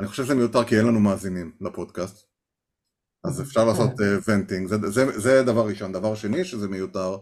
אני 0.00 0.08
חושב 0.08 0.24
שזה 0.24 0.34
מיותר 0.34 0.64
כי 0.64 0.78
אין 0.78 0.86
לנו 0.86 1.00
מאזינים 1.00 1.52
לפודקאסט, 1.60 2.26
אז 3.24 3.42
אפשר 3.42 3.64
לעשות 3.64 3.90
ונטינג, 4.28 4.68
זה, 4.68 4.76
זה, 4.90 5.18
זה 5.18 5.42
דבר 5.42 5.66
ראשון, 5.66 5.92
דבר 5.92 6.14
שני 6.14 6.44
שזה 6.44 6.68
מיותר, 6.68 7.18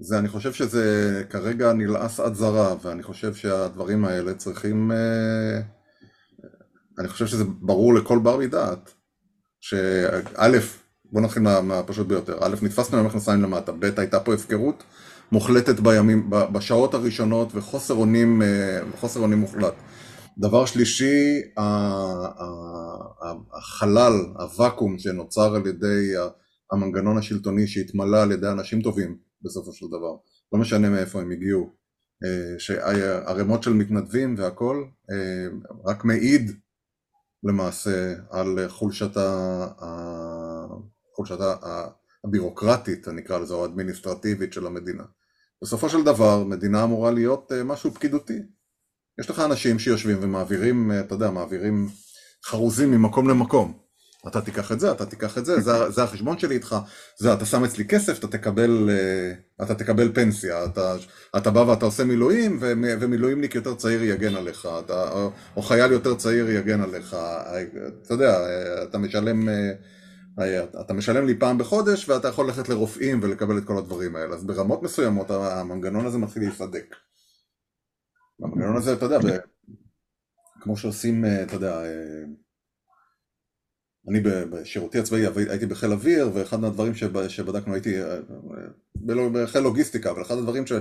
זה, 0.00 0.18
אני 0.18 0.28
חושב 0.28 0.52
שזה 0.52 1.22
כרגע 1.30 1.72
נלעס 1.72 2.20
עד 2.20 2.34
זרה, 2.34 2.74
ואני 2.82 3.02
חושב 3.02 3.34
שהדברים 3.34 4.04
האלה 4.04 4.34
צריכים... 4.34 4.92
אה, 4.92 5.60
אני 6.98 7.08
חושב 7.08 7.26
שזה 7.26 7.44
ברור 7.44 7.94
לכל 7.94 8.18
בר 8.18 8.36
מדעת, 8.36 8.92
שא', 9.60 10.58
בוא 11.04 11.20
נתחיל 11.20 11.42
מהפשוט 11.42 12.06
ביותר, 12.06 12.38
א', 12.40 12.54
נתפסנו 12.62 12.98
עם 12.98 13.04
המכנסיים 13.04 13.42
למטה, 13.42 13.72
ב', 13.72 13.84
הייתה 13.84 14.20
פה 14.20 14.34
הפקרות 14.34 14.82
מוחלטת 15.32 15.80
בימים, 15.80 16.30
בשעות 16.30 16.94
הראשונות 16.94 17.48
וחוסר 17.54 17.94
אונים, 17.94 18.42
אה, 18.42 18.80
חוסר 19.00 19.20
אונים 19.20 19.38
מוחלט. 19.38 19.74
דבר 20.38 20.66
שלישי, 20.66 21.40
החלל, 23.52 24.12
הוואקום 24.38 24.98
שנוצר 24.98 25.54
על 25.54 25.66
ידי 25.66 26.12
המנגנון 26.72 27.18
השלטוני 27.18 27.66
שהתמלא 27.66 28.22
על 28.22 28.32
ידי 28.32 28.48
אנשים 28.48 28.82
טובים, 28.82 29.16
בסופו 29.44 29.72
של 29.72 29.86
דבר, 29.86 30.16
לא 30.52 30.58
משנה 30.58 30.90
מאיפה 30.90 31.20
הם 31.20 31.30
הגיעו, 31.30 31.74
אה, 32.24 32.58
שערימות 32.58 33.62
של 33.62 33.72
מתנדבים 33.72 34.34
והכל, 34.38 34.84
אה, 35.10 35.46
רק 35.84 36.04
מעיד 36.04 36.50
למעשה 37.44 38.14
על 38.30 38.68
חולשת, 38.68 39.10
חולשת 41.16 41.38
הבירוקרטית, 42.24 43.08
אני 43.08 43.20
אקרא 43.22 43.38
לזה, 43.38 43.54
או 43.54 43.62
האדמיניסטרטיבית 43.62 44.52
של 44.52 44.66
המדינה. 44.66 45.04
בסופו 45.62 45.88
של 45.88 46.04
דבר, 46.04 46.44
מדינה 46.44 46.84
אמורה 46.84 47.10
להיות 47.10 47.52
אה, 47.52 47.64
משהו 47.64 47.90
פקידותי. 47.90 48.38
יש 49.20 49.30
לך 49.30 49.40
אנשים 49.40 49.78
שיושבים 49.78 50.18
ומעבירים, 50.20 50.92
אתה 51.00 51.14
יודע, 51.14 51.30
מעבירים 51.30 51.88
חרוזים 52.44 52.90
ממקום 52.90 53.28
למקום. 53.28 53.81
אתה 54.28 54.40
תיקח 54.40 54.72
את 54.72 54.80
זה, 54.80 54.92
אתה 54.92 55.06
תיקח 55.06 55.38
את 55.38 55.44
זה, 55.44 55.60
זה, 55.60 55.90
זה 55.90 56.02
החשבון 56.02 56.38
שלי 56.38 56.54
איתך, 56.54 56.76
זה 57.18 57.32
אתה 57.32 57.44
שם 57.46 57.64
אצלי 57.64 57.84
כסף, 57.88 58.18
אתה 58.18 58.26
תקבל, 58.26 58.90
אה, 58.90 59.64
אתה 59.64 59.74
תקבל 59.74 60.12
פנסיה, 60.14 60.64
אתה, 60.64 60.94
אתה 61.36 61.50
בא 61.50 61.58
ואתה 61.58 61.84
עושה 61.84 62.04
מילואים, 62.04 62.58
ומילואימניק 63.00 63.54
יותר 63.54 63.74
צעיר 63.74 64.02
יגן 64.02 64.34
עליך, 64.34 64.68
אתה, 64.84 65.10
או, 65.10 65.30
או 65.56 65.62
חייל 65.62 65.92
יותר 65.92 66.14
צעיר 66.14 66.50
יגן 66.50 66.80
עליך, 66.80 67.16
אתה 68.02 68.14
יודע, 68.14 68.38
אתה 68.82 68.98
משלם, 68.98 69.48
אה, 69.48 70.64
אתה 70.80 70.92
משלם 70.94 71.26
לי 71.26 71.38
פעם 71.38 71.58
בחודש, 71.58 72.08
ואתה 72.08 72.28
יכול 72.28 72.46
ללכת 72.46 72.68
לרופאים 72.68 73.20
ולקבל 73.22 73.58
את 73.58 73.64
כל 73.64 73.78
הדברים 73.78 74.16
האלה, 74.16 74.34
אז 74.34 74.44
ברמות 74.44 74.82
מסוימות 74.82 75.30
המנגנון 75.30 76.06
הזה 76.06 76.18
מתחיל 76.18 76.42
להיסדק. 76.42 76.96
המנגנון 78.42 78.76
הזה, 78.76 78.92
אתה 78.92 79.04
יודע, 79.04 79.18
כמו 80.60 80.76
שעושים, 80.76 81.24
אה, 81.24 81.42
אתה 81.42 81.54
יודע, 81.54 81.82
אני 84.08 84.20
בשירותי 84.50 84.98
הצבאי 84.98 85.26
הייתי 85.48 85.66
בחיל 85.66 85.92
אוויר, 85.92 86.30
ואחד 86.34 86.60
מהדברים 86.60 86.92
שבדקנו 87.28 87.74
הייתי 87.74 87.94
בחיל 89.04 89.60
לוגיסטיקה, 89.60 90.10
אבל 90.10 90.22
אחד 90.22 90.38
הדברים 90.38 90.66
ש, 90.66 90.72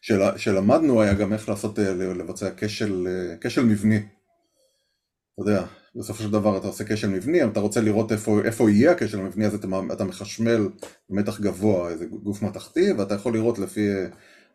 של, 0.00 0.20
שלמדנו 0.36 1.02
היה 1.02 1.14
גם 1.14 1.32
איך 1.32 1.48
לעשות, 1.48 1.78
אה, 1.78 1.94
לבצע 1.94 2.50
כשל, 2.56 3.06
אה, 3.08 3.36
כשל 3.40 3.64
מבני. 3.64 3.96
אתה 3.96 5.50
יודע, 5.50 5.64
בסופו 5.94 6.22
של 6.22 6.30
דבר 6.30 6.58
אתה 6.58 6.66
עושה 6.66 6.84
כשל 6.84 7.08
מבני, 7.08 7.44
אתה 7.44 7.60
רוצה 7.60 7.80
לראות 7.80 8.12
איפה, 8.12 8.40
איפה 8.44 8.70
יהיה 8.70 8.92
הכשל 8.92 9.18
המבני, 9.18 9.46
אז 9.46 9.54
אתה, 9.54 9.66
אתה 9.92 10.04
מחשמל 10.04 10.68
במתח 11.10 11.40
גבוה 11.40 11.90
איזה 11.90 12.06
גוף 12.06 12.42
מתכתי, 12.42 12.92
ואתה 12.92 13.14
יכול 13.14 13.34
לראות 13.34 13.58
לפי, 13.58 13.88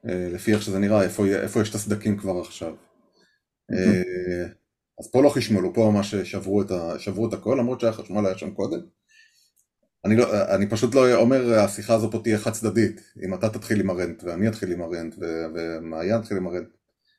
אה, 0.09 0.29
לפי 0.33 0.53
איך 0.53 0.61
שזה 0.61 0.79
נראה, 0.79 1.03
איפה, 1.03 1.25
איפה 1.25 1.61
יש 1.61 1.69
את 1.69 1.75
הסדקים 1.75 2.17
כבר 2.17 2.39
עכשיו. 2.39 2.73
אז 4.99 5.11
פה 5.11 5.23
לא 5.23 5.29
חשמלו, 5.29 5.73
פה 5.73 5.91
ממש 5.93 6.15
שברו 6.15 6.61
את, 6.61 6.71
ה, 6.71 6.99
שברו 6.99 7.27
את 7.27 7.33
הכל, 7.33 7.57
למרות 7.59 7.79
שהיה 7.79 7.93
חשמל 7.93 8.25
היה 8.25 8.37
שם 8.37 8.53
קודם. 8.53 8.79
אני, 10.05 10.15
לא, 10.15 10.55
אני 10.55 10.69
פשוט 10.69 10.95
לא 10.95 11.15
אומר, 11.15 11.59
השיחה 11.59 11.93
הזו 11.93 12.11
פה 12.11 12.19
תהיה 12.23 12.37
חד 12.37 12.51
צדדית, 12.51 13.01
אם 13.25 13.33
אתה 13.33 13.49
תתחיל 13.49 13.79
עם 13.79 13.89
הרנט 13.89 14.23
ואני 14.23 14.47
אתחיל 14.47 14.71
עם 14.71 14.81
הרנט 14.81 15.15
ומעיין 15.19 16.21
תתחיל 16.21 16.37
עם 16.37 16.47
הרנט. 16.47 16.67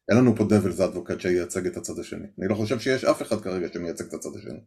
אין 0.08 0.18
לנו 0.18 0.36
פה 0.36 0.44
דבלס 0.44 0.80
אדבוקט 0.80 1.20
שייצג 1.20 1.66
את 1.66 1.76
הצד 1.76 1.98
השני. 1.98 2.26
אני 2.38 2.48
לא 2.48 2.54
חושב 2.54 2.78
שיש 2.80 3.04
אף 3.04 3.22
אחד 3.22 3.40
כרגע 3.40 3.68
שמייצג 3.72 4.04
את 4.04 4.14
הצד 4.14 4.28
השני. 4.38 4.60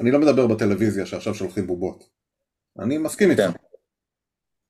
אני 0.00 0.10
לא 0.10 0.18
מדבר 0.18 0.46
בטלוויזיה 0.46 1.06
שעכשיו 1.06 1.34
שולחים 1.34 1.66
בובות. 1.66 2.04
אני 2.78 2.98
מסכים 2.98 3.30
איתך. 3.30 3.42
כן. 3.42 3.50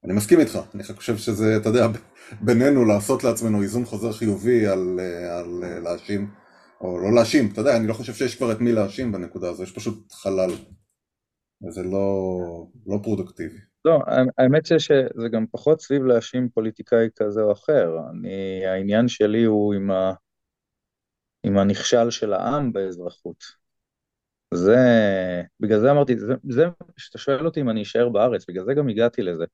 אני 0.04 0.12
מסכים 0.12 0.40
איתך. 0.40 0.58
אני 0.74 0.82
חושב 0.82 1.16
שזה, 1.16 1.56
אתה 1.56 1.68
יודע, 1.68 1.86
בינינו 2.40 2.84
לעשות 2.84 3.24
לעצמנו 3.24 3.62
איזון 3.62 3.84
חוזר 3.84 4.12
חיובי 4.12 4.66
על, 4.66 5.00
על, 5.30 5.64
על 5.64 5.82
להאשים. 5.82 6.43
או 6.80 6.98
לא 6.98 7.14
להאשים, 7.14 7.48
אתה 7.52 7.60
יודע, 7.60 7.76
אני 7.76 7.86
לא 7.86 7.92
חושב 7.92 8.14
שיש 8.14 8.36
כבר 8.36 8.52
את 8.52 8.60
מי 8.60 8.72
להאשים 8.72 9.12
בנקודה 9.12 9.50
הזו, 9.50 9.62
יש 9.62 9.72
פשוט 9.72 10.12
חלל. 10.12 10.50
וזה 11.66 11.82
לא, 11.82 12.38
לא 12.86 12.98
פרודוקטיבי. 13.02 13.58
לא, 13.84 13.98
האמת 14.38 14.66
שזה 14.66 15.28
גם 15.32 15.46
פחות 15.50 15.80
סביב 15.80 16.04
להאשים 16.04 16.48
פוליטיקאי 16.48 17.08
כזה 17.16 17.42
או 17.42 17.52
אחר. 17.52 17.96
אני, 18.10 18.66
העניין 18.66 19.08
שלי 19.08 19.44
הוא 19.44 19.74
עם, 19.74 19.90
ה, 19.90 20.12
עם 21.44 21.58
הנכשל 21.58 22.10
של 22.10 22.32
העם 22.32 22.72
באזרחות. 22.72 23.44
זה, 24.54 24.76
בגלל 25.60 25.80
זה 25.80 25.90
אמרתי, 25.90 26.18
זה, 26.18 26.34
זה, 26.50 26.64
שאתה 26.96 27.18
שואל 27.18 27.46
אותי 27.46 27.60
אם 27.60 27.70
אני 27.70 27.82
אשאר 27.82 28.08
בארץ, 28.08 28.44
בגלל 28.48 28.64
זה 28.64 28.74
גם 28.74 28.88
הגעתי 28.88 29.22
לזה. 29.22 29.44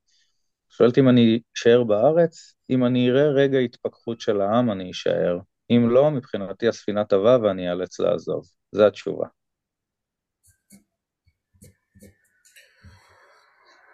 שואל 0.69 0.89
אותי 0.89 1.01
אם 1.01 1.09
אני 1.09 1.41
אשאר 1.57 1.85
בארץ, 1.85 2.55
אם 2.71 2.85
אני 2.85 3.11
אראה 3.11 3.29
רגע 3.29 3.59
התפכחות 3.59 4.21
של 4.21 4.41
העם, 4.41 4.71
אני 4.71 4.91
אשאר. 4.91 5.39
אם 5.71 5.91
לא, 5.91 6.11
מבחינתי 6.11 6.69
הספינה 6.69 7.05
טובה 7.05 7.39
ואני 7.43 7.71
אאלץ 7.71 8.01
לעזוב. 8.01 8.45
זו 8.73 8.87
התשובה. 8.87 9.27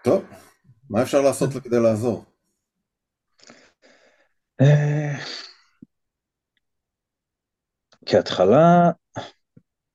טוב, 0.04 0.24
מה 0.90 1.02
אפשר 1.02 1.20
לעשות 1.20 1.50
כדי 1.64 1.80
לעזור? 1.80 2.24
אה, 4.60 5.14
כהתחלה, 8.06 8.90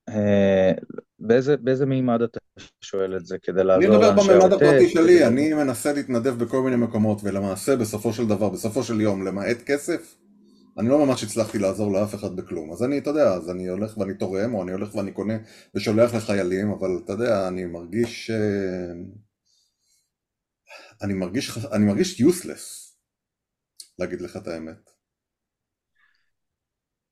אה, 0.08 0.72
באיזה, 1.18 1.56
באיזה 1.56 1.86
מימד 1.86 2.22
אתה 2.22 2.38
שואל 2.80 3.16
את 3.16 3.26
זה 3.26 3.38
כדי 3.42 3.64
לעזור 3.64 3.88
לאנשי 3.88 4.04
העוטף? 4.04 4.30
אני 4.30 4.36
מדבר 4.36 4.38
במימד 4.38 4.52
הפרטי 4.52 4.88
שלי, 4.88 5.26
אני 5.26 5.52
מנסה 5.54 5.92
להתנדב 5.92 6.44
בכל 6.44 6.62
מיני 6.62 6.76
מקומות 6.76 7.18
ולמעשה 7.22 7.76
בסופו 7.76 8.12
של 8.12 8.26
דבר, 8.26 8.48
בסופו 8.48 8.82
של 8.82 9.00
יום, 9.00 9.26
למעט 9.26 9.56
כסף, 9.66 10.16
אני 10.78 10.88
לא 10.88 11.06
ממש 11.06 11.24
הצלחתי 11.24 11.58
לעזור 11.58 11.92
לאף 11.92 12.14
אחד 12.14 12.36
בכלום. 12.36 12.72
אז 12.72 12.82
אני, 12.82 12.98
אתה 12.98 13.10
יודע, 13.10 13.32
אז 13.34 13.50
אני 13.50 13.68
הולך 13.68 13.98
ואני 13.98 14.14
תורם, 14.14 14.54
או 14.54 14.62
אני 14.62 14.72
הולך 14.72 14.94
ואני 14.94 15.12
קונה 15.12 15.34
ושולח 15.74 16.14
לחיילים, 16.14 16.70
אבל 16.70 16.88
אתה 17.04 17.12
יודע, 17.12 17.48
אני 17.48 17.64
מרגיש... 17.64 18.30
אה, 18.30 18.92
אני 21.02 21.14
מרגיש, 21.14 21.58
אני 21.72 21.84
מרגיש 21.84 22.20
useless, 22.20 22.94
להגיד 23.98 24.20
לך 24.20 24.36
את 24.36 24.46
האמת. 24.46 24.90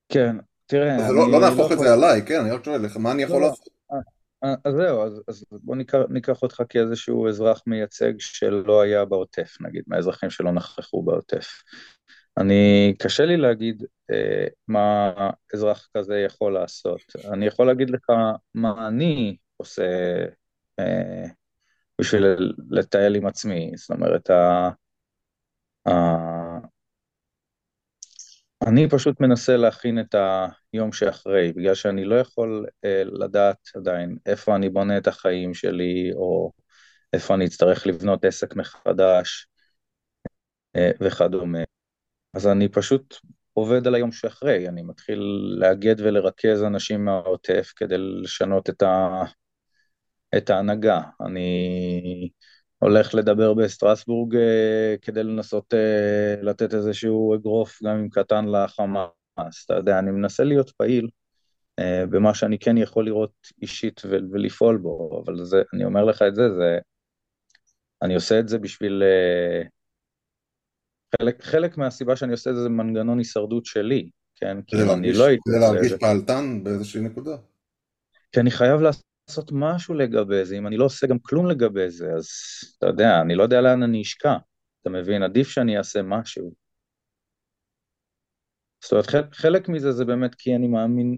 כן, 0.09 0.37
תראה, 0.67 1.07
אני 1.07 1.17
לא, 1.17 1.31
לא 1.31 1.41
נהפוך 1.41 1.59
לא 1.59 1.67
את 1.67 1.71
יכול... 1.73 1.87
זה 1.87 1.93
עליי, 1.93 2.23
כן, 2.27 2.41
אני 2.41 2.51
רק 2.51 2.65
שואל, 2.65 2.83
מה 2.99 3.13
אני 3.13 3.23
יכול 3.23 3.41
לא, 3.41 3.49
לעשות? 3.49 3.69
אה, 3.93 3.99
אה, 4.45 4.55
אז 4.65 4.75
זהו, 4.75 5.03
אז, 5.07 5.23
אז 5.29 5.45
בוא 5.51 5.77
ניקח, 5.77 5.99
ניקח 6.11 6.43
אותך 6.43 6.63
כאיזשהו 6.69 7.29
אזרח 7.29 7.63
מייצג 7.67 8.13
שלא 8.19 8.83
היה 8.83 9.05
בעוטף, 9.05 9.57
נגיד, 9.61 9.83
מהאזרחים 9.87 10.31
שלא 10.31 10.53
נכחו 10.53 11.03
בעוטף. 11.03 11.63
אני, 12.41 12.95
קשה 12.99 13.25
לי 13.25 13.37
להגיד 13.37 13.85
אה, 14.11 14.47
מה 14.69 15.13
אזרח 15.55 15.89
כזה 15.97 16.19
יכול 16.19 16.55
לעשות. 16.55 17.01
אני 17.33 17.47
יכול 17.47 17.67
להגיד 17.67 17.91
לך 17.91 18.11
מה 18.55 18.89
אני 18.89 19.37
עושה 19.57 19.85
אה, 20.79 21.25
בשביל 22.01 22.25
לטייל 22.71 23.17
עם 23.17 23.27
עצמי. 23.27 23.73
זאת 23.77 23.91
אומרת, 23.91 24.31
ה, 24.31 24.71
ה, 25.89 25.91
אני 28.69 28.89
פשוט 28.89 29.21
מנסה 29.21 29.57
להכין 29.57 30.01
את 30.01 30.15
היום 30.73 30.93
שאחרי, 30.93 31.53
בגלל 31.53 31.75
שאני 31.75 32.05
לא 32.05 32.15
יכול 32.15 32.67
אה, 32.85 33.03
לדעת 33.05 33.69
עדיין 33.75 34.17
איפה 34.27 34.57
אני 34.57 34.69
בונה 34.69 34.99
את 34.99 35.07
החיים 35.07 35.55
שלי, 35.55 36.11
או 36.15 36.53
איפה 37.13 37.35
אני 37.35 37.47
אצטרך 37.47 37.87
לבנות 37.87 38.25
עסק 38.25 38.57
מחדש 38.57 39.47
אה, 40.77 40.91
וכדומה. 41.01 41.80
אז 42.35 42.47
אני 42.47 42.69
פשוט 42.69 43.15
עובד 43.53 43.87
על 43.87 43.95
היום 43.95 44.13
שאחרי, 44.13 44.69
אני 44.69 44.83
מתחיל 44.83 45.21
לאגד 45.59 46.01
ולרכז 46.01 46.63
אנשים 46.63 47.05
מהעוטף 47.05 47.73
כדי 47.77 47.95
לשנות 47.99 48.71
את, 48.71 48.83
ה... 48.83 49.25
את 50.37 50.51
ההנהגה. 50.51 51.01
אני 51.27 52.31
הולך 52.79 53.15
לדבר 53.15 53.55
בסטרסבורג 53.55 54.37
אה, 54.37 54.95
כדי 55.03 55.23
לנסות 55.23 55.75
אה, 55.75 56.43
לתת 56.43 56.75
איזשהו 56.75 57.35
אגרוף, 57.35 57.83
גם 57.85 57.99
אם 57.99 58.09
קטן 58.09 58.45
לחמאס. 58.47 59.65
אתה 59.67 59.75
יודע, 59.75 59.99
אני 59.99 60.11
מנסה 60.11 60.45
להיות 60.45 60.71
פעיל 60.71 61.09
אה, 61.79 62.05
במה 62.11 62.35
שאני 62.35 62.59
כן 62.59 62.79
יכול 62.79 63.05
לראות 63.05 63.33
אישית 63.63 64.03
ולפעול 64.33 64.77
בו, 64.79 65.23
אבל 65.25 65.45
זה, 65.45 65.63
אני 65.75 65.85
אומר 65.85 66.05
לך 66.05 66.23
את 66.23 66.35
זה, 66.35 66.55
זה... 66.55 66.79
אני 68.03 68.15
עושה 68.15 68.39
את 68.41 68.49
זה 68.49 68.59
בשביל... 68.59 69.03
חלק, 71.19 71.43
חלק 71.43 71.79
מהסיבה 71.79 72.17
שאני 72.17 72.33
עושה 72.33 72.51
את 72.51 72.57
זה 72.57 72.63
זה 72.63 72.69
מנגנון 72.69 73.19
הישרדות 73.19 73.67
שלי, 73.67 74.11
כן? 74.37 74.57
כדי 74.67 74.85
להרגיש, 74.85 75.19
לא 75.19 75.25
כדי 75.25 75.61
להרגיש 75.61 75.93
פעלתן 75.93 76.61
באיזושהי 76.65 77.01
נקודה. 77.01 77.37
כי 78.33 78.41
אני 78.41 78.51
חייב 78.51 78.81
לעשות 78.81 79.51
משהו 79.53 79.95
לגבי 79.95 80.45
זה, 80.45 80.59
אם 80.59 80.67
אני 80.67 80.77
לא 80.77 80.85
עושה 80.85 81.07
גם 81.07 81.19
כלום 81.19 81.47
לגבי 81.47 81.91
זה, 81.91 82.13
אז 82.13 82.29
אתה 82.79 82.87
יודע, 82.87 83.21
אני 83.21 83.35
לא 83.35 83.43
יודע 83.43 83.61
לאן 83.61 83.83
אני 83.83 84.03
אשקע, 84.03 84.37
אתה 84.83 84.91
מבין? 84.91 85.23
עדיף 85.23 85.49
שאני 85.49 85.79
אעשה 85.79 86.03
משהו. 86.03 86.55
זאת 88.83 88.93
אומרת, 88.93 89.07
חלק, 89.07 89.35
חלק 89.35 89.69
מזה 89.69 89.93
זה 89.93 90.05
באמת 90.05 90.35
כי 90.35 90.57
אני 90.57 90.69
מאמין, 90.69 91.17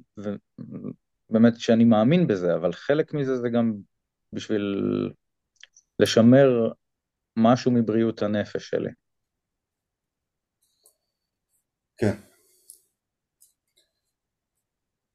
באמת 1.31 1.61
שאני 1.61 1.85
מאמין 1.85 2.27
בזה, 2.27 2.55
אבל 2.55 2.73
חלק 2.73 3.15
מזה 3.15 3.37
זה 3.37 3.49
גם 3.49 3.75
בשביל 4.33 4.85
לשמר 5.99 6.73
משהו 7.37 7.71
מבריאות 7.71 8.23
הנפש 8.23 8.69
שלי. 8.69 8.91
כן. 12.03 12.15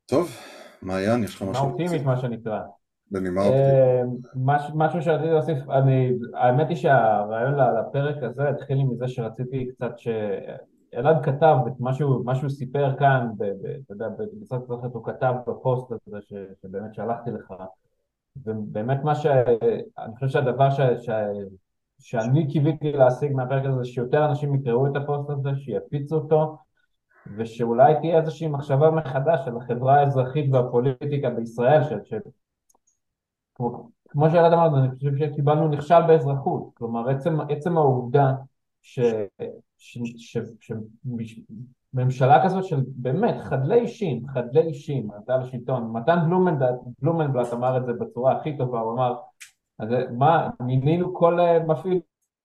טוב, 0.06 0.30
מעיין, 0.82 1.24
יש 1.24 1.36
לך 1.36 1.42
משהו? 1.42 1.66
מה 1.66 1.72
אופטימית, 1.72 2.04
מה 2.04 2.18
שנקרא. 2.18 2.60
בנימה 3.12 3.42
אה, 3.42 3.48
אופטימית. 3.48 4.76
משהו 4.76 5.02
שרציתי 5.02 5.30
להוסיף, 5.30 5.58
האמת 6.34 6.70
היא 6.70 6.78
שהרעיון 6.78 7.54
לפרק 7.56 8.24
הזה 8.24 8.50
התחיל 8.50 8.78
מזה 8.84 9.08
שרציתי 9.08 9.68
קצת 9.72 9.98
ש... 9.98 10.08
אלעד 10.94 11.26
כתב 11.26 11.56
את 11.68 11.80
מה 11.80 11.94
שהוא 12.36 12.50
סיפר 12.50 12.98
כאן, 13.00 13.30
אתה 13.86 13.94
יודע, 13.94 14.08
במשרד 14.10 14.62
התוכנית 14.64 14.94
הוא 14.94 15.06
כתב 15.06 15.34
בפוסט 15.48 15.92
הזה 15.92 16.18
שבאמת 16.22 16.94
שלחתי 16.94 17.32
לך, 17.32 17.54
ובאמת 18.46 19.04
מה 19.04 19.16
ש... 19.16 19.26
אני 19.98 20.16
חושב 20.16 20.28
שהדבר 20.28 20.70
ש... 20.70 20.80
ש... 20.80 21.10
שאני 22.00 22.48
קיוויתי 22.48 22.92
להשיג 22.92 23.34
מהפרק 23.34 23.66
הזה 23.66 23.78
זה 23.78 23.86
שיותר 23.86 24.26
אנשים 24.26 24.56
יקראו 24.56 24.88
את 24.88 24.96
הפוסט 24.96 25.30
הזה, 25.30 25.50
שיפיצו 25.56 26.16
אותו, 26.16 26.58
ושאולי 27.36 27.94
תהיה 28.02 28.20
איזושהי 28.20 28.48
מחשבה 28.48 28.92
מחדש 28.92 29.40
של 29.46 29.58
החברה 29.58 30.00
האזרחית 30.00 30.54
והפוליטיקה 30.54 31.30
בישראל, 31.30 31.84
ש... 31.84 31.94
ש... 32.04 32.14
כמו, 33.56 33.90
כמו 34.10 34.30
שאלעד 34.30 34.54
אמר, 34.54 34.80
אני 34.80 34.90
חושב 34.96 35.18
שקיבלנו 35.18 35.68
נכשל 35.68 36.02
באזרחות, 36.08 36.70
כלומר 36.74 37.10
עצם, 37.10 37.42
עצם 37.50 37.78
העובדה 37.78 38.34
שממשלה 41.98 42.44
כזאת 42.44 42.64
של 42.64 42.80
באמת 42.88 43.36
חדלי 43.44 43.80
אישים, 43.80 44.28
חדלי 44.28 44.62
אישים, 44.62 45.12
עלתה 45.12 45.38
לשלטון, 45.38 45.92
מתן 45.94 46.20
בלומנבלט, 46.26 46.76
בלומנבלט 47.02 47.54
אמר 47.54 47.78
את 47.78 47.86
זה 47.86 47.94
בצורה 47.94 48.38
הכי 48.38 48.58
טובה, 48.58 48.80
הוא 48.80 48.94
אמר, 48.94 49.16
אז 49.80 49.90
מה, 50.12 50.50
מינינו 50.60 51.14
כל 51.14 51.40
אה, 51.40 51.60
מפעיל 51.60 52.00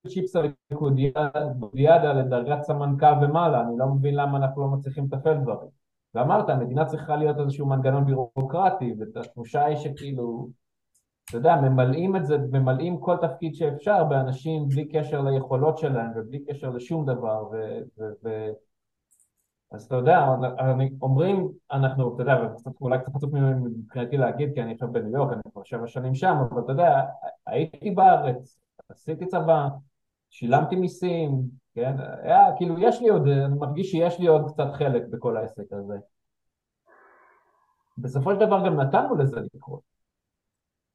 צ'יפס 0.09 0.37
הליכודיאדה 0.37 2.13
לדרגת 2.13 2.63
סמנכ"ל 2.63 3.25
ומעלה, 3.25 3.61
אני 3.61 3.79
לא 3.79 3.87
מבין 3.87 4.15
למה 4.15 4.39
אנחנו 4.39 4.63
לא 4.63 4.69
מצליחים 4.69 5.05
לטפל 5.05 5.35
דברים. 5.35 5.69
ואמרת, 6.15 6.49
המדינה 6.49 6.85
צריכה 6.85 7.17
להיות 7.17 7.39
איזשהו 7.39 7.67
מנגנון 7.67 8.05
בירוקרטי, 8.05 8.95
והתחושה 9.15 9.65
היא 9.65 9.77
שכאילו, 9.77 10.49
אתה 11.29 11.37
יודע, 11.37 11.57
ממלאים 11.57 12.17
את 12.17 12.27
זה, 12.27 12.39
ממלאים 12.39 13.01
כל 13.01 13.17
תפקיד 13.17 13.55
שאפשר 13.55 14.05
באנשים 14.05 14.69
בלי 14.69 14.89
קשר 14.89 15.21
ליכולות 15.21 15.79
שלהם 15.79 16.11
ובלי 16.17 16.45
קשר 16.45 16.71
לשום 16.71 17.07
דבר, 17.07 17.45
ו... 17.53 17.57
ו, 17.99 18.03
ו 18.25 18.49
אז 19.73 19.85
אתה 19.85 19.97
יודע, 19.97 20.27
אומרים, 21.03 21.49
אנחנו, 21.73 22.15
אתה 22.15 22.23
יודע, 22.23 22.35
אולי 22.81 22.99
קצת 22.99 23.13
חצוף 23.13 23.31
מבחינתי 23.33 24.17
להגיד, 24.17 24.55
כי 24.55 24.63
אני 24.63 24.73
עכשיו 24.73 24.93
בניו 24.93 25.13
יורק, 25.13 25.33
אני 25.33 25.43
כבר 25.53 25.63
שבע 25.65 25.87
שנים 25.87 26.15
שם, 26.15 26.37
אבל 26.51 26.63
אתה 26.63 26.73
יודע, 26.73 27.01
הייתי 27.47 27.91
בארץ, 27.91 28.59
עשיתי 28.89 29.27
צבא, 29.27 29.69
שילמתי 30.33 30.77
מיסים, 30.77 31.43
כן? 31.75 31.97
היה, 32.23 32.57
כאילו, 32.57 32.79
יש 32.79 33.01
לי 33.01 33.09
עוד, 33.09 33.29
אני 33.29 33.59
מרגיש 33.59 33.91
שיש 33.91 34.21
לי 34.21 34.27
עוד 34.27 34.51
קצת 34.53 34.67
חלק 34.73 35.03
בכל 35.11 35.37
העסק 35.37 35.73
הזה. 35.73 35.95
בסופו 37.99 38.35
של 38.35 38.41
דבר 38.47 38.67
גם 38.67 38.81
נתנו 38.81 39.15
לזה 39.15 39.41
לקרות. 39.55 39.81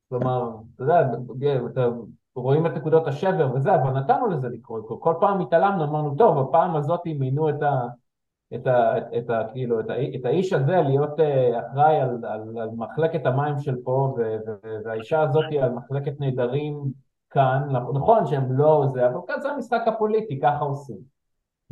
כלומר, 0.10 0.50
אתה 0.76 0.84
יודע, 0.84 1.02
אתה 1.72 1.88
רואים 2.36 2.66
את 2.66 2.72
נקודות 2.72 3.08
השבר 3.08 3.56
וזה, 3.56 3.76
אבל 3.76 4.00
נתנו 4.00 4.28
לזה 4.28 4.50
לקרות. 4.50 5.02
כל 5.02 5.14
פעם 5.20 5.42
התעלמנו, 5.42 5.84
אמרנו, 5.84 6.16
טוב, 6.16 6.38
הפעם 6.38 6.76
הזאת 6.76 7.02
מינו 7.06 7.50
את 7.50 7.62
ה... 7.62 7.88
את, 8.56 8.68
ה, 8.68 8.98
את, 9.18 9.30
ה, 9.30 9.44
כאילו, 9.54 9.80
את, 9.80 9.90
ה, 9.90 9.94
את 10.16 10.26
האיש 10.26 10.54
הזה 10.54 10.82
להיות 10.82 11.20
אה, 11.20 11.60
אחראי 11.60 12.00
על, 12.00 12.26
על, 12.26 12.58
על 12.58 12.70
מחלקת 12.70 13.26
המים 13.26 13.60
של 13.60 13.76
פה 13.84 14.16
והאישה 14.86 15.22
הזאת 15.22 15.46
על 15.62 15.72
מחלקת 15.72 16.20
נעדרים 16.20 16.92
כאן, 17.38 17.76
נכון 17.94 18.26
שהם 18.26 18.52
לא 18.52 18.86
זה, 18.94 19.08
אבל 19.08 19.20
כאן 19.28 19.42
זה 19.42 19.50
המשחק 19.52 19.82
הפוליטי, 19.88 20.40
ככה 20.40 20.64
עושים. 20.64 20.98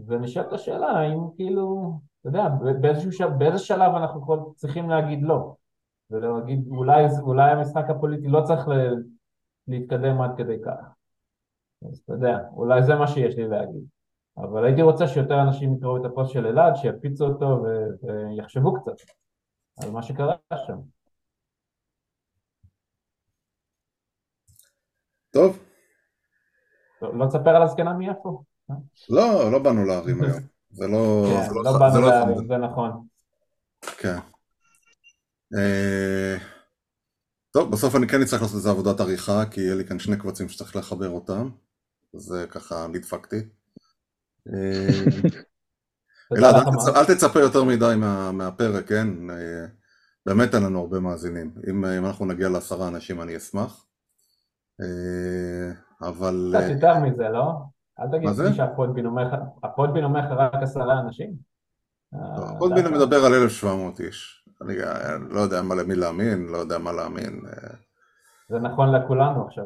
ונשאלת 0.06 0.54
השאלה 0.54 0.88
האם 0.88 1.20
כאילו, 1.36 1.94
אתה 2.22 2.30
יודע, 2.30 2.48
באיזשהו 2.82 3.12
שלב, 3.12 3.32
באיזה 3.38 3.60
שלב 3.60 3.96
אנחנו 3.96 4.54
צריכים 4.56 4.90
להגיד 4.90 5.24
לא, 5.24 5.54
ולהגיד 6.12 6.68
אולי, 6.68 7.06
אולי 7.22 7.52
המשחק 7.52 7.90
הפוליטי 7.90 8.28
לא 8.28 8.42
צריך 8.42 8.68
להתקדם 9.68 10.22
עד 10.22 10.38
כדי 10.38 10.58
כך. 10.66 10.94
אז 11.90 11.98
אתה 11.98 12.14
יודע, 12.14 12.40
אולי 12.54 12.84
זה 12.84 12.96
מה 12.96 13.08
שיש 13.08 13.36
לי 13.36 13.48
להגיד. 13.48 13.84
אבל 14.38 14.66
הייתי 14.66 14.82
רוצה 14.82 15.08
שיותר 15.08 15.42
אנשים 15.42 15.74
יקראו 15.74 15.98
את 15.98 16.06
הפוסט 16.06 16.32
של 16.32 16.48
אלעד, 16.48 16.76
שיפיצו 16.76 17.28
אותו 17.28 17.64
ויחשבו 17.64 18.74
קצת 18.74 18.94
על 19.84 19.92
מה 19.92 20.04
שקרה 20.04 20.36
שם. 20.68 20.78
טוב. 25.36 25.60
לא 27.02 27.26
תספר 27.28 27.50
על 27.50 27.64
הזקנה 27.64 27.94
מיפו. 27.94 28.44
אה? 28.72 28.76
לא, 29.10 29.52
לא 29.52 29.60
באנו 29.60 29.86
להרים 29.86 30.24
היום. 30.24 30.40
זה 30.72 30.88
לא... 30.88 31.26
כן, 31.30 31.54
לא, 31.54 31.64
לא 31.64 31.80
באנו 31.80 32.02
להרים, 32.02 32.48
זה 32.48 32.58
נכון. 32.58 33.08
כן. 33.98 34.18
אה, 35.58 36.38
טוב, 37.52 37.72
בסוף 37.72 37.96
אני 37.96 38.08
כן 38.08 38.22
אצטרך 38.22 38.42
לעשות 38.42 38.56
איזה 38.56 38.70
עבודת 38.70 39.00
עריכה, 39.00 39.46
כי 39.52 39.62
יהיה 39.62 39.76
לי 39.76 39.86
כאן 39.86 40.00
שני 40.00 40.18
קבצים 40.18 40.50
שצריך 40.50 40.76
לחבר 40.76 41.10
אותם, 41.10 41.50
אז 42.16 42.36
ככה 42.50 42.88
נדפקתי. 42.88 43.38
אלעד, 46.38 46.56
אל 46.96 47.06
תצפה 47.06 47.40
יותר 47.40 47.64
מדי 47.64 47.94
מהפרק, 48.34 48.88
כן? 48.88 49.08
באמת 50.26 50.56
אין 50.56 50.64
לנו 50.64 50.80
הרבה 50.80 51.00
מאזינים. 51.00 51.52
אם 51.70 51.86
אנחנו 51.86 52.26
נגיע 52.26 52.50
לעשרה 52.50 52.88
אנשים 52.88 53.22
אני 53.22 53.38
אשמח. 53.38 53.86
אבל... 56.02 56.56
קצת 56.58 56.70
יותר 56.70 57.00
מזה, 57.00 57.30
לא? 57.30 57.52
אל 58.00 58.06
תגיד 58.12 58.30
לי 58.30 58.54
שהפודבין 58.54 59.06
אומר 59.06 60.20
לך 60.20 60.32
רק 60.32 60.64
עשרה 60.64 61.00
אנשים. 61.00 61.34
הפודבין 62.14 62.94
מדבר 62.94 63.26
על 63.26 63.34
1,700 63.34 64.00
איש. 64.00 64.46
אני 64.62 64.76
לא 65.30 65.40
יודע 65.40 65.62
מה 65.62 65.76
למי 65.76 65.96
להאמין, 65.96 66.48
לא 66.48 66.58
יודע 66.58 66.78
מה 66.78 66.92
להאמין. 66.92 67.42
זה 68.50 68.60
נכון 68.60 68.96
לכולנו 68.96 69.48
עכשיו. 69.48 69.66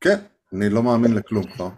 כן, 0.00 0.16
אני 0.54 0.68
לא 0.68 0.82
מאמין 0.82 1.14
לכלום 1.14 1.44
כבר. 1.46 1.68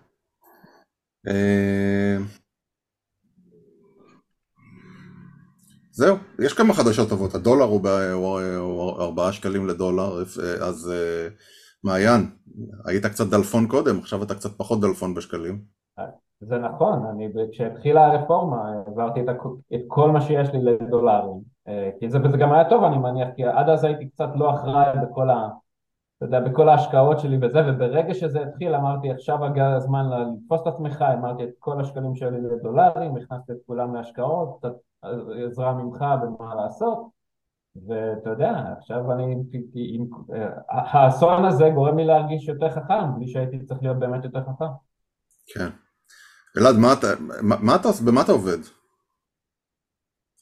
זהו, 5.91 6.17
יש 6.39 6.53
כמה 6.53 6.75
חדשות 6.75 7.09
טובות, 7.09 7.35
הדולר 7.35 7.65
הוא 7.65 9.03
ארבעה 9.03 9.33
שקלים 9.33 9.67
לדולר, 9.67 10.23
אז 10.63 10.93
מעיין, 11.87 12.31
היית 12.85 13.07
קצת 13.07 13.27
דלפון 13.31 13.67
קודם, 13.67 13.99
עכשיו 13.99 14.23
אתה 14.23 14.35
קצת 14.35 14.51
פחות 14.59 14.81
דלפון 14.81 15.15
בשקלים. 15.15 15.61
זה 16.41 16.59
נכון, 16.59 17.07
אני 17.07 17.29
כשהתחילה 17.53 18.07
הרפורמה 18.07 18.69
העברתי 18.69 19.21
את, 19.21 19.27
את 19.75 19.81
כל 19.87 20.11
מה 20.11 20.21
שיש 20.21 20.53
לי 20.53 20.63
לדולרים, 20.63 21.41
כי 22.01 22.11
זה, 22.11 22.19
וזה 22.25 22.37
גם 22.37 22.53
היה 22.53 22.69
טוב 22.69 22.85
אני 22.85 22.99
מניח, 22.99 23.29
כי 23.37 23.45
עד 23.45 23.69
אז 23.69 23.85
הייתי 23.85 24.09
קצת 24.09 24.29
לא 24.35 24.55
אחראי 24.55 24.99
בכל, 25.03 25.31
ה, 25.31 25.49
אתה 26.17 26.25
יודע, 26.25 26.41
בכל 26.41 26.69
ההשקעות 26.69 27.21
שלי 27.21 27.39
וזה, 27.43 27.61
וברגע 27.69 28.15
שזה 28.15 28.43
התחיל 28.43 28.75
אמרתי 28.75 29.11
עכשיו 29.11 29.45
הגיע 29.45 29.67
הזמן 29.67 30.07
לתפוס 30.11 30.63
את 30.63 30.67
עצמך, 30.67 31.05
אמרתי 31.19 31.45
את 31.45 31.51
כל 31.59 31.81
השקלים 31.81 32.15
שלי 32.15 32.41
לדולרים, 32.41 33.17
הכנסתי 33.17 33.53
את 33.53 33.59
כולם 33.67 33.95
להשקעות, 33.95 34.57
קצת 34.59 34.73
עזרה 35.47 35.75
ממך 35.75 36.05
במה 36.23 36.55
לעשות, 36.55 37.16
ואתה 37.89 38.31
יודע, 38.31 38.53
עכשיו 38.79 39.13
אני, 39.13 39.35
האסון 40.69 41.45
הזה 41.45 41.65
גורם 41.75 41.99
לי 41.99 42.05
להרגיש 42.05 42.49
יותר 42.49 42.71
חכם, 42.71 43.15
בלי 43.17 43.29
שהייתי 43.29 43.65
צריך 43.65 43.83
להיות 43.83 43.99
באמת 43.99 44.25
יותר 44.25 44.41
חכם. 44.41 44.73
כן. 45.47 45.69
אלעד, 46.59 46.77
מה 46.77 46.93
אתה, 46.93 47.07
מה 47.43 47.77
אתה, 47.77 47.89
במה 48.07 48.23
אתה 48.23 48.33
עובד? 48.33 48.59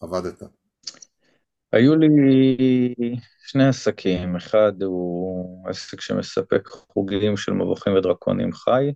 עבדת. 0.03 0.43
היו 1.72 1.97
לי 1.97 2.09
שני 3.47 3.68
עסקים, 3.68 4.37
אחד 4.37 4.82
הוא 4.82 5.68
עסק 5.68 6.01
שמספק 6.01 6.68
חוגים 6.68 7.37
של 7.37 7.53
מבוכים 7.53 7.95
ודרקונים 7.95 8.53
חי, 8.53 8.93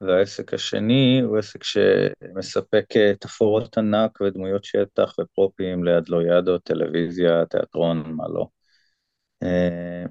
והעסק 0.00 0.54
השני 0.54 1.20
הוא 1.24 1.38
עסק 1.38 1.64
שמספק 1.64 2.84
תפאורות 3.20 3.78
ענק 3.78 4.20
ודמויות 4.20 4.64
שטח 4.64 5.14
ופרופים 5.20 5.84
ליד 5.84 6.08
לא 6.08 6.22
ידו, 6.22 6.58
טלוויזיה, 6.58 7.46
תיאטרון, 7.46 8.12
מה 8.12 8.24
לא. 8.28 8.46
אה, 9.42 10.04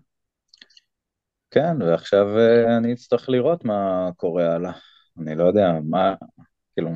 כן, 1.52 1.82
ועכשיו 1.82 2.38
אה, 2.38 2.78
אני 2.78 2.94
אצטרך 2.94 3.30
לראות 3.30 3.66
מה 3.66 4.10
קורה 4.18 4.56
הלאה. 4.56 4.72
אני 5.20 5.36
לא 5.36 5.44
יודע, 5.44 5.72
מה, 5.90 6.16
כאילו, 6.74 6.90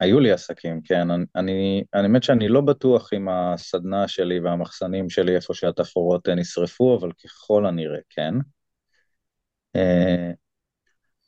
היו 0.00 0.20
לי 0.20 0.32
עסקים, 0.32 0.80
כן, 0.84 1.10
אני, 1.10 1.24
אני, 1.36 1.84
האמת 1.92 2.22
שאני 2.22 2.48
לא 2.48 2.60
בטוח 2.60 3.12
אם 3.12 3.28
הסדנה 3.28 4.08
שלי 4.08 4.40
והמחסנים 4.40 5.10
שלי, 5.10 5.36
איפה 5.36 5.54
שהתפאורות 5.54 6.28
נשרפו, 6.28 6.98
אבל 7.00 7.12
ככל 7.12 7.66
הנראה 7.66 8.00
כן. 8.10 8.34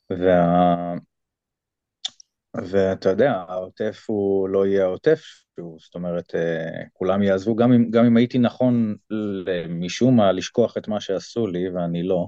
וה... 0.09 0.95
ואתה 2.71 3.09
יודע, 3.09 3.31
העוטף 3.47 4.05
הוא 4.07 4.49
לא 4.49 4.65
יהיה 4.65 4.83
העוטף 4.83 5.21
זאת 5.59 5.95
אומרת, 5.95 6.35
אה, 6.35 6.83
כולם 6.93 7.23
יעזבו, 7.23 7.55
גם 7.55 7.73
אם, 7.73 7.91
גם 7.91 8.05
אם 8.05 8.17
הייתי 8.17 8.37
נכון 8.39 8.95
משום 9.69 10.17
מה 10.17 10.31
לשכוח 10.31 10.77
את 10.77 10.87
מה 10.87 11.01
שעשו 11.01 11.47
לי, 11.47 11.69
ואני 11.69 12.03
לא, 12.03 12.27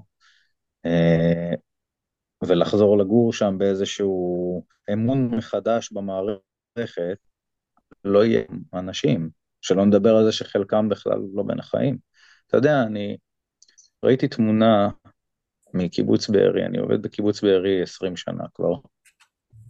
אה, 0.86 1.54
ולחזור 2.48 2.98
לגור 2.98 3.34
שם 3.34 3.56
באיזשהו 3.58 4.66
אמון 4.94 5.36
מחדש 5.36 5.92
במערכת, 5.92 7.18
לא 8.04 8.26
יהיה 8.26 8.44
אנשים, 8.74 9.30
שלא 9.62 9.86
נדבר 9.86 10.16
על 10.16 10.26
זה 10.26 10.32
שחלקם 10.32 10.90
בכלל 10.90 11.20
לא 11.34 11.44
בין 11.44 11.60
החיים. 11.60 11.98
אתה 12.48 12.58
יודע, 12.58 12.84
אני 12.84 13.18
ראיתי 14.04 14.28
תמונה 14.28 14.90
מקיבוץ 15.74 16.30
בארי, 16.30 16.66
אני 16.66 16.78
עובד 16.78 17.02
בקיבוץ 17.02 17.42
בארי 17.42 17.82
20 17.82 18.18
שנה 18.18 18.44
כבר. 18.54 18.74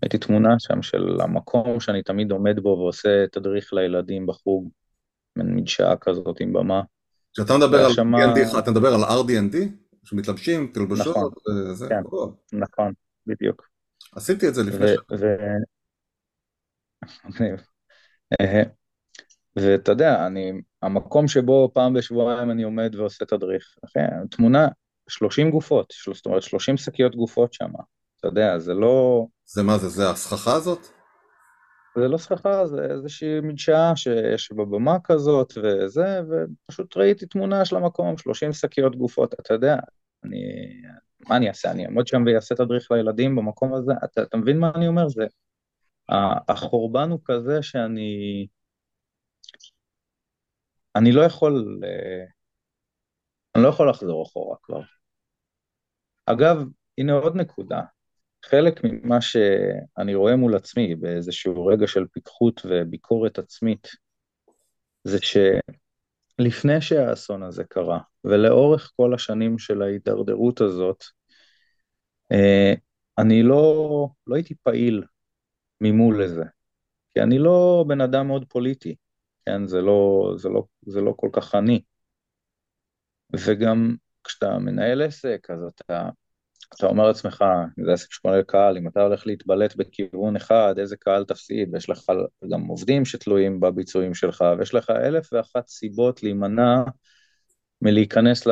ראיתי 0.04 0.18
תמונה 0.18 0.56
שם 0.60 0.82
של 0.82 1.22
המקום 1.22 1.80
שאני 1.80 2.04
תמיד 2.04 2.32
עומד 2.32 2.60
בו 2.60 2.70
ועושה 2.70 3.28
תדריך 3.32 3.74
לילדים 3.74 4.26
בחוג, 4.26 4.70
מין 5.36 5.56
מדשאה 5.56 5.98
כזאת 5.98 6.40
עם 6.40 6.54
במה. 6.54 6.82
כשאתה 7.34 7.58
מדבר 7.58 7.86
על 7.86 7.92
שמה... 7.92 8.18
D&D, 8.18 8.60
אתה 8.60 8.72
מדבר 8.72 8.88
על 8.94 9.02
RD&D? 9.04 9.58
שמתלבשים, 10.04 10.72
תלבשות 10.74 11.08
נכון, 11.18 11.32
וזה? 11.70 11.88
כן, 11.90 12.02
נכון, 12.54 12.94
בדיוק. 13.28 13.70
עשיתי 14.16 14.48
את 14.48 14.56
זה 14.56 14.64
לפני 14.64 14.88
שנה. 14.88 15.18
ואתה 19.56 19.92
יודע, 19.92 20.28
אני, 20.28 20.52
המקום 20.82 21.28
שבו 21.28 21.72
פעם 21.74 21.94
בשבועיים 21.94 22.52
אני 22.52 22.64
עומד 22.64 22.96
ועושה 22.96 23.26
תדריך, 23.26 23.78
אחרי, 23.86 24.04
תמונה, 24.32 24.68
30 25.10 25.52
גופות, 25.52 25.94
זאת 26.16 26.26
אומרת 26.26 26.44
30 26.44 26.78
שקיות 26.78 27.16
גופות 27.16 27.54
שם, 27.54 27.72
אתה 28.20 28.28
יודע, 28.28 28.60
זה 28.60 28.74
לא... 28.74 29.26
זה 29.46 29.64
מה 29.64 29.78
זה, 29.78 29.90
זה 29.90 30.10
הסככה 30.10 30.54
הזאת? 30.54 30.88
זה 31.98 32.08
לא 32.08 32.18
סככה, 32.18 32.68
זה 32.68 32.86
איזושהי 32.92 33.40
מדשאה 33.40 33.96
שיש 33.96 34.52
בבמה 34.52 34.98
כזאת 35.04 35.54
וזה, 35.64 36.22
ופשוט 36.30 36.98
ראיתי 36.98 37.26
תמונה 37.26 37.66
של 37.66 37.76
המקום, 37.76 38.18
30 38.18 38.54
שקיות 38.54 38.96
גופות, 38.96 39.34
אתה 39.34 39.54
יודע, 39.54 39.76
אני... 40.24 40.38
מה 41.30 41.38
אני 41.38 41.48
אעשה? 41.48 41.72
אני 41.72 41.86
אעמוד 41.86 42.08
שם 42.08 42.24
ואעשה 42.26 42.56
תדריך 42.56 42.92
לילדים 42.92 43.36
במקום 43.36 43.74
הזה? 43.74 43.92
אתה, 44.04 44.22
אתה 44.22 44.38
מבין 44.38 44.60
מה 44.60 44.72
אני 44.76 44.88
אומר? 44.88 45.10
זה... 45.10 45.26
החורבן 46.50 47.10
הוא 47.12 47.20
כזה 47.26 47.62
שאני... 47.62 48.48
אני 50.96 51.12
לא 51.12 51.22
יכול... 51.22 51.82
אה, 51.84 52.26
אני 53.56 53.64
לא 53.64 53.70
יכול 53.70 53.90
לחזור 53.90 54.24
אחורה 54.24 54.56
כבר. 54.64 54.82
אגב, 56.30 56.64
הנה 56.98 57.14
עוד 57.14 57.36
נקודה. 57.36 57.82
חלק 58.46 58.82
ממה 58.84 59.22
שאני 59.22 60.16
רואה 60.16 60.36
מול 60.36 60.56
עצמי 60.56 60.96
באיזשהו 60.96 61.66
רגע 61.66 61.88
של 61.88 62.06
פיקחות 62.12 62.62
וביקורת 62.66 63.40
עצמית, 63.40 63.88
זה 65.04 65.18
שלפני 65.22 66.82
שהאסון 66.82 67.44
הזה 67.44 67.64
קרה, 67.64 68.00
ולאורך 68.24 68.92
כל 68.96 69.14
השנים 69.14 69.60
של 69.60 69.82
ההידרדרות 69.82 70.62
הזאת, 70.62 71.04
אה, 72.32 72.74
אני 73.18 73.44
לא, 73.44 74.10
לא 74.28 74.36
הייתי 74.36 74.56
פעיל 74.56 75.04
ממול 75.82 76.24
לזה, 76.24 76.44
כי 77.14 77.22
אני 77.22 77.40
לא 77.40 77.86
בן 77.88 78.02
אדם 78.02 78.28
מאוד 78.28 78.46
פוליטי, 78.50 78.96
כן, 79.46 79.68
זה 79.68 79.82
לא, 79.82 80.32
זה 80.38 80.50
לא, 80.50 80.64
זה 80.82 81.02
לא 81.02 81.14
כל 81.18 81.30
כך 81.34 81.56
אני. 81.56 81.82
וגם 83.34 83.96
כשאתה 84.28 84.60
מנהל 84.60 85.02
עסק, 85.02 85.48
אז 85.50 85.60
אתה 85.64 86.10
אתה 86.76 86.88
אומר 86.88 87.08
לעצמך, 87.08 87.46
זה 87.86 87.94
עסק 87.94 88.12
שכולל 88.12 88.42
קהל, 88.42 88.78
אם 88.78 88.88
אתה 88.88 89.02
הולך 89.02 89.28
להתבלט 89.28 89.76
בכיוון 89.76 90.36
אחד, 90.36 90.76
איזה 90.80 90.98
קהל 90.98 91.26
תפסיד, 91.26 91.74
ויש 91.74 91.90
לך 91.90 92.00
גם 92.52 92.62
עובדים 92.62 93.06
שתלויים 93.06 93.60
בביצועים 93.60 94.14
שלך, 94.14 94.44
ויש 94.58 94.74
לך 94.74 94.90
אלף 94.90 95.34
ואחת 95.34 95.68
סיבות 95.68 96.24
להימנע 96.24 96.84
מלהיכנס 97.82 98.48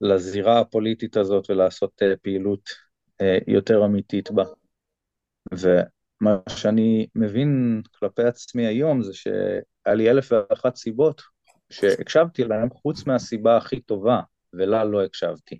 לזירה 0.00 0.60
הפוליטית 0.60 1.16
הזאת 1.16 1.50
ולעשות 1.50 2.02
אה, 2.02 2.16
פעילות 2.22 2.70
אה, 3.20 3.38
יותר 3.46 3.84
אמיתית 3.84 4.30
בה. 4.30 4.44
ומה 5.52 6.38
שאני 6.48 7.06
מבין 7.14 7.82
כלפי 7.98 8.22
עצמי 8.22 8.66
היום 8.66 9.02
זה 9.02 9.14
שהיה 9.14 9.94
לי 9.94 10.10
אלף 10.10 10.32
ואחת 10.32 10.76
סיבות 10.76 11.22
שהקשבתי 11.70 12.44
להם 12.44 12.70
חוץ 12.70 13.06
מהסיבה 13.06 13.56
הכי 13.56 13.80
טובה, 13.80 14.20
ולה 14.58 14.84
לא 14.84 15.04
הקשבתי. 15.04 15.58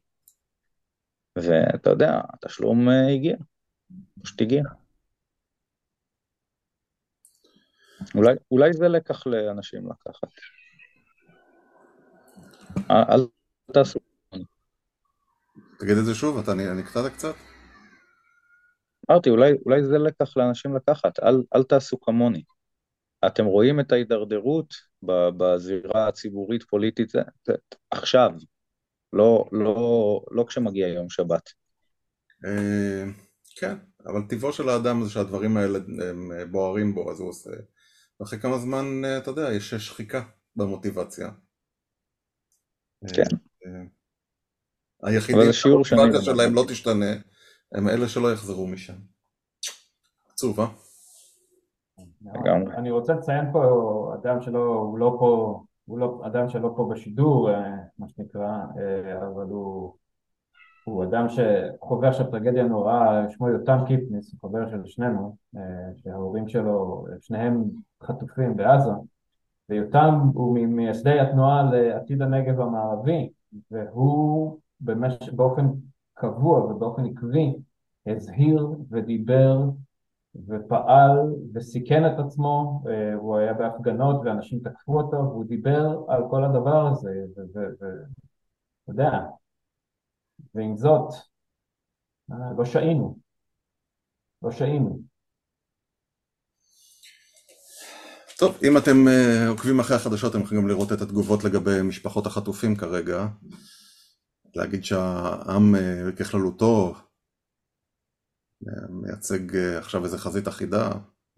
ואתה 1.39 1.91
יודע, 1.91 2.21
התשלום 2.35 2.89
אה, 2.89 3.15
הגיע, 3.15 3.37
פשוט 4.23 4.41
הגיע. 4.41 4.63
אולי, 8.15 8.35
אולי 8.51 8.73
זה 8.73 8.89
לקח 8.89 9.27
לאנשים 9.27 9.89
לקחת. 9.91 10.29
אה, 12.91 13.15
אל 13.15 13.27
תעשו. 13.73 13.99
תגיד 15.79 15.97
את 15.97 16.05
זה 16.05 16.15
שוב, 16.15 16.39
אתה 16.39 16.55
נקטעת 16.55 17.13
קצת? 17.13 17.35
אמרתי, 19.11 19.31
אולי, 19.31 19.53
אולי 19.67 19.85
זה 19.85 19.99
לקח 19.99 20.37
לאנשים 20.37 20.77
לקחת, 20.77 21.19
אל, 21.21 21.43
אל 21.55 21.63
תעשו 21.63 22.01
כמוני. 22.01 22.43
אתם 23.27 23.45
רואים 23.45 23.81
את 23.81 23.93
ההידרדרות 23.93 24.75
בזירה 25.37 26.09
הציבורית-פוליטית 26.09 27.13
עכשיו, 27.91 28.31
לא, 29.15 29.45
לא, 29.53 30.21
לא 30.31 30.45
כשמגיע 30.49 30.89
יום 30.89 31.11
שבת. 31.11 31.51
אה, 32.45 33.05
כן, 33.57 33.77
אבל 34.07 34.23
טבעו 34.29 34.53
של 34.53 34.69
האדם 34.69 35.05
זה 35.05 35.11
שהדברים 35.11 35.57
האלה 35.57 35.79
הם 36.11 36.31
בוערים 36.51 36.95
בו, 36.95 37.11
אז 37.11 37.21
הוא 37.21 37.29
עושה... 37.29 37.51
ואחרי 38.21 38.39
כמה 38.39 38.59
זמן, 38.59 38.85
אתה 39.19 39.31
יודע, 39.31 39.53
יש 39.53 39.75
שחיקה 39.75 40.23
במוטיבציה. 40.57 41.31
כן. 43.15 43.37
היחידים 45.03 45.53
שהמוטיבציה 45.53 46.23
שלהם 46.23 46.55
לא 46.55 46.65
תשתנה, 46.69 47.13
הם 47.73 47.89
אלה 47.89 48.09
שלא 48.09 48.33
יחזרו 48.33 48.67
משם. 48.67 48.95
עצוב, 50.33 50.61
אה? 50.61 50.67
אני 52.77 52.91
רוצה 52.91 53.15
לציין 53.15 53.45
פה 53.53 54.15
אדם 54.15 54.43
שלא, 54.43 54.59
הוא 54.59 54.99
לא 54.99 55.17
פה, 55.19 55.63
הוא 55.85 55.99
לא 55.99 56.23
אדם 56.27 56.49
שלא 56.49 56.73
פה 56.77 56.91
בשידור, 56.93 57.51
אה, 57.51 57.84
מה 57.99 58.09
שנקרא, 58.09 58.59
אה, 58.79 59.27
אבל 59.27 59.47
הוא, 59.49 59.95
הוא 60.85 61.05
אדם 61.05 61.27
שחווה 61.29 62.09
עכשיו 62.09 62.31
טרגדיה 62.31 62.65
נוראה, 62.65 63.31
שמו 63.31 63.49
יותם 63.49 63.79
קיפניס, 63.87 64.33
הוא 64.33 64.51
חבר 64.51 64.71
של 64.71 64.85
שנינו, 64.85 65.37
אה, 65.57 65.61
שההורים 65.97 66.49
שלו, 66.49 67.07
שניהם 67.21 67.65
חטופים 68.03 68.57
בעזה, 68.57 68.93
ויותם 69.69 70.21
הוא 70.35 70.59
ממייסדי 70.59 71.21
התנועה 71.21 71.63
לעתיד 71.73 72.23
הנגב 72.23 72.61
המערבי, 72.61 73.29
והוא 73.71 74.59
במש... 74.81 75.31
באופן 75.31 75.67
קבוע 76.15 76.65
ובאופן 76.65 77.05
עקבי 77.05 77.55
הזהיר 78.07 78.69
ודיבר 78.91 79.61
ופעל 80.49 81.19
וסיכן 81.55 82.07
את 82.07 82.19
עצמו, 82.27 82.83
אה, 82.89 83.15
הוא 83.15 83.37
היה 83.37 83.55
בהפגנות 83.55 84.21
ואנשים 84.25 84.59
תקפו 84.59 85.01
אותו 85.01 85.17
והוא 85.17 85.45
דיבר 85.45 86.05
על 86.09 86.23
כל 86.31 86.45
הדבר 86.45 86.87
הזה 86.87 87.11
ואתה 87.37 87.85
יודע, 88.89 89.11
ועם 90.55 90.77
זאת 90.77 91.13
אה, 92.33 92.37
לא 92.59 92.65
שהינו, 92.65 93.19
לא 94.43 94.51
שהינו. 94.51 95.15
טוב, 98.39 98.59
אם 98.65 98.77
אתם 98.77 98.97
uh, 99.07 99.49
עוקבים 99.49 99.81
אחרי 99.81 99.97
החדשות, 99.97 100.35
אתם 100.35 100.45
יכולים 100.45 100.63
גם 100.63 100.69
לראות 100.69 100.93
את 100.93 101.01
התגובות 101.01 101.45
לגבי 101.45 101.83
משפחות 101.83 102.27
החטופים 102.27 102.77
כרגע. 102.77 103.27
להגיד 104.55 104.85
שהעם 104.85 105.75
ככללותו 106.19 106.95
מייצג 108.89 109.51
uh, 109.51 109.79
עכשיו 109.79 110.05
איזה 110.05 110.19
חזית 110.19 110.49
אחידה, 110.49 110.91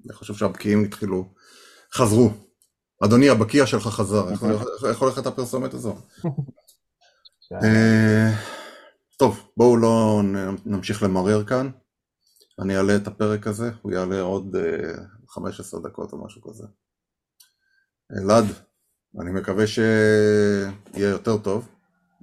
אני 0.05 0.13
חושב 0.13 0.35
שהבקיעים 0.35 0.85
התחילו, 0.85 1.35
חזרו. 1.93 2.31
אדוני, 3.05 3.29
הבקיע 3.29 3.67
שלך 3.67 3.83
חזר, 3.83 4.29
איך 4.89 4.99
הולכת 4.99 5.27
הפרסומת 5.27 5.75
הזו? 5.75 5.97
טוב, 9.19 9.49
בואו 9.57 9.77
לא 9.77 10.21
נמשיך 10.67 11.03
למרר 11.03 11.45
כאן. 11.45 11.71
אני 12.59 12.77
אעלה 12.77 12.97
את 12.97 13.07
הפרק 13.07 13.47
הזה, 13.47 13.71
הוא 13.83 13.93
יעלה 13.93 14.21
עוד 14.21 14.57
15 15.29 15.81
דקות 15.81 16.13
או 16.13 16.25
משהו 16.25 16.43
כזה. 16.43 16.65
אלעד, 18.13 18.45
אני 19.21 19.31
מקווה 19.31 19.67
שיהיה 19.67 21.11
יותר 21.11 21.37
טוב, 21.37 21.69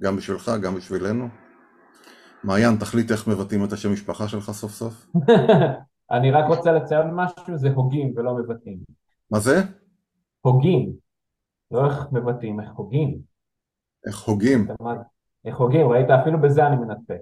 גם 0.00 0.16
בשבילך, 0.16 0.52
גם 0.62 0.74
בשבילנו. 0.74 1.43
מעיין, 2.44 2.76
תחליט 2.80 3.10
איך 3.10 3.28
מבטאים 3.28 3.64
את 3.64 3.72
השם 3.72 3.92
משפחה 3.92 4.28
שלך 4.28 4.50
סוף 4.50 4.72
סוף. 4.72 5.06
אני 6.16 6.30
רק 6.30 6.44
רוצה 6.48 6.72
לציין 6.72 7.10
משהו, 7.14 7.56
זה 7.56 7.68
הוגים 7.68 8.12
ולא 8.16 8.34
מבטאים. 8.34 8.78
מה 9.30 9.40
זה? 9.40 9.62
הוגים. 10.40 10.92
לא 11.70 11.86
איך 11.86 12.06
מבטאים, 12.12 12.60
איך 12.60 12.70
הוגים. 12.74 13.18
איך 14.06 14.20
הוגים? 14.20 14.66
איך 15.44 15.56
הוגים, 15.56 15.88
ראית? 15.88 16.10
אפילו 16.10 16.40
בזה 16.40 16.66
אני 16.66 16.76
מנתק. 16.76 17.20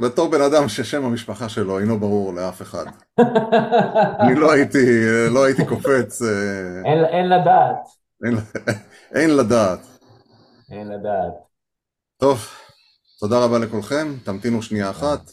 בתור 0.00 0.30
בן 0.30 0.40
אדם 0.40 0.68
ששם 0.68 1.04
המשפחה 1.04 1.48
שלו 1.48 1.78
אינו 1.78 1.98
ברור 1.98 2.34
לאף 2.34 2.62
אחד. 2.62 2.84
אני 4.20 4.34
לא 4.34 4.52
הייתי, 4.52 5.06
לא 5.30 5.44
הייתי 5.44 5.66
קופץ. 5.66 6.22
אה, 6.22 6.82
אין, 6.84 7.04
אין 7.04 7.28
לדעת. 7.28 7.86
אין, 8.24 8.34
אין 9.14 9.36
לדעת. 9.36 9.80
אין 10.70 10.88
לדעת. 10.88 11.32
טוב, 12.16 12.38
תודה 13.18 13.44
רבה 13.44 13.58
לכולכם, 13.58 14.14
תמתינו 14.24 14.62
שנייה 14.62 14.90
אחת. 14.90 15.30